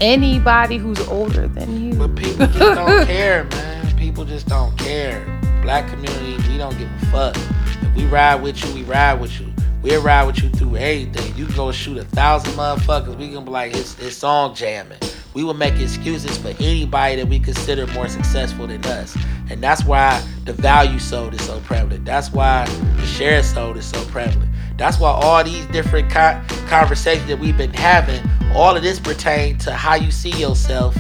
anybody 0.04 0.78
who's 0.78 1.00
older 1.08 1.48
than 1.48 1.82
you. 1.82 1.94
But 1.96 2.16
people 2.16 2.46
just 2.48 2.60
don't 2.60 3.08
care, 3.08 3.46
man. 3.46 3.98
People 3.98 4.26
just 4.26 4.48
don't 4.48 4.78
care. 4.78 5.26
Black 5.62 5.90
community, 5.90 6.36
we 6.50 6.58
don't 6.58 6.78
give 6.78 6.90
a 7.02 7.06
fuck. 7.06 7.38
If 7.82 7.96
we 7.96 8.06
ride 8.06 8.42
with 8.44 8.64
you, 8.64 8.74
we 8.74 8.84
ride 8.84 9.22
with 9.22 9.40
you. 9.40 9.48
We'll 9.82 10.02
ride 10.02 10.24
with 10.28 10.42
you 10.42 10.50
through 10.50 10.78
everything. 10.78 11.36
You 11.36 11.46
can 11.46 11.56
go 11.56 11.72
shoot 11.72 11.98
a 11.98 12.06
thousand 12.06 12.54
motherfuckers. 12.54 13.18
We 13.18 13.30
can 13.30 13.44
be 13.44 13.52
like, 13.52 13.76
it's, 13.76 14.00
it's 14.00 14.16
song 14.16 14.56
jamming. 14.56 15.00
We 15.34 15.44
will 15.44 15.54
make 15.54 15.76
excuses 15.80 16.38
for 16.38 16.50
anybody 16.64 17.18
that 17.18 17.28
we 17.28 17.40
consider 17.40 17.88
more 17.88 18.08
successful 18.08 18.68
than 18.68 18.84
us. 18.86 19.18
And 19.50 19.62
that's 19.62 19.84
why 19.84 20.26
the 20.46 20.54
value 20.54 21.00
sold 21.00 21.34
is 21.34 21.46
so 21.46 21.60
prevalent. 21.62 22.06
That's 22.06 22.32
why 22.32 22.66
the 22.96 23.06
share 23.06 23.44
sold 23.44 23.76
is 23.76 23.86
so 23.86 24.02
prevalent. 24.06 24.50
That's 24.78 25.00
why 25.00 25.12
all 25.12 25.44
these 25.44 25.66
different 25.68 26.10
co- 26.12 26.42
conversations 26.68 27.28
that 27.28 27.40
we've 27.40 27.58
been 27.58 27.74
having, 27.74 28.22
all 28.54 28.76
of 28.76 28.84
this 28.84 29.00
pertain 29.00 29.58
to 29.60 29.72
how 29.74 29.96
you 29.96 30.12
see 30.12 30.32
yourself 30.32 30.96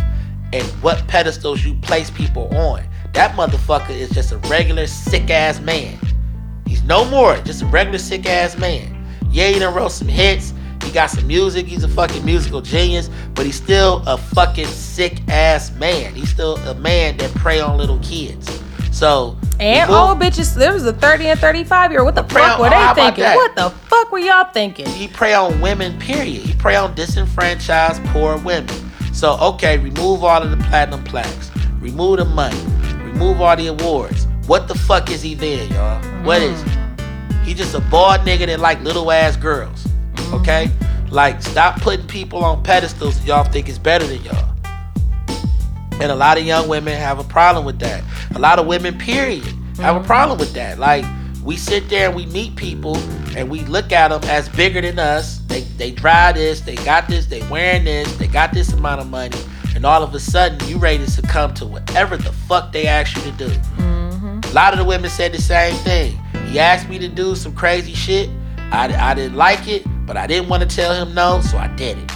and 0.51 0.63
what 0.81 1.07
pedestals 1.07 1.65
you 1.65 1.73
place 1.75 2.09
people 2.09 2.47
on. 2.55 2.83
That 3.13 3.35
motherfucker 3.35 3.91
is 3.91 4.09
just 4.11 4.31
a 4.31 4.37
regular 4.49 4.87
sick 4.87 5.29
ass 5.29 5.59
man. 5.59 5.99
He's 6.65 6.83
no 6.83 7.05
more, 7.05 7.35
just 7.37 7.61
a 7.61 7.65
regular 7.65 7.99
sick 7.99 8.25
ass 8.25 8.57
man. 8.57 9.05
Yeah, 9.29 9.49
he 9.49 9.59
done 9.59 9.73
wrote 9.73 9.91
some 9.91 10.07
hits. 10.07 10.53
He 10.83 10.91
got 10.91 11.09
some 11.09 11.25
music. 11.27 11.65
He's 11.65 11.83
a 11.83 11.87
fucking 11.87 12.23
musical 12.25 12.61
genius, 12.61 13.09
but 13.33 13.45
he's 13.45 13.55
still 13.55 14.03
a 14.05 14.17
fucking 14.17 14.67
sick 14.67 15.21
ass 15.29 15.71
man. 15.71 16.13
He's 16.13 16.29
still 16.29 16.57
a 16.57 16.75
man 16.75 17.17
that 17.17 17.31
prey 17.35 17.59
on 17.59 17.77
little 17.77 17.99
kids. 17.99 18.61
So 18.91 19.37
And 19.59 19.89
old 19.89 20.19
bitches, 20.19 20.55
there 20.55 20.73
was 20.73 20.85
a 20.85 20.93
30 20.93 21.27
and 21.27 21.39
35 21.39 21.91
year. 21.91 22.01
old. 22.01 22.07
What 22.07 22.15
the 22.15 22.33
fuck 22.33 22.59
on- 22.59 22.61
were 22.61 22.69
they 22.69 22.93
thinking? 22.95 23.23
What 23.23 23.55
the 23.55 23.69
fuck 23.69 24.11
were 24.11 24.19
y'all 24.19 24.51
thinking? 24.51 24.87
he 24.87 25.07
prey 25.07 25.33
on 25.33 25.61
women, 25.61 25.97
period. 25.99 26.41
He 26.41 26.53
prey 26.53 26.75
on 26.75 26.93
disenfranchised 26.95 28.03
poor 28.05 28.37
women. 28.37 28.73
So, 29.13 29.37
okay, 29.39 29.77
remove 29.77 30.23
all 30.23 30.41
of 30.41 30.49
the 30.49 30.57
platinum 30.65 31.03
plaques. 31.03 31.51
Remove 31.79 32.17
the 32.17 32.25
money. 32.25 32.59
Remove 33.03 33.41
all 33.41 33.55
the 33.55 33.67
awards. 33.67 34.27
What 34.47 34.67
the 34.67 34.75
fuck 34.75 35.11
is 35.11 35.21
he 35.21 35.35
then, 35.35 35.71
y'all? 35.71 36.01
What 36.23 36.41
is 36.41 36.59
mm. 36.61 37.43
he? 37.43 37.49
He 37.49 37.53
just 37.53 37.75
a 37.75 37.79
bald 37.79 38.21
nigga 38.21 38.47
that 38.47 38.59
like 38.59 38.81
little 38.81 39.11
ass 39.11 39.35
girls. 39.35 39.85
Mm. 40.15 40.41
Okay? 40.41 40.71
Like, 41.09 41.41
stop 41.41 41.79
putting 41.79 42.07
people 42.07 42.43
on 42.43 42.63
pedestals 42.63 43.19
that 43.19 43.27
y'all 43.27 43.43
think 43.43 43.69
is 43.69 43.77
better 43.77 44.07
than 44.07 44.23
y'all. 44.23 44.52
And 46.01 46.11
a 46.11 46.15
lot 46.15 46.37
of 46.37 46.45
young 46.45 46.67
women 46.67 46.97
have 46.97 47.19
a 47.19 47.23
problem 47.23 47.65
with 47.65 47.79
that. 47.79 48.03
A 48.35 48.39
lot 48.39 48.59
of 48.59 48.67
women, 48.67 48.97
period, 48.97 49.45
have 49.77 49.95
a 49.95 50.03
problem 50.03 50.39
with 50.39 50.53
that. 50.53 50.79
Like, 50.79 51.05
we 51.43 51.57
sit 51.57 51.89
there 51.89 52.07
and 52.07 52.15
we 52.15 52.25
meet 52.27 52.55
people 52.55 52.97
and 53.35 53.49
we 53.49 53.61
look 53.61 53.91
at 53.91 54.09
them 54.09 54.21
as 54.29 54.47
bigger 54.49 54.81
than 54.81 54.99
us. 54.99 55.39
They 55.47 55.61
they 55.61 55.91
drive 55.91 56.35
this, 56.35 56.61
they 56.61 56.75
got 56.75 57.07
this, 57.07 57.25
they 57.25 57.41
wearing 57.49 57.83
this, 57.83 58.15
they 58.17 58.27
got 58.27 58.53
this 58.53 58.71
amount 58.73 59.01
of 59.01 59.09
money, 59.09 59.37
and 59.75 59.85
all 59.85 60.03
of 60.03 60.13
a 60.13 60.19
sudden 60.19 60.67
you 60.67 60.77
ready 60.77 60.99
to 60.99 61.11
succumb 61.11 61.53
to 61.55 61.65
whatever 61.65 62.15
the 62.17 62.31
fuck 62.31 62.71
they 62.71 62.87
ask 62.87 63.15
you 63.17 63.23
to 63.23 63.31
do. 63.31 63.49
Mm-hmm. 63.49 64.39
A 64.43 64.53
lot 64.53 64.73
of 64.73 64.79
the 64.79 64.85
women 64.85 65.09
said 65.09 65.33
the 65.33 65.41
same 65.41 65.75
thing. 65.83 66.17
He 66.47 66.59
asked 66.59 66.87
me 66.87 66.97
to 66.99 67.07
do 67.07 67.35
some 67.35 67.53
crazy 67.53 67.93
shit. 67.93 68.29
I, 68.71 68.93
I 69.11 69.13
didn't 69.13 69.35
like 69.35 69.67
it, 69.67 69.83
but 70.05 70.17
I 70.17 70.27
didn't 70.27 70.49
want 70.49 70.67
to 70.67 70.75
tell 70.75 70.93
him 70.93 71.13
no, 71.13 71.41
so 71.41 71.57
I 71.57 71.67
did 71.75 71.97
it. 71.97 72.11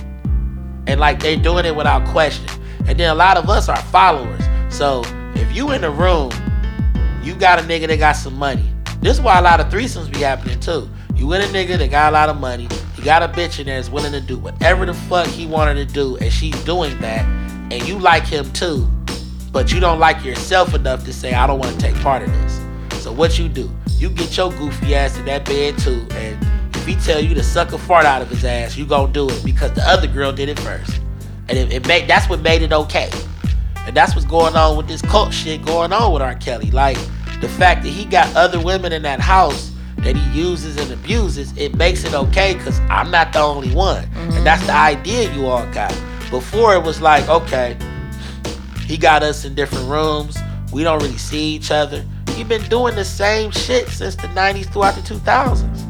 And 0.88 1.00
like 1.00 1.20
they're 1.20 1.36
doing 1.36 1.66
it 1.66 1.76
without 1.76 2.08
question. 2.08 2.48
And 2.88 3.00
then 3.00 3.10
a 3.10 3.16
lot 3.16 3.38
of 3.38 3.50
us 3.50 3.70
are 3.70 3.82
followers. 3.84 4.44
So 4.70 5.04
if 5.36 5.56
you 5.56 5.72
in 5.72 5.82
the 5.82 5.92
room, 5.92 6.32
you 7.22 7.36
got 7.36 7.60
a 7.60 7.62
nigga 7.64 7.88
that 7.88 8.00
got 8.00 8.14
some 8.14 8.38
money. 8.38 8.66
This 9.02 9.18
is 9.18 9.22
why 9.22 9.38
a 9.38 9.42
lot 9.42 9.60
of 9.60 9.68
threesomes 9.68 10.12
be 10.12 10.20
happening 10.20 10.60
too. 10.60 10.90
You 11.16 11.28
with 11.28 11.42
a 11.42 11.54
nigga 11.54 11.78
that 11.78 11.92
got 11.92 12.12
a 12.12 12.14
lot 12.14 12.30
of 12.30 12.40
money. 12.40 12.68
You 12.96 13.04
got 13.04 13.24
a 13.24 13.28
bitch 13.28 13.60
in 13.60 13.66
there 13.66 13.76
that's 13.76 13.90
willing 13.90 14.12
to 14.12 14.22
do 14.22 14.38
whatever 14.38 14.86
the 14.86 14.94
fuck 14.94 15.28
he 15.28 15.46
wanted 15.46 15.88
to 15.88 15.94
do, 15.94 16.16
and 16.18 16.32
she's 16.32 16.56
doing 16.64 16.98
that. 17.02 17.26
And 17.72 17.88
you 17.88 18.00
like 18.00 18.24
him 18.24 18.52
too, 18.54 18.88
but 19.52 19.74
you 19.74 19.80
don't 19.80 20.00
like 20.00 20.24
yourself 20.24 20.74
enough 20.74 21.04
to 21.06 21.14
say, 21.14 21.34
I 21.34 21.48
don't 21.48 21.60
want 21.60 21.74
to 21.74 21.80
take 21.80 21.96
part 22.02 22.22
in 22.22 22.32
this. 22.32 22.62
So 23.04 23.12
what 23.12 23.38
you 23.38 23.50
do? 23.50 23.70
You 23.98 24.10
get 24.10 24.38
your 24.38 24.52
goofy 24.52 24.96
ass 24.96 25.18
in 25.18 25.26
that 25.26 25.46
bed 25.46 25.78
too, 25.78 26.06
and 26.12 26.38
if 26.76 26.86
he 26.86 26.96
tell 26.96 27.20
you 27.20 27.34
to 27.36 27.44
suck 27.44 27.74
a 27.74 27.78
fart 27.78 28.06
out 28.06 28.22
of 28.22 28.30
his 28.30 28.46
ass, 28.46 28.78
you 28.78 28.86
gonna 28.86 29.12
do 29.12 29.28
it 29.30 29.44
because 29.44 29.74
the 29.74 29.82
other 29.88 30.08
girl 30.08 30.32
did 30.32 30.50
it 30.50 30.60
first. 30.60 31.02
And 31.50 31.58
it, 31.58 31.72
it 31.72 31.88
made 31.88 32.08
that's 32.08 32.30
what 32.30 32.42
made 32.42 32.62
it 32.62 32.74
okay. 32.74 33.10
And 33.86 33.96
that's 33.96 34.16
what's 34.16 34.26
going 34.26 34.56
on 34.56 34.76
with 34.76 34.88
this 34.88 35.02
cult 35.02 35.34
shit 35.34 35.66
going 35.66 35.94
on 35.94 36.12
with 36.14 36.22
R. 36.22 36.36
Kelly. 36.36 36.72
Like 36.72 36.98
the 37.40 37.50
fact 37.50 37.84
that 37.84 37.90
he 37.90 38.06
got 38.06 38.36
other 38.36 38.62
women 38.62 38.92
in 38.92 39.02
that 39.04 39.20
house 39.20 39.72
that 39.98 40.16
he 40.16 40.40
uses 40.40 40.78
and 40.78 40.92
abuses, 40.92 41.56
it 41.58 41.76
makes 41.76 42.04
it 42.04 42.14
okay 42.14 42.54
because 42.54 42.80
I'm 42.82 43.10
not 43.12 43.34
the 43.34 43.40
only 43.40 43.74
one. 43.74 44.04
And 44.16 44.46
that's 44.46 44.66
the 44.66 44.74
idea 44.74 45.34
you 45.34 45.48
all 45.48 45.66
got. 45.72 45.96
Before 46.30 46.76
it 46.76 46.84
was 46.84 47.02
like, 47.02 47.28
okay, 47.30 47.78
he 48.86 48.98
got 48.98 49.24
us 49.24 49.46
in 49.46 49.56
different 49.56 49.88
rooms. 49.88 50.38
We 50.72 50.84
don't 50.84 51.02
really 51.02 51.18
see 51.18 51.56
each 51.56 51.72
other. 51.72 52.06
He 52.32 52.44
been 52.44 52.62
doing 52.70 52.96
the 52.96 53.06
same 53.06 53.52
shit 53.52 53.88
since 53.90 54.16
the 54.16 54.28
90s 54.28 54.72
throughout 54.72 54.96
the 54.96 55.02
2000s. 55.02 55.87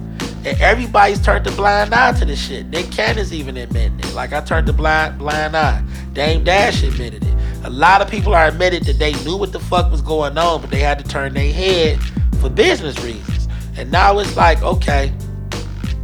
And 0.48 0.62
everybody's 0.62 1.22
turned 1.22 1.46
a 1.46 1.52
blind 1.52 1.94
eye 1.94 2.14
to 2.14 2.24
this 2.24 2.40
shit. 2.40 2.68
Nick 2.68 2.90
Cannon's 2.90 3.34
even 3.34 3.58
admitting 3.58 4.00
it. 4.00 4.14
Like 4.14 4.32
I 4.32 4.40
turned 4.40 4.70
a 4.70 4.74
blind 4.74 5.18
blind 5.20 5.58
eye. 5.58 5.84
Dame 6.14 6.44
Dash 6.46 6.84
admitted 6.84 7.24
it. 7.24 7.34
A 7.66 7.70
lot 7.70 8.02
of 8.02 8.10
people 8.10 8.34
are 8.34 8.48
admitted 8.48 8.84
that 8.86 8.98
they 8.98 9.12
knew 9.26 9.36
what 9.36 9.52
the 9.52 9.60
fuck 9.60 9.92
was 9.92 10.02
going 10.02 10.38
on, 10.38 10.62
but 10.62 10.70
they 10.70 10.80
had 10.80 11.00
to 11.00 11.06
turn 11.06 11.34
their 11.34 11.52
head 11.52 12.00
for 12.40 12.50
business 12.50 12.98
reasons. 13.04 13.50
And 13.76 13.92
now 13.92 14.20
it's 14.20 14.38
like, 14.38 14.62
okay, 14.64 15.12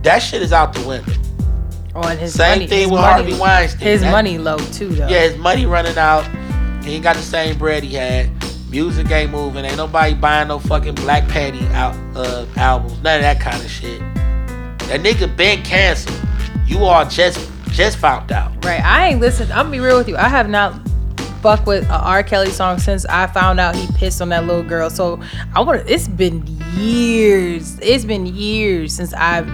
that 0.01 0.19
shit 0.19 0.41
is 0.41 0.51
out 0.51 0.73
the 0.73 0.85
window. 0.85 1.13
On 1.95 2.17
his 2.17 2.33
Same 2.33 2.55
money, 2.57 2.67
thing 2.67 2.79
his 2.81 2.91
with 2.91 2.99
money, 3.01 3.23
Harvey 3.23 3.39
Weinstein. 3.39 3.79
His 3.79 4.01
That- 4.01 4.11
money 4.11 4.37
low 4.39 4.57
too, 4.57 4.89
though. 4.89 5.07
Yeah, 5.07 5.21
his 5.29 5.37
money 5.37 5.65
running 5.65 5.97
out. 5.97 6.25
He 6.83 6.95
ain't 6.95 7.03
got 7.03 7.15
the 7.15 7.21
same 7.21 7.57
bread 7.57 7.83
he 7.83 7.95
had. 7.95 8.29
Music 8.69 9.09
ain't 9.09 9.31
moving. 9.31 9.63
Ain't 9.63 9.77
nobody 9.77 10.15
buying 10.15 10.49
no 10.49 10.59
fucking 10.59 10.95
Black 10.95 11.27
Panties 11.29 11.69
out 11.69 11.95
uh, 12.15 12.45
albums. 12.57 13.01
None 13.03 13.17
of 13.17 13.21
that 13.21 13.39
kind 13.39 13.63
of 13.63 13.69
shit. 13.69 14.01
That 14.93 15.01
nigga 15.01 15.35
been 15.35 15.63
canceled. 15.63 16.15
You 16.67 16.83
all 16.83 17.03
just 17.09 17.49
just 17.69 17.97
found 17.97 18.31
out. 18.31 18.63
Right. 18.63 18.79
I 18.79 19.07
ain't 19.07 19.19
listened. 19.19 19.51
I'm 19.51 19.65
gonna 19.65 19.71
be 19.71 19.79
real 19.79 19.97
with 19.97 20.07
you. 20.07 20.15
I 20.15 20.27
have 20.27 20.47
not 20.47 20.87
fucked 21.41 21.65
with 21.65 21.89
a 21.89 21.99
R. 21.99 22.21
Kelly 22.21 22.51
song 22.51 22.77
since 22.77 23.03
I 23.07 23.25
found 23.25 23.59
out 23.59 23.75
he 23.75 23.87
pissed 23.93 24.21
on 24.21 24.29
that 24.29 24.45
little 24.45 24.61
girl. 24.61 24.91
So 24.91 25.19
I 25.55 25.61
want. 25.61 25.89
It's 25.89 26.07
been 26.07 26.45
years. 26.75 27.79
It's 27.79 28.05
been 28.05 28.27
years 28.27 28.93
since 28.93 29.15
I've 29.15 29.51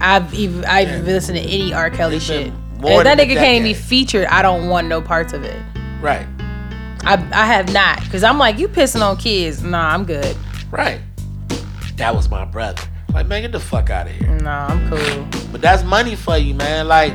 I've 0.00 0.34
even 0.34 0.64
I've 0.64 0.88
even 0.88 1.04
listened 1.04 1.38
to 1.38 1.44
any 1.44 1.72
R. 1.72 1.88
Kelly 1.88 2.16
It's 2.16 2.24
shit. 2.24 2.48
If 2.48 3.04
that 3.04 3.16
nigga 3.16 3.34
can't 3.34 3.58
even 3.58 3.62
be 3.62 3.74
featured. 3.74 4.26
I 4.26 4.42
don't 4.42 4.68
want 4.68 4.88
no 4.88 5.00
parts 5.00 5.32
of 5.32 5.44
it. 5.44 5.62
Right. 6.00 6.26
I 7.04 7.24
I 7.32 7.46
have 7.46 7.72
not 7.72 8.02
because 8.02 8.24
I'm 8.24 8.36
like 8.36 8.58
you 8.58 8.66
pissing 8.66 9.00
on 9.00 9.16
kids. 9.16 9.62
Nah, 9.62 9.94
I'm 9.94 10.04
good. 10.04 10.36
Right. 10.72 11.00
That 11.98 12.16
was 12.16 12.28
my 12.28 12.44
brother. 12.44 12.82
Like, 13.12 13.26
man, 13.26 13.42
get 13.42 13.52
the 13.52 13.60
fuck 13.60 13.90
out 13.90 14.06
of 14.06 14.12
here. 14.12 14.28
Nah, 14.38 14.66
I'm 14.66 14.88
cool. 14.88 15.28
But 15.52 15.60
that's 15.60 15.84
money 15.84 16.16
for 16.16 16.38
you, 16.38 16.54
man. 16.54 16.88
Like, 16.88 17.14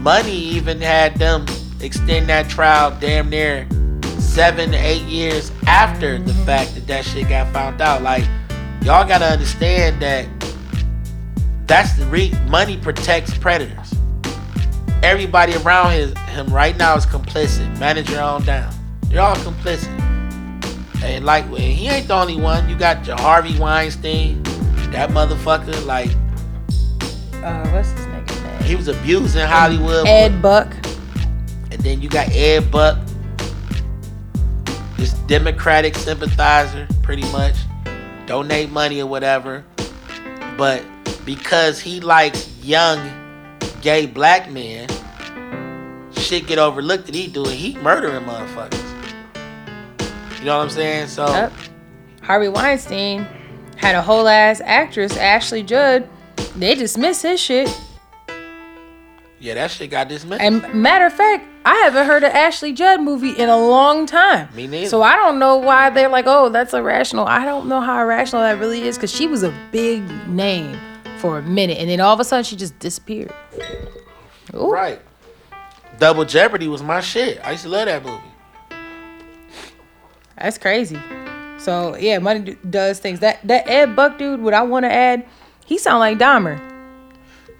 money 0.00 0.32
even 0.32 0.80
had 0.80 1.16
them 1.16 1.46
extend 1.80 2.28
that 2.28 2.48
trial 2.48 2.96
damn 2.98 3.28
near 3.28 3.66
seven 4.18 4.70
to 4.72 4.76
eight 4.78 5.02
years 5.02 5.52
after 5.66 6.18
the 6.18 6.32
mm-hmm. 6.32 6.44
fact 6.44 6.74
that 6.74 6.86
that 6.86 7.04
shit 7.04 7.28
got 7.28 7.52
found 7.52 7.80
out. 7.80 8.02
Like, 8.02 8.24
y'all 8.82 9.06
gotta 9.06 9.26
understand 9.26 10.00
that 10.02 10.26
that's 11.66 11.92
the 11.94 12.06
re- 12.06 12.32
money 12.48 12.76
protects 12.76 13.36
predators. 13.36 13.94
Everybody 15.02 15.54
around 15.56 15.92
his, 15.92 16.16
him 16.28 16.46
right 16.46 16.76
now 16.76 16.96
is 16.96 17.04
complicit. 17.04 17.78
Manager 17.78 18.18
on 18.20 18.44
down. 18.44 18.74
They're 19.08 19.20
all 19.20 19.36
complicit. 19.36 20.00
And 21.02 21.24
like, 21.26 21.46
he 21.54 21.88
ain't 21.88 22.08
the 22.08 22.14
only 22.14 22.36
one. 22.36 22.68
You 22.68 22.76
got 22.76 23.06
your 23.06 23.16
Harvey 23.16 23.58
Weinstein, 23.58 24.42
that 24.94 25.10
motherfucker. 25.10 25.84
Like, 25.86 26.10
Uh, 27.42 27.68
what's 27.70 27.90
his 27.90 28.06
name? 28.06 28.24
he 28.62 28.74
was 28.76 28.88
abusing 28.88 29.46
Hollywood. 29.46 30.06
Ed 30.06 30.40
Buck. 30.40 30.72
And 31.70 31.80
then 31.82 32.00
you 32.00 32.08
got 32.08 32.30
Ed 32.30 32.70
Buck, 32.70 32.98
this 34.96 35.12
Democratic 35.26 35.96
sympathizer, 35.96 36.86
pretty 37.02 37.30
much. 37.32 37.54
Donate 38.26 38.70
money 38.70 39.00
or 39.02 39.06
whatever. 39.06 39.64
But 40.56 40.82
because 41.26 41.80
he 41.80 42.00
likes 42.00 42.48
young 42.62 42.98
gay 43.82 44.06
black 44.06 44.50
men, 44.50 44.88
shit 46.12 46.46
get 46.46 46.58
overlooked 46.58 47.06
that 47.06 47.14
he 47.14 47.26
doing. 47.26 47.50
He 47.56 47.74
murdering 47.78 48.24
motherfuckers. 48.24 48.80
You 50.38 50.44
know 50.46 50.56
what 50.58 50.64
I'm 50.64 50.70
saying? 50.70 51.08
So 51.08 51.26
Yep. 51.26 51.52
Harvey 52.22 52.48
Weinstein 52.48 53.26
had 53.84 53.94
a 53.94 54.00
whole 54.00 54.26
ass 54.28 54.62
actress, 54.64 55.14
Ashley 55.18 55.62
Judd. 55.62 56.08
They 56.56 56.74
dismissed 56.74 57.22
his 57.22 57.38
shit. 57.38 57.68
Yeah, 59.38 59.52
that 59.54 59.72
shit 59.72 59.90
got 59.90 60.08
dismissed. 60.08 60.40
And 60.40 60.62
matter 60.72 61.04
of 61.04 61.12
fact, 61.12 61.46
I 61.66 61.74
haven't 61.74 62.06
heard 62.06 62.24
an 62.24 62.32
Ashley 62.32 62.72
Judd 62.72 63.02
movie 63.02 63.32
in 63.32 63.50
a 63.50 63.58
long 63.58 64.06
time. 64.06 64.48
Me 64.54 64.66
neither. 64.66 64.88
So 64.88 65.02
I 65.02 65.16
don't 65.16 65.38
know 65.38 65.56
why 65.58 65.90
they're 65.90 66.08
like, 66.08 66.24
oh, 66.26 66.48
that's 66.48 66.72
irrational. 66.72 67.26
I 67.26 67.44
don't 67.44 67.68
know 67.68 67.82
how 67.82 68.00
irrational 68.00 68.40
that 68.40 68.58
really 68.58 68.88
is 68.88 68.96
because 68.96 69.14
she 69.14 69.26
was 69.26 69.42
a 69.42 69.54
big 69.70 70.02
name 70.26 70.78
for 71.18 71.36
a 71.36 71.42
minute, 71.42 71.76
and 71.76 71.90
then 71.90 72.00
all 72.00 72.14
of 72.14 72.20
a 72.20 72.24
sudden 72.24 72.44
she 72.44 72.56
just 72.56 72.78
disappeared. 72.78 73.34
Ooh. 74.54 74.70
right. 74.70 75.00
Double 75.98 76.24
Jeopardy 76.24 76.68
was 76.68 76.82
my 76.82 77.02
shit. 77.02 77.38
I 77.44 77.50
used 77.50 77.64
to 77.64 77.68
love 77.68 77.84
that 77.84 78.02
movie. 78.02 78.22
That's 80.38 80.56
crazy. 80.56 80.98
So 81.64 81.96
yeah, 81.96 82.18
money 82.18 82.40
d- 82.40 82.56
does 82.68 82.98
things. 83.00 83.20
That 83.20 83.40
that 83.46 83.68
Ed 83.68 83.96
Buck 83.96 84.18
dude, 84.18 84.40
what 84.40 84.54
I 84.54 84.62
want 84.62 84.84
to 84.84 84.92
add, 84.92 85.26
he 85.64 85.78
sound 85.78 86.00
like 86.00 86.18
Dahmer. 86.18 86.60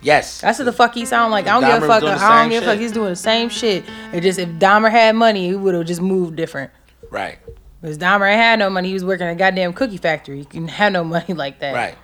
Yes. 0.02 0.42
That's 0.42 0.58
what 0.58 0.66
the 0.66 0.72
fuck 0.72 0.94
he 0.94 1.06
sound 1.06 1.32
like. 1.32 1.46
I 1.46 1.58
don't 1.58 1.62
Dahmer 1.62 1.74
give 1.80 1.82
a 1.84 1.86
fuck. 1.86 2.02
I 2.20 2.42
don't 2.42 2.50
give 2.50 2.62
a 2.62 2.66
fuck. 2.66 2.78
He's 2.78 2.92
doing 2.92 3.08
the 3.08 3.16
same 3.16 3.48
shit. 3.48 3.84
It 4.12 4.20
just 4.20 4.38
if 4.38 4.48
Dahmer 4.50 4.90
had 4.90 5.16
money, 5.16 5.48
he 5.48 5.56
would 5.56 5.74
have 5.74 5.86
just 5.86 6.02
moved 6.02 6.36
different. 6.36 6.70
right. 7.10 7.38
Because 7.80 7.98
Dahmer 7.98 8.30
ain't 8.30 8.40
had 8.40 8.58
no 8.58 8.70
money. 8.70 8.88
He 8.88 8.94
was 8.94 9.04
working 9.04 9.26
at 9.26 9.32
a 9.32 9.34
goddamn 9.34 9.74
cookie 9.74 9.98
factory. 9.98 10.38
He 10.38 10.44
can 10.46 10.68
have 10.68 10.92
no 10.92 11.04
money 11.16 11.34
like 11.34 11.58
that. 11.60 11.74
Right. 11.74 11.94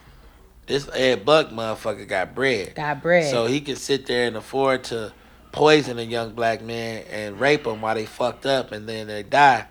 This 0.67 0.89
Ed 0.95 1.25
Buck 1.25 1.49
motherfucker 1.51 2.07
got 2.07 2.35
bread. 2.35 2.75
Got 2.75 3.01
bread. 3.03 3.31
So 3.31 3.47
he 3.47 3.63
can 3.63 3.77
sit 3.77 4.05
there 4.07 4.27
and 4.27 4.37
afford 4.37 4.85
to 4.85 5.13
poison 5.53 5.99
a 5.99 6.03
young 6.03 6.33
black 6.35 6.63
man 6.63 7.05
and 7.11 7.41
rape 7.41 7.65
them 7.65 7.81
while 7.81 7.95
they 7.95 8.05
fucked 8.07 8.45
up 8.45 8.73
and 8.73 8.87
then 8.89 9.07
they 9.07 9.23
die. 9.23 9.67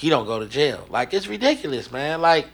He 0.00 0.08
don't 0.08 0.24
go 0.24 0.40
to 0.40 0.46
jail. 0.46 0.86
Like 0.88 1.12
it's 1.12 1.26
ridiculous, 1.26 1.92
man. 1.92 2.22
Like 2.22 2.48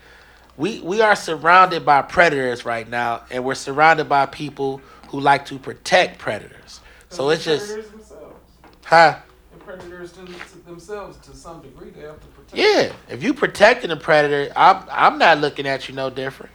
we 0.57 0.81
we 0.81 0.99
are 0.99 1.15
surrounded 1.15 1.85
by 1.85 2.01
predators 2.01 2.65
right 2.65 2.85
now, 2.89 3.21
and 3.31 3.45
we're 3.45 3.55
surrounded 3.55 4.09
by 4.09 4.25
people 4.25 4.81
who 5.07 5.21
like 5.21 5.45
to 5.45 5.57
protect 5.57 6.19
predators. 6.19 6.81
So 7.07 7.29
it's 7.29 7.45
just, 7.45 7.67
predators 7.67 7.91
themselves. 7.91 8.35
huh? 8.83 9.19
And 9.53 9.61
predators 9.61 10.11
to, 10.11 10.25
to 10.25 10.57
themselves 10.65 11.15
to 11.25 11.33
some 11.33 11.61
degree 11.61 11.91
they 11.91 12.01
have 12.01 12.19
to 12.19 12.27
protect. 12.27 12.57
Yeah. 12.57 12.91
If 13.07 13.23
you 13.23 13.33
protecting 13.33 13.91
a 13.91 13.95
predator, 13.95 14.51
I'm 14.53 14.83
I'm 14.91 15.17
not 15.17 15.37
looking 15.37 15.65
at 15.67 15.87
you 15.87 15.95
no 15.95 16.09
different. 16.09 16.51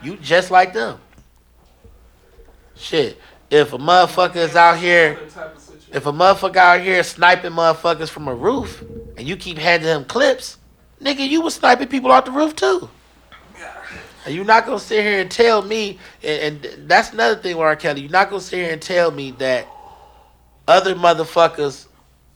You 0.00 0.16
just 0.16 0.52
like 0.52 0.72
them. 0.72 1.00
Shit. 2.76 3.20
If 3.50 3.72
a 3.72 3.78
motherfucker 3.78 4.36
is 4.36 4.54
out 4.54 4.78
here 4.78 5.16
Other 5.20 5.28
type 5.28 5.56
of 5.56 5.60
situation. 5.60 5.90
If 5.92 6.06
a 6.06 6.12
motherfucker 6.12 6.56
out 6.56 6.80
here 6.82 7.02
sniping 7.02 7.50
motherfuckers 7.50 8.10
from 8.10 8.28
a 8.28 8.34
roof 8.34 8.84
and 9.16 9.26
you 9.26 9.36
keep 9.36 9.58
handing 9.58 9.88
him 9.88 10.04
clips, 10.04 10.58
nigga, 11.00 11.28
you 11.28 11.40
was 11.40 11.54
sniping 11.54 11.88
people 11.88 12.10
off 12.10 12.24
the 12.24 12.30
roof 12.30 12.54
too. 12.54 12.88
And 14.24 14.34
you're 14.34 14.44
not 14.44 14.66
gonna 14.66 14.80
sit 14.80 15.04
here 15.04 15.20
and 15.20 15.30
tell 15.30 15.62
me, 15.62 15.98
and, 16.22 16.64
and 16.64 16.88
that's 16.88 17.12
another 17.12 17.40
thing, 17.40 17.56
with 17.56 17.64
R. 17.64 17.76
Kelly. 17.76 18.02
You're 18.02 18.10
not 18.10 18.28
gonna 18.28 18.40
sit 18.40 18.58
here 18.58 18.72
and 18.72 18.82
tell 18.82 19.12
me 19.12 19.30
that 19.32 19.68
other 20.66 20.96
motherfuckers 20.96 21.86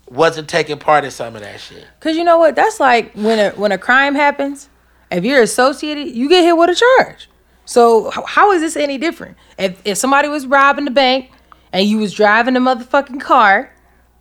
wasn't 0.09 0.49
taking 0.49 0.78
part 0.78 1.05
in 1.05 1.11
some 1.11 1.35
of 1.35 1.43
that 1.43 1.59
shit. 1.61 1.87
Cause 2.01 2.16
you 2.16 2.24
know 2.24 2.39
what? 2.39 2.55
That's 2.55 2.78
like 2.78 3.12
when 3.14 3.39
a 3.39 3.51
when 3.51 3.72
a 3.72 3.78
crime 3.78 4.14
happens, 4.14 4.68
if 5.11 5.24
you're 5.24 5.43
associated, 5.43 6.14
you 6.14 6.28
get 6.28 6.45
hit 6.45 6.57
with 6.57 6.70
a 6.70 6.74
charge. 6.74 7.28
So 7.64 8.11
how 8.26 8.53
is 8.53 8.61
this 8.61 8.76
any 8.76 8.99
different? 8.99 9.37
If 9.59 9.81
if 9.85 9.99
somebody 9.99 10.28
was 10.28 10.47
robbing 10.47 10.85
the 10.85 10.91
bank 10.93 11.31
and 11.72 11.87
you 11.87 11.99
was 11.99 12.12
driving 12.12 12.55
the 12.55 12.61
motherfucking 12.61 13.20
car, 13.20 13.72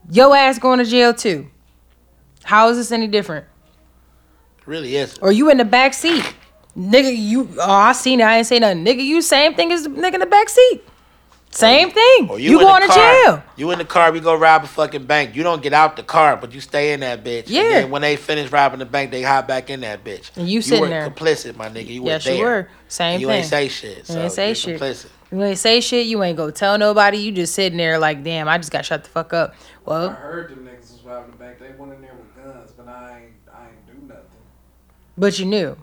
your 0.10 0.36
ass 0.36 0.60
going 0.60 0.80
to 0.80 0.86
jail 0.86 1.14
too. 1.14 1.50
How 2.50 2.68
is 2.70 2.78
this 2.78 2.92
any 2.92 3.06
different? 3.08 3.46
It 4.58 4.66
really 4.68 4.96
isn't. 4.96 5.22
Or 5.22 5.32
you 5.32 5.52
in 5.52 5.58
the 5.58 5.66
back 5.66 5.94
seat, 5.94 6.24
nigga. 6.76 7.16
You 7.16 7.48
oh 7.60 7.72
I 7.72 7.92
seen 7.92 8.22
it. 8.22 8.24
I 8.24 8.38
ain't 8.38 8.48
say 8.48 8.58
nothing, 8.58 8.84
nigga. 8.84 9.06
You 9.06 9.22
same 9.22 9.54
thing 9.54 9.72
as 9.72 9.84
the 9.84 9.90
nigga 9.90 10.16
in 10.16 10.20
the 10.22 10.26
back 10.26 10.50
seat. 10.50 10.82
Same 11.52 11.90
oh, 11.90 11.92
thing. 11.92 12.28
Oh, 12.28 12.34
or 12.34 12.40
You, 12.40 12.60
in 12.60 12.66
going 12.66 12.82
the 12.82 12.88
to 12.88 12.94
car, 12.94 13.14
jail. 13.26 13.44
You 13.56 13.70
in 13.72 13.78
the 13.78 13.86
car, 13.86 14.12
we 14.12 14.20
go 14.20 14.36
rob 14.36 14.64
a 14.64 14.68
fucking 14.68 15.06
bank. 15.06 15.36
You 15.36 15.44
don't 15.44 15.62
get 15.62 15.74
out 15.74 15.96
the 15.96 16.02
car, 16.04 16.38
but 16.38 16.52
you 16.52 16.60
stay 16.60 16.94
in 16.94 17.00
that 17.02 17.24
bitch. 17.24 17.44
Yeah. 17.48 17.62
And 17.62 17.72
then 17.72 17.90
when 17.92 18.02
they 18.02 18.16
finish 18.16 18.52
robbing 18.52 18.80
the 18.80 18.86
bank, 18.86 19.12
they 19.12 19.22
hop 19.22 19.48
back 19.48 19.70
in 19.70 19.82
that 19.82 20.04
bitch. 20.04 20.36
And 20.36 20.50
you 20.50 20.62
sitting 20.64 20.82
were 20.82 20.90
there. 20.90 21.08
complicit, 21.10 21.56
my 21.56 21.70
nigga. 21.70 21.88
You 21.88 22.06
Yes, 22.06 22.26
were 22.26 22.32
you 22.32 22.38
there. 22.38 22.46
were. 22.46 22.70
Same 22.88 23.20
you 23.20 23.28
thing. 23.28 23.38
ain't 23.38 23.46
say 23.48 23.68
shit. 23.68 24.08
So 24.08 24.14
You 24.14 24.20
ain't 24.22 24.32
say 24.32 24.48
you're 24.48 24.56
shit. 24.56 24.80
Complicit. 24.82 25.08
You 25.32 25.44
ain't 25.44 25.58
say 25.60 25.82
shit. 25.82 26.06
You 26.08 26.24
ain't 26.24 26.38
go 26.38 26.50
tell 26.52 26.78
nobody. 26.80 27.18
You 27.18 27.32
just 27.32 27.54
sitting 27.54 27.78
there 27.78 27.98
like, 28.00 28.24
damn, 28.24 28.48
I 28.48 28.58
just 28.58 28.72
got 28.72 28.86
shut 28.86 29.04
the 29.04 29.10
fuck 29.12 29.34
up. 29.34 29.54
Well, 29.86 30.10
I 30.10 30.14
heard 30.14 30.52
them 30.52 30.66
niggas 30.68 30.92
was 30.94 31.02
robbing 31.04 31.32
the 31.32 31.38
bank. 31.38 31.58
They 31.60 31.72
went 31.78 31.94
in 31.94 32.02
there 32.02 32.14
with 32.14 32.36
guns, 32.46 32.72
but 32.78 32.88
I 32.88 33.22
ain't 33.22 33.34
I 33.52 33.66
ain't 33.70 33.88
do 33.88 34.08
nothing. 34.08 34.24
But 35.20 35.38
you 35.40 35.46
knew. 35.46 35.78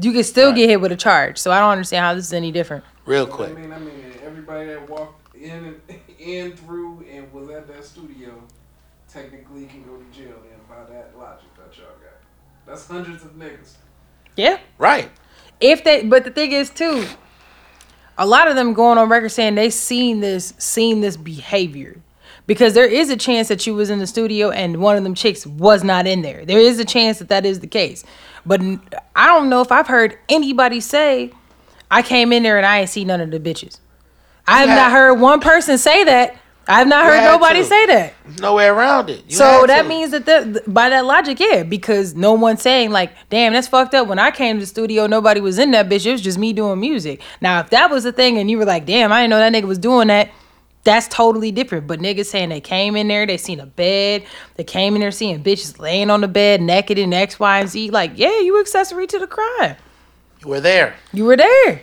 You 0.00 0.12
could 0.12 0.26
still 0.26 0.48
Right. 0.50 0.56
get 0.56 0.68
hit 0.68 0.80
with 0.80 0.92
a 0.92 0.96
charge. 0.96 1.38
So 1.38 1.50
I 1.52 1.60
don't 1.60 1.70
understand 1.70 2.04
how 2.04 2.14
this 2.14 2.26
is 2.26 2.32
any 2.32 2.50
different. 2.52 2.84
Real 3.06 3.26
quick. 3.26 3.50
I 3.50 3.52
quick. 3.52 3.64
mean, 3.64 3.72
I 3.72 3.78
mean, 3.78 4.12
everybody 4.24 4.66
that 4.66 4.88
walked 4.88 5.34
in 5.36 5.50
and 5.50 5.80
in 6.18 6.56
through 6.56 7.04
and 7.10 7.32
was 7.32 7.48
at 7.50 7.66
that 7.68 7.84
studio 7.84 8.42
technically 9.12 9.66
can 9.66 9.84
go 9.84 9.96
to 9.96 10.04
jail. 10.16 10.34
Then 10.42 10.58
by 10.68 10.84
that 10.92 11.12
logic 11.16 11.46
that 11.56 11.76
y'all 11.76 11.86
got, 11.86 12.14
that's 12.66 12.86
hundreds 12.88 13.24
of 13.24 13.32
niggas. 13.36 13.74
Yeah. 14.36 14.58
Right. 14.78 15.10
If 15.60 15.84
they, 15.84 16.02
but 16.04 16.24
the 16.24 16.30
thing 16.30 16.50
is 16.52 16.70
too, 16.70 17.06
a 18.18 18.26
lot 18.26 18.48
of 18.48 18.56
them 18.56 18.72
going 18.74 18.98
on 18.98 19.08
record 19.08 19.28
saying 19.30 19.54
they 19.54 19.70
seen 19.70 20.20
this, 20.20 20.54
seen 20.58 21.00
this 21.00 21.16
behavior. 21.16 21.96
Because 22.46 22.74
there 22.74 22.86
is 22.86 23.08
a 23.08 23.16
chance 23.16 23.48
that 23.48 23.66
you 23.66 23.74
was 23.74 23.88
in 23.88 23.98
the 24.00 24.06
studio 24.06 24.50
and 24.50 24.76
one 24.82 24.96
of 24.96 25.02
them 25.04 25.14
chicks 25.14 25.46
was 25.46 25.82
not 25.82 26.06
in 26.06 26.20
there. 26.22 26.44
There 26.44 26.58
is 26.58 26.78
a 26.78 26.84
chance 26.84 27.18
that 27.18 27.28
that 27.30 27.46
is 27.46 27.60
the 27.60 27.66
case. 27.66 28.04
But 28.44 28.60
I 29.16 29.26
don't 29.28 29.48
know 29.48 29.62
if 29.62 29.72
I've 29.72 29.86
heard 29.86 30.18
anybody 30.28 30.80
say, 30.80 31.32
I 31.90 32.02
came 32.02 32.32
in 32.34 32.42
there 32.42 32.58
and 32.58 32.66
I 32.66 32.80
ain't 32.80 32.90
see 32.90 33.04
none 33.04 33.22
of 33.22 33.30
the 33.30 33.40
bitches. 33.40 33.78
I 34.46 34.58
have 34.60 34.68
Yeah. 34.68 34.74
not 34.74 34.92
heard 34.92 35.14
one 35.14 35.40
person 35.40 35.78
say 35.78 36.04
that. 36.04 36.36
I 36.68 36.78
have 36.78 36.88
not 36.88 37.04
You 37.06 37.12
heard 37.12 37.24
nobody 37.24 37.58
to. 37.60 37.64
say 37.64 37.86
that. 37.86 38.14
No 38.40 38.54
way 38.54 38.66
around 38.66 39.08
it. 39.10 39.22
You 39.28 39.36
so 39.36 39.66
that 39.66 39.82
to. 39.82 39.88
means 39.88 40.10
that 40.12 40.24
the, 40.26 40.62
by 40.66 40.88
that 40.90 41.04
logic, 41.04 41.38
yeah, 41.40 41.62
because 41.62 42.14
no 42.14 42.32
one's 42.32 42.62
saying 42.62 42.90
like, 42.90 43.12
"Damn, 43.28 43.52
that's 43.52 43.68
fucked 43.68 43.94
up." 43.94 44.06
When 44.08 44.18
I 44.18 44.30
came 44.30 44.56
to 44.56 44.60
the 44.60 44.66
studio, 44.66 45.06
nobody 45.06 45.42
was 45.42 45.58
in 45.58 45.72
that 45.72 45.90
bitch. 45.90 46.06
It 46.06 46.12
was 46.12 46.22
just 46.22 46.38
me 46.38 46.54
doing 46.54 46.80
music. 46.80 47.20
Now, 47.42 47.60
if 47.60 47.68
that 47.70 47.90
was 47.90 48.04
the 48.04 48.12
thing, 48.12 48.38
and 48.38 48.50
you 48.50 48.56
were 48.56 48.64
like, 48.64 48.86
"Damn, 48.86 49.12
I 49.12 49.20
didn't 49.22 49.30
know 49.30 49.38
that 49.40 49.52
nigga 49.52 49.66
was 49.66 49.76
doing 49.76 50.08
that," 50.08 50.30
that's 50.84 51.08
totally 51.08 51.50
different. 51.50 51.86
But 51.86 52.00
niggas 52.00 52.26
saying 52.26 52.50
they 52.50 52.60
came 52.60 52.94
in 52.94 53.08
there, 53.08 53.26
they 53.26 53.36
seen 53.38 53.58
a 53.60 53.66
bed, 53.66 54.24
they 54.56 54.64
came 54.64 54.94
in 54.94 55.00
there 55.00 55.10
seeing 55.10 55.42
bitches 55.42 55.78
laying 55.78 56.10
on 56.10 56.20
the 56.20 56.28
bed 56.28 56.60
naked 56.62 56.98
in 56.98 57.12
X, 57.12 57.40
Y, 57.40 57.58
and 57.60 57.68
Z. 57.68 57.90
Like, 57.90 58.12
yeah, 58.14 58.38
you 58.40 58.60
accessory 58.60 59.06
to 59.08 59.18
the 59.18 59.26
crime. 59.26 59.76
you 60.40 60.48
were 60.48 60.60
there. 60.60 60.94
You 61.12 61.24
were 61.24 61.36
there. 61.36 61.82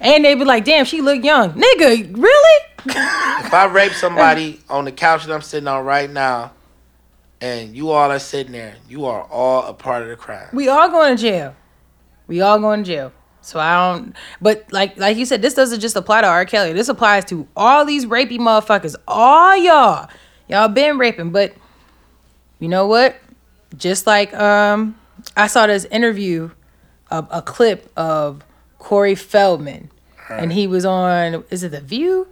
And 0.00 0.24
they 0.24 0.34
be 0.34 0.44
like, 0.44 0.64
damn, 0.64 0.84
she 0.84 1.00
look 1.00 1.24
young. 1.24 1.52
Nigga, 1.54 2.16
really? 2.16 2.64
If 2.86 3.52
I 3.52 3.66
rape 3.70 3.92
somebody 3.94 4.60
on 4.68 4.84
the 4.84 4.92
couch 4.92 5.26
that 5.26 5.34
I'm 5.34 5.42
sitting 5.42 5.66
on 5.66 5.84
right 5.84 6.08
now, 6.08 6.52
and 7.40 7.76
you 7.76 7.90
all 7.90 8.10
are 8.10 8.18
sitting 8.18 8.52
there, 8.52 8.76
you 8.88 9.04
are 9.06 9.22
all 9.24 9.64
a 9.66 9.74
part 9.74 10.02
of 10.02 10.08
the 10.08 10.16
crime. 10.16 10.48
We 10.52 10.68
all 10.68 10.88
going 10.88 11.16
to 11.16 11.22
jail. 11.22 11.56
We 12.26 12.40
all 12.40 12.58
going 12.58 12.84
to 12.84 12.86
jail. 12.90 13.12
So 13.48 13.58
I 13.58 13.92
don't. 13.92 14.14
But 14.40 14.70
like 14.72 14.96
like 14.98 15.16
you 15.16 15.24
said, 15.24 15.40
this 15.42 15.54
doesn't 15.54 15.80
just 15.80 15.96
apply 15.96 16.20
to 16.20 16.26
R. 16.26 16.44
Kelly. 16.44 16.72
This 16.72 16.88
applies 16.88 17.24
to 17.26 17.48
all 17.56 17.84
these 17.84 18.04
rapey 18.06 18.38
motherfuckers. 18.38 18.94
All 19.08 19.56
y'all, 19.56 20.08
y'all 20.48 20.68
been 20.68 20.98
raping. 20.98 21.30
But 21.30 21.54
you 22.58 22.68
know 22.68 22.86
what? 22.86 23.16
Just 23.76 24.06
like 24.06 24.34
um, 24.34 24.98
I 25.36 25.46
saw 25.46 25.66
this 25.66 25.86
interview, 25.86 26.50
a, 27.10 27.26
a 27.30 27.42
clip 27.42 27.90
of 27.96 28.44
Corey 28.78 29.14
Feldman, 29.14 29.90
and 30.28 30.52
he 30.52 30.66
was 30.66 30.84
on. 30.84 31.44
Is 31.50 31.62
it 31.62 31.70
The 31.70 31.80
View 31.80 32.28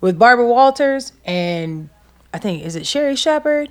with 0.00 0.18
Barbara 0.18 0.46
Walters 0.46 1.12
and 1.24 1.88
I 2.32 2.38
think 2.38 2.64
is 2.64 2.76
it 2.76 2.86
Sherri 2.86 3.16
Shepherd? 3.16 3.70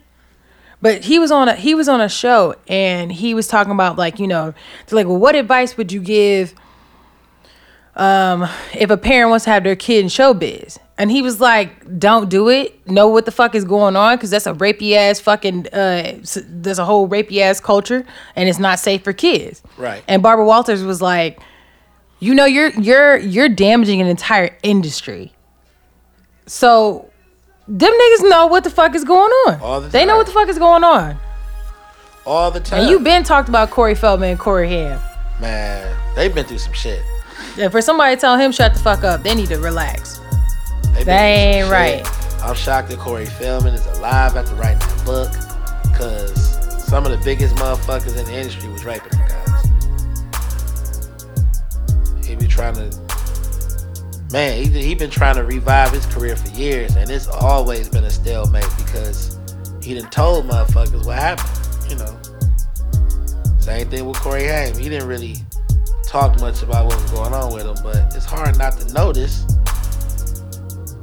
But 0.81 1.03
he 1.03 1.19
was 1.19 1.31
on 1.31 1.49
a 1.49 1.55
he 1.55 1.75
was 1.75 1.89
on 1.89 1.99
a 1.99 2.09
show 2.09 2.55
and 2.67 3.11
he 3.11 3.33
was 3.33 3.47
talking 3.47 3.73
about 3.73 3.97
like 3.97 4.17
you 4.19 4.27
know 4.27 4.53
like 4.91 5.07
well 5.07 5.17
what 5.17 5.35
advice 5.35 5.75
would 5.75 5.91
you 5.91 6.01
give 6.01 6.53
um 7.99 8.49
if 8.73 8.89
a 8.89 8.97
parent 8.97 9.29
wants 9.29 9.43
to 9.45 9.51
have 9.51 9.63
their 9.63 9.75
kid 9.75 9.99
in 10.03 10.05
showbiz 10.07 10.77
and 10.97 11.11
he 11.11 11.21
was 11.21 11.39
like 11.41 11.99
don't 11.99 12.29
do 12.29 12.47
it 12.49 12.87
know 12.87 13.07
what 13.07 13.25
the 13.25 13.31
fuck 13.31 13.53
is 13.55 13.65
going 13.65 13.95
on 13.95 14.15
because 14.15 14.29
that's 14.29 14.45
a 14.47 14.53
rapey 14.53 14.93
ass 14.95 15.19
fucking 15.19 15.67
uh 15.73 16.13
there's 16.47 16.79
a 16.79 16.85
whole 16.85 17.07
rapey 17.09 17.39
ass 17.41 17.59
culture 17.59 18.05
and 18.35 18.47
it's 18.47 18.57
not 18.59 18.79
safe 18.79 19.03
for 19.03 19.11
kids 19.13 19.61
Right. 19.77 20.03
and 20.07 20.23
Barbara 20.23 20.45
Walters 20.45 20.81
was 20.83 21.01
like 21.01 21.39
you 22.19 22.33
know 22.33 22.45
you're 22.45 22.69
you're 22.79 23.17
you're 23.17 23.49
damaging 23.49 23.99
an 24.01 24.07
entire 24.07 24.57
industry 24.63 25.33
so 26.45 27.09
them 27.67 27.91
niggas 27.91 28.29
know 28.29 28.47
what 28.47 28.63
the 28.63 28.69
fuck 28.69 28.95
is 28.95 29.03
going 29.03 29.31
on 29.47 29.59
All 29.61 29.81
the 29.81 29.89
they 29.89 30.05
know 30.05 30.17
what 30.17 30.25
the 30.25 30.31
fuck 30.31 30.47
is 30.49 30.57
going 30.57 30.83
on 30.83 31.17
All 32.25 32.49
the 32.49 32.59
time. 32.59 32.81
and 32.81 32.89
you've 32.89 33.03
been 33.03 33.23
talked 33.23 33.49
about 33.49 33.69
Corey 33.71 33.95
Feldman 33.95 34.31
and 34.31 34.39
Corey 34.39 34.67
Haim. 34.69 34.99
Man, 35.39 35.95
they've 36.15 36.33
been 36.33 36.45
through 36.45 36.57
some 36.59 36.73
shit. 36.73 37.01
And 37.59 37.71
for 37.71 37.81
somebody 37.81 38.15
to 38.15 38.21
tell 38.21 38.37
him 38.37 38.53
shut 38.53 38.73
the 38.73 38.79
fuck 38.79 39.03
up, 39.03 39.21
they 39.21 39.35
need 39.35 39.49
to 39.49 39.59
relax. 39.59 40.21
They 41.03 41.11
ain't 41.11 41.65
some 41.65 41.73
right. 41.73 42.07
I'm 42.41 42.55
shocked 42.55 42.89
that 42.89 42.99
Corey 42.99 43.25
Feldman 43.25 43.73
is 43.73 43.85
alive 43.97 44.37
after 44.37 44.55
writing 44.55 44.79
that 44.79 45.05
book, 45.05 45.29
cause 45.93 46.85
some 46.87 47.05
of 47.05 47.11
the 47.11 47.17
biggest 47.25 47.55
motherfuckers 47.55 48.17
in 48.17 48.25
the 48.25 48.33
industry 48.33 48.69
was 48.69 48.85
raping 48.85 49.11
them 49.11 49.27
guys. 49.27 49.69
He 52.25 52.35
be 52.35 52.47
trying 52.47 52.75
to 52.75 52.97
man, 54.31 54.63
he 54.63 54.69
he 54.81 54.95
been 54.95 55.09
trying 55.09 55.35
to 55.35 55.43
revive 55.43 55.91
his 55.91 56.05
career 56.05 56.37
for 56.37 56.49
years, 56.51 56.95
and 56.95 57.09
it's 57.09 57.27
always 57.27 57.89
been 57.89 58.05
a 58.05 58.09
stalemate 58.09 58.69
because 58.77 59.37
he 59.81 59.95
done 59.95 60.09
told 60.09 60.47
motherfuckers 60.47 61.05
what 61.05 61.17
happened. 61.17 61.49
You 61.89 61.97
know, 61.97 62.17
same 63.59 63.89
thing 63.89 64.05
with 64.05 64.17
Corey 64.17 64.45
Haim. 64.45 64.77
He 64.77 64.87
didn't 64.87 65.09
really 65.09 65.35
talk 66.09 66.39
much 66.41 66.63
about 66.63 66.87
what 66.87 66.99
was 66.99 67.11
going 67.11 67.33
on 67.33 67.53
with 67.53 67.67
him, 67.67 67.75
but 67.83 68.15
it's 68.15 68.25
hard 68.25 68.57
not 68.57 68.73
to 68.73 68.93
notice. 68.93 69.45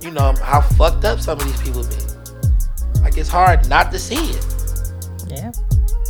You 0.02 0.10
know 0.10 0.34
how 0.42 0.60
fucked 0.60 1.04
up 1.04 1.20
some 1.20 1.38
of 1.38 1.46
these 1.46 1.62
people 1.62 1.84
be. 1.84 3.00
Like 3.02 3.16
it's 3.16 3.28
hard 3.28 3.68
not 3.68 3.92
to 3.92 4.00
see 4.00 4.16
it. 4.16 4.44
Yeah. 5.28 5.52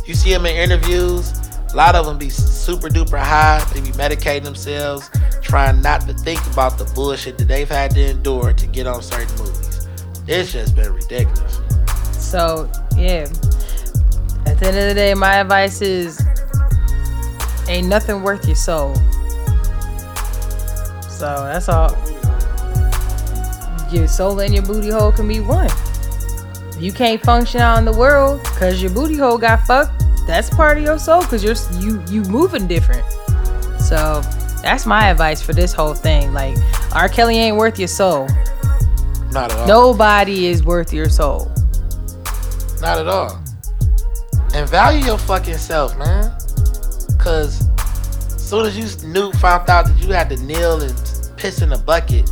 You 0.07 0.15
see 0.15 0.31
them 0.31 0.47
in 0.47 0.55
interviews. 0.55 1.31
A 1.73 1.75
lot 1.75 1.93
of 1.93 2.07
them 2.07 2.17
be 2.17 2.29
super 2.29 2.89
duper 2.89 3.19
high. 3.19 3.63
They 3.71 3.81
be 3.81 3.89
medicating 3.89 4.43
themselves, 4.43 5.11
trying 5.41 5.79
not 5.83 6.01
to 6.01 6.13
think 6.13 6.43
about 6.47 6.79
the 6.79 6.85
bullshit 6.95 7.37
that 7.37 7.47
they've 7.47 7.69
had 7.69 7.91
to 7.91 8.09
endure 8.09 8.51
to 8.51 8.67
get 8.67 8.87
on 8.87 9.03
certain 9.03 9.35
movies. 9.37 9.87
It's 10.27 10.51
just 10.51 10.75
been 10.75 10.91
ridiculous. 10.91 11.61
So 12.13 12.67
yeah. 12.97 13.27
At 14.47 14.57
the 14.59 14.67
end 14.67 14.77
of 14.77 14.87
the 14.87 14.93
day, 14.95 15.13
my 15.13 15.35
advice 15.35 15.81
is 15.81 16.19
ain't 17.69 17.87
nothing 17.87 18.21
worth 18.21 18.45
your 18.45 18.55
soul. 18.55 18.95
So 21.09 21.25
that's 21.25 21.69
all. 21.69 21.97
Your 23.91 24.07
soul 24.07 24.39
and 24.39 24.53
your 24.53 24.63
booty 24.63 24.89
hole 24.89 25.11
can 25.11 25.27
be 25.27 25.39
one. 25.39 25.69
You 26.77 26.91
can't 26.91 27.21
function 27.23 27.61
out 27.61 27.79
in 27.79 27.85
the 27.85 27.97
world 27.97 28.41
because 28.43 28.81
your 28.81 28.91
booty 28.91 29.17
hole 29.17 29.37
got 29.37 29.65
fucked. 29.65 30.03
That's 30.27 30.49
part 30.49 30.77
of 30.77 30.83
your 30.83 30.99
soul 30.99 31.21
because 31.21 31.43
you're 31.43 31.55
you 31.81 32.03
you 32.09 32.21
moving 32.23 32.67
different. 32.67 33.05
So 33.79 34.21
that's 34.61 34.85
my 34.85 35.09
advice 35.09 35.41
for 35.41 35.53
this 35.53 35.73
whole 35.73 35.93
thing. 35.93 36.33
Like 36.33 36.57
R. 36.93 37.09
Kelly 37.09 37.37
ain't 37.37 37.57
worth 37.57 37.79
your 37.79 37.87
soul. 37.87 38.27
Not 39.31 39.51
at 39.51 39.57
all. 39.57 39.67
Nobody 39.67 40.47
is 40.47 40.63
worth 40.63 40.93
your 40.93 41.09
soul. 41.09 41.51
Not 42.81 42.99
at 42.99 43.07
all. 43.07 43.41
And 44.53 44.69
value 44.69 45.05
your 45.05 45.17
fucking 45.17 45.57
self, 45.57 45.97
man. 45.97 46.36
Cause 47.27 47.67
as 48.33 48.49
soon 48.49 48.65
as 48.65 48.77
you 48.77 49.09
knew, 49.09 49.33
found 49.33 49.69
out 49.69 49.85
that 49.85 50.01
you 50.01 50.13
had 50.13 50.29
to 50.29 50.37
kneel 50.37 50.81
and 50.81 50.95
piss 51.35 51.61
in 51.61 51.73
a 51.73 51.77
bucket, 51.77 52.31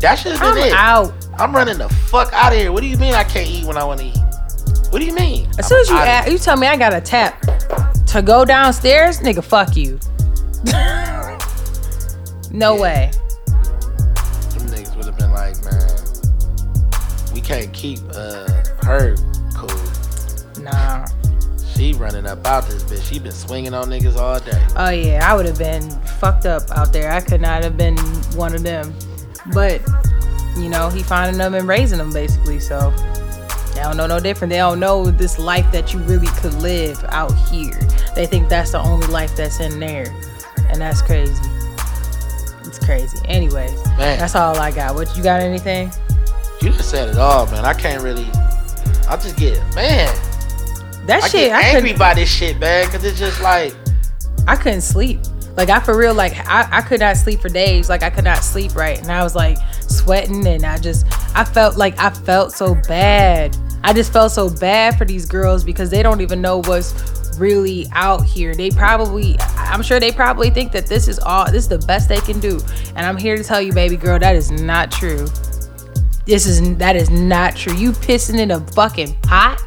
that 0.00 0.14
should 0.14 0.32
have 0.32 0.40
been 0.40 0.62
I'm 0.62 0.68
it. 0.68 0.72
out. 0.72 1.28
I'm 1.38 1.54
running 1.54 1.76
the 1.76 1.90
fuck 1.90 2.32
out 2.32 2.50
of 2.50 2.58
here. 2.58 2.72
What 2.72 2.80
do 2.80 2.86
you 2.86 2.96
mean 2.96 3.12
I 3.12 3.24
can't 3.24 3.46
eat 3.46 3.66
when 3.66 3.76
I 3.76 3.84
want 3.84 4.00
to 4.00 4.06
eat? 4.06 4.16
What 4.88 5.00
do 5.00 5.04
you 5.04 5.14
mean? 5.14 5.50
As 5.58 5.68
soon 5.68 5.80
as 5.80 5.90
you 5.90 5.96
ask, 5.96 6.30
you 6.30 6.38
tell 6.38 6.56
me 6.56 6.66
I 6.66 6.78
got 6.78 6.94
a 6.94 7.00
tap 7.02 7.42
to 8.06 8.22
go 8.22 8.46
downstairs, 8.46 9.18
nigga, 9.18 9.44
fuck 9.44 9.76
you. 9.76 10.00
no 12.50 12.74
way. 12.74 13.10
Them 13.44 14.66
niggas 14.66 14.96
would 14.96 15.04
have 15.04 15.18
been 15.18 15.32
like, 15.32 15.62
man, 15.62 17.34
we 17.34 17.42
can't 17.42 17.70
keep 17.74 17.98
uh, 18.14 18.48
her. 18.80 19.14
She 21.82 21.94
running 21.94 22.28
up 22.28 22.46
out 22.46 22.68
this 22.68 22.84
bitch. 22.84 23.02
She 23.02 23.18
been 23.18 23.32
swinging 23.32 23.74
on 23.74 23.88
niggas 23.88 24.16
all 24.16 24.38
day. 24.38 24.66
Oh 24.76 24.90
yeah, 24.90 25.28
I 25.28 25.34
would 25.34 25.46
have 25.46 25.58
been 25.58 25.90
fucked 26.20 26.46
up 26.46 26.70
out 26.70 26.92
there. 26.92 27.10
I 27.10 27.20
could 27.20 27.40
not 27.40 27.64
have 27.64 27.76
been 27.76 27.98
one 28.36 28.54
of 28.54 28.62
them. 28.62 28.94
But 29.52 29.82
you 30.56 30.68
know, 30.68 30.90
he 30.90 31.02
finding 31.02 31.38
them 31.38 31.54
and 31.54 31.66
raising 31.66 31.98
them 31.98 32.12
basically. 32.12 32.60
So 32.60 32.90
they 33.74 33.82
don't 33.82 33.96
know 33.96 34.06
no 34.06 34.20
different. 34.20 34.52
They 34.52 34.58
don't 34.58 34.78
know 34.78 35.10
this 35.10 35.40
life 35.40 35.72
that 35.72 35.92
you 35.92 35.98
really 36.04 36.28
could 36.36 36.54
live 36.62 37.02
out 37.08 37.36
here. 37.48 37.74
They 38.14 38.26
think 38.26 38.48
that's 38.48 38.70
the 38.70 38.78
only 38.78 39.08
life 39.08 39.34
that's 39.34 39.58
in 39.58 39.80
there, 39.80 40.06
and 40.68 40.80
that's 40.80 41.02
crazy. 41.02 41.34
It's 42.60 42.78
crazy. 42.78 43.18
Anyways, 43.24 43.84
Man. 43.98 44.20
that's 44.20 44.36
all 44.36 44.56
I 44.56 44.70
got. 44.70 44.94
What 44.94 45.16
you 45.16 45.22
got? 45.24 45.40
Anything? 45.40 45.90
You 46.60 46.70
just 46.70 46.90
said 46.90 47.08
it 47.08 47.18
all, 47.18 47.46
man. 47.46 47.64
I 47.64 47.74
can't 47.74 48.04
really. 48.04 48.26
I 49.08 49.16
just 49.16 49.36
get, 49.36 49.60
man. 49.74 50.16
That 51.06 51.22
I 51.22 51.28
shit. 51.28 51.50
get 51.50 51.52
I 51.52 51.62
angry 51.76 51.92
by 51.94 52.14
this 52.14 52.30
shit, 52.30 52.58
man, 52.58 52.86
because 52.86 53.04
it's 53.04 53.18
just 53.18 53.40
like, 53.40 53.74
I 54.46 54.56
couldn't 54.56 54.82
sleep. 54.82 55.20
Like 55.56 55.68
I 55.68 55.80
for 55.80 55.96
real, 55.96 56.14
like 56.14 56.34
I, 56.48 56.68
I 56.78 56.80
could 56.80 57.00
not 57.00 57.16
sleep 57.16 57.40
for 57.40 57.48
days. 57.48 57.88
Like 57.88 58.02
I 58.02 58.10
could 58.10 58.24
not 58.24 58.38
sleep 58.38 58.74
right. 58.74 58.98
And 58.98 59.10
I 59.10 59.22
was 59.22 59.34
like 59.34 59.58
sweating 59.82 60.46
and 60.46 60.64
I 60.64 60.78
just 60.78 61.06
I 61.36 61.44
felt 61.44 61.76
like 61.76 61.98
I 61.98 62.10
felt 62.10 62.52
so 62.52 62.74
bad. 62.88 63.56
I 63.84 63.92
just 63.92 64.12
felt 64.12 64.32
so 64.32 64.48
bad 64.48 64.96
for 64.96 65.04
these 65.04 65.26
girls 65.26 65.62
because 65.62 65.90
they 65.90 66.02
don't 66.02 66.20
even 66.20 66.40
know 66.40 66.62
what's 66.62 67.38
really 67.38 67.86
out 67.92 68.24
here. 68.24 68.54
They 68.54 68.70
probably 68.70 69.36
I'm 69.56 69.82
sure 69.82 70.00
they 70.00 70.12
probably 70.12 70.48
think 70.48 70.72
that 70.72 70.86
this 70.86 71.06
is 71.06 71.18
all 71.18 71.44
this 71.44 71.64
is 71.64 71.68
the 71.68 71.78
best 71.78 72.08
they 72.08 72.20
can 72.20 72.40
do. 72.40 72.58
And 72.96 73.04
I'm 73.04 73.18
here 73.18 73.36
to 73.36 73.44
tell 73.44 73.60
you, 73.60 73.74
baby 73.74 73.96
girl, 73.96 74.18
that 74.18 74.34
is 74.34 74.50
not 74.50 74.90
true. 74.90 75.26
This 76.24 76.46
is 76.46 76.76
that 76.78 76.96
is 76.96 77.10
not 77.10 77.56
true. 77.56 77.74
You 77.74 77.92
pissing 77.92 78.38
in 78.38 78.52
a 78.52 78.60
fucking 78.68 79.16
pot? 79.20 79.60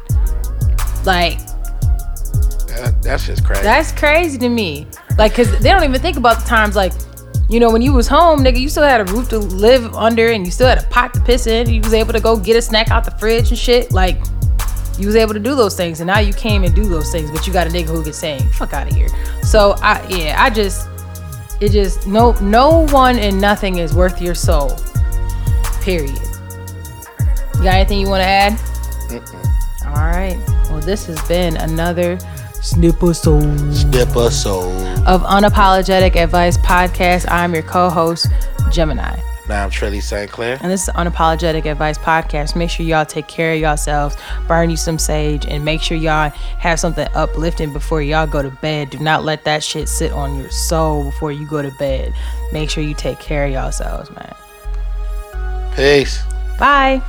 Like 1.06 1.38
that, 2.66 2.94
that's 3.02 3.26
just 3.26 3.44
crazy. 3.44 3.62
that's 3.62 3.92
crazy 3.92 4.38
to 4.38 4.48
me. 4.48 4.86
Like, 5.16 5.34
cause 5.34 5.50
they 5.60 5.70
don't 5.70 5.84
even 5.84 6.00
think 6.00 6.16
about 6.16 6.40
the 6.40 6.46
times 6.46 6.76
like, 6.76 6.92
you 7.48 7.60
know, 7.60 7.70
when 7.70 7.80
you 7.80 7.92
was 7.92 8.08
home, 8.08 8.40
nigga, 8.40 8.58
you 8.58 8.68
still 8.68 8.82
had 8.82 9.00
a 9.00 9.12
roof 9.12 9.28
to 9.30 9.38
live 9.38 9.94
under 9.94 10.32
and 10.32 10.44
you 10.44 10.50
still 10.50 10.66
had 10.66 10.78
a 10.78 10.86
pot 10.88 11.14
to 11.14 11.20
piss 11.20 11.46
in. 11.46 11.70
You 11.70 11.80
was 11.80 11.94
able 11.94 12.12
to 12.12 12.20
go 12.20 12.36
get 12.36 12.56
a 12.56 12.62
snack 12.62 12.90
out 12.90 13.04
the 13.04 13.12
fridge 13.12 13.50
and 13.50 13.58
shit. 13.58 13.92
Like, 13.92 14.18
you 14.98 15.06
was 15.06 15.16
able 15.16 15.34
to 15.34 15.40
do 15.40 15.54
those 15.54 15.76
things, 15.76 16.00
and 16.00 16.06
now 16.06 16.20
you 16.20 16.32
came 16.32 16.64
and 16.64 16.74
do 16.74 16.84
those 16.88 17.12
things, 17.12 17.30
but 17.30 17.46
you 17.46 17.52
got 17.52 17.66
a 17.66 17.70
nigga 17.70 17.88
who 17.88 18.02
can 18.02 18.14
say, 18.14 18.38
"Fuck 18.54 18.72
out 18.72 18.88
of 18.88 18.94
here." 18.94 19.08
So 19.42 19.74
I, 19.82 20.04
yeah, 20.08 20.42
I 20.42 20.48
just, 20.48 20.88
it 21.60 21.70
just 21.70 22.06
no, 22.06 22.32
no 22.40 22.86
one 22.86 23.18
and 23.18 23.38
nothing 23.38 23.76
is 23.76 23.94
worth 23.94 24.22
your 24.22 24.34
soul. 24.34 24.74
Period. 25.82 26.18
You 27.56 27.62
got 27.62 27.74
anything 27.74 28.00
you 28.00 28.08
want 28.08 28.22
to 28.22 28.26
add? 28.26 28.58
All 29.86 29.94
right. 29.94 30.55
Well, 30.76 30.84
this 30.84 31.06
has 31.06 31.26
been 31.26 31.56
another 31.56 32.18
snipper 32.60 33.14
soul 33.14 33.40
Dip 33.88 34.14
a 34.14 34.30
soul. 34.30 34.70
of 35.08 35.22
Unapologetic 35.22 36.16
Advice 36.16 36.58
Podcast. 36.58 37.24
I'm 37.30 37.54
your 37.54 37.62
co 37.62 37.88
host, 37.88 38.28
Gemini. 38.70 39.18
Now 39.48 39.64
I'm 39.64 39.70
Trilly 39.70 40.02
St. 40.02 40.30
Clair. 40.30 40.58
And 40.60 40.70
this 40.70 40.86
is 40.86 40.90
Unapologetic 40.90 41.64
Advice 41.64 41.96
Podcast. 41.96 42.56
Make 42.56 42.68
sure 42.68 42.84
y'all 42.84 43.06
take 43.06 43.26
care 43.26 43.54
of 43.54 43.58
yourselves, 43.58 44.18
burn 44.46 44.68
you 44.68 44.76
some 44.76 44.98
sage, 44.98 45.46
and 45.46 45.64
make 45.64 45.80
sure 45.80 45.96
y'all 45.96 46.28
have 46.28 46.78
something 46.78 47.08
uplifting 47.14 47.72
before 47.72 48.02
y'all 48.02 48.26
go 48.26 48.42
to 48.42 48.50
bed. 48.50 48.90
Do 48.90 48.98
not 48.98 49.24
let 49.24 49.44
that 49.44 49.64
shit 49.64 49.88
sit 49.88 50.12
on 50.12 50.36
your 50.38 50.50
soul 50.50 51.04
before 51.04 51.32
you 51.32 51.48
go 51.48 51.62
to 51.62 51.70
bed. 51.78 52.12
Make 52.52 52.68
sure 52.68 52.84
you 52.84 52.92
take 52.92 53.18
care 53.18 53.46
of 53.46 53.52
yourselves, 53.52 54.10
man. 54.10 54.34
Peace. 55.74 56.22
Bye. 56.58 57.02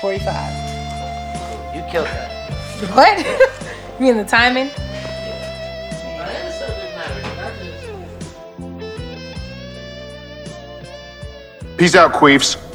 Forty-five. 0.00 1.74
You 1.74 1.82
killed 1.90 2.06
that. 2.06 2.30
What? 2.94 3.18
you 4.00 4.06
mean 4.06 4.16
the 4.16 4.24
timing? 4.24 4.70
Peace 11.76 11.94
out, 11.94 12.12
queefs. 12.12 12.69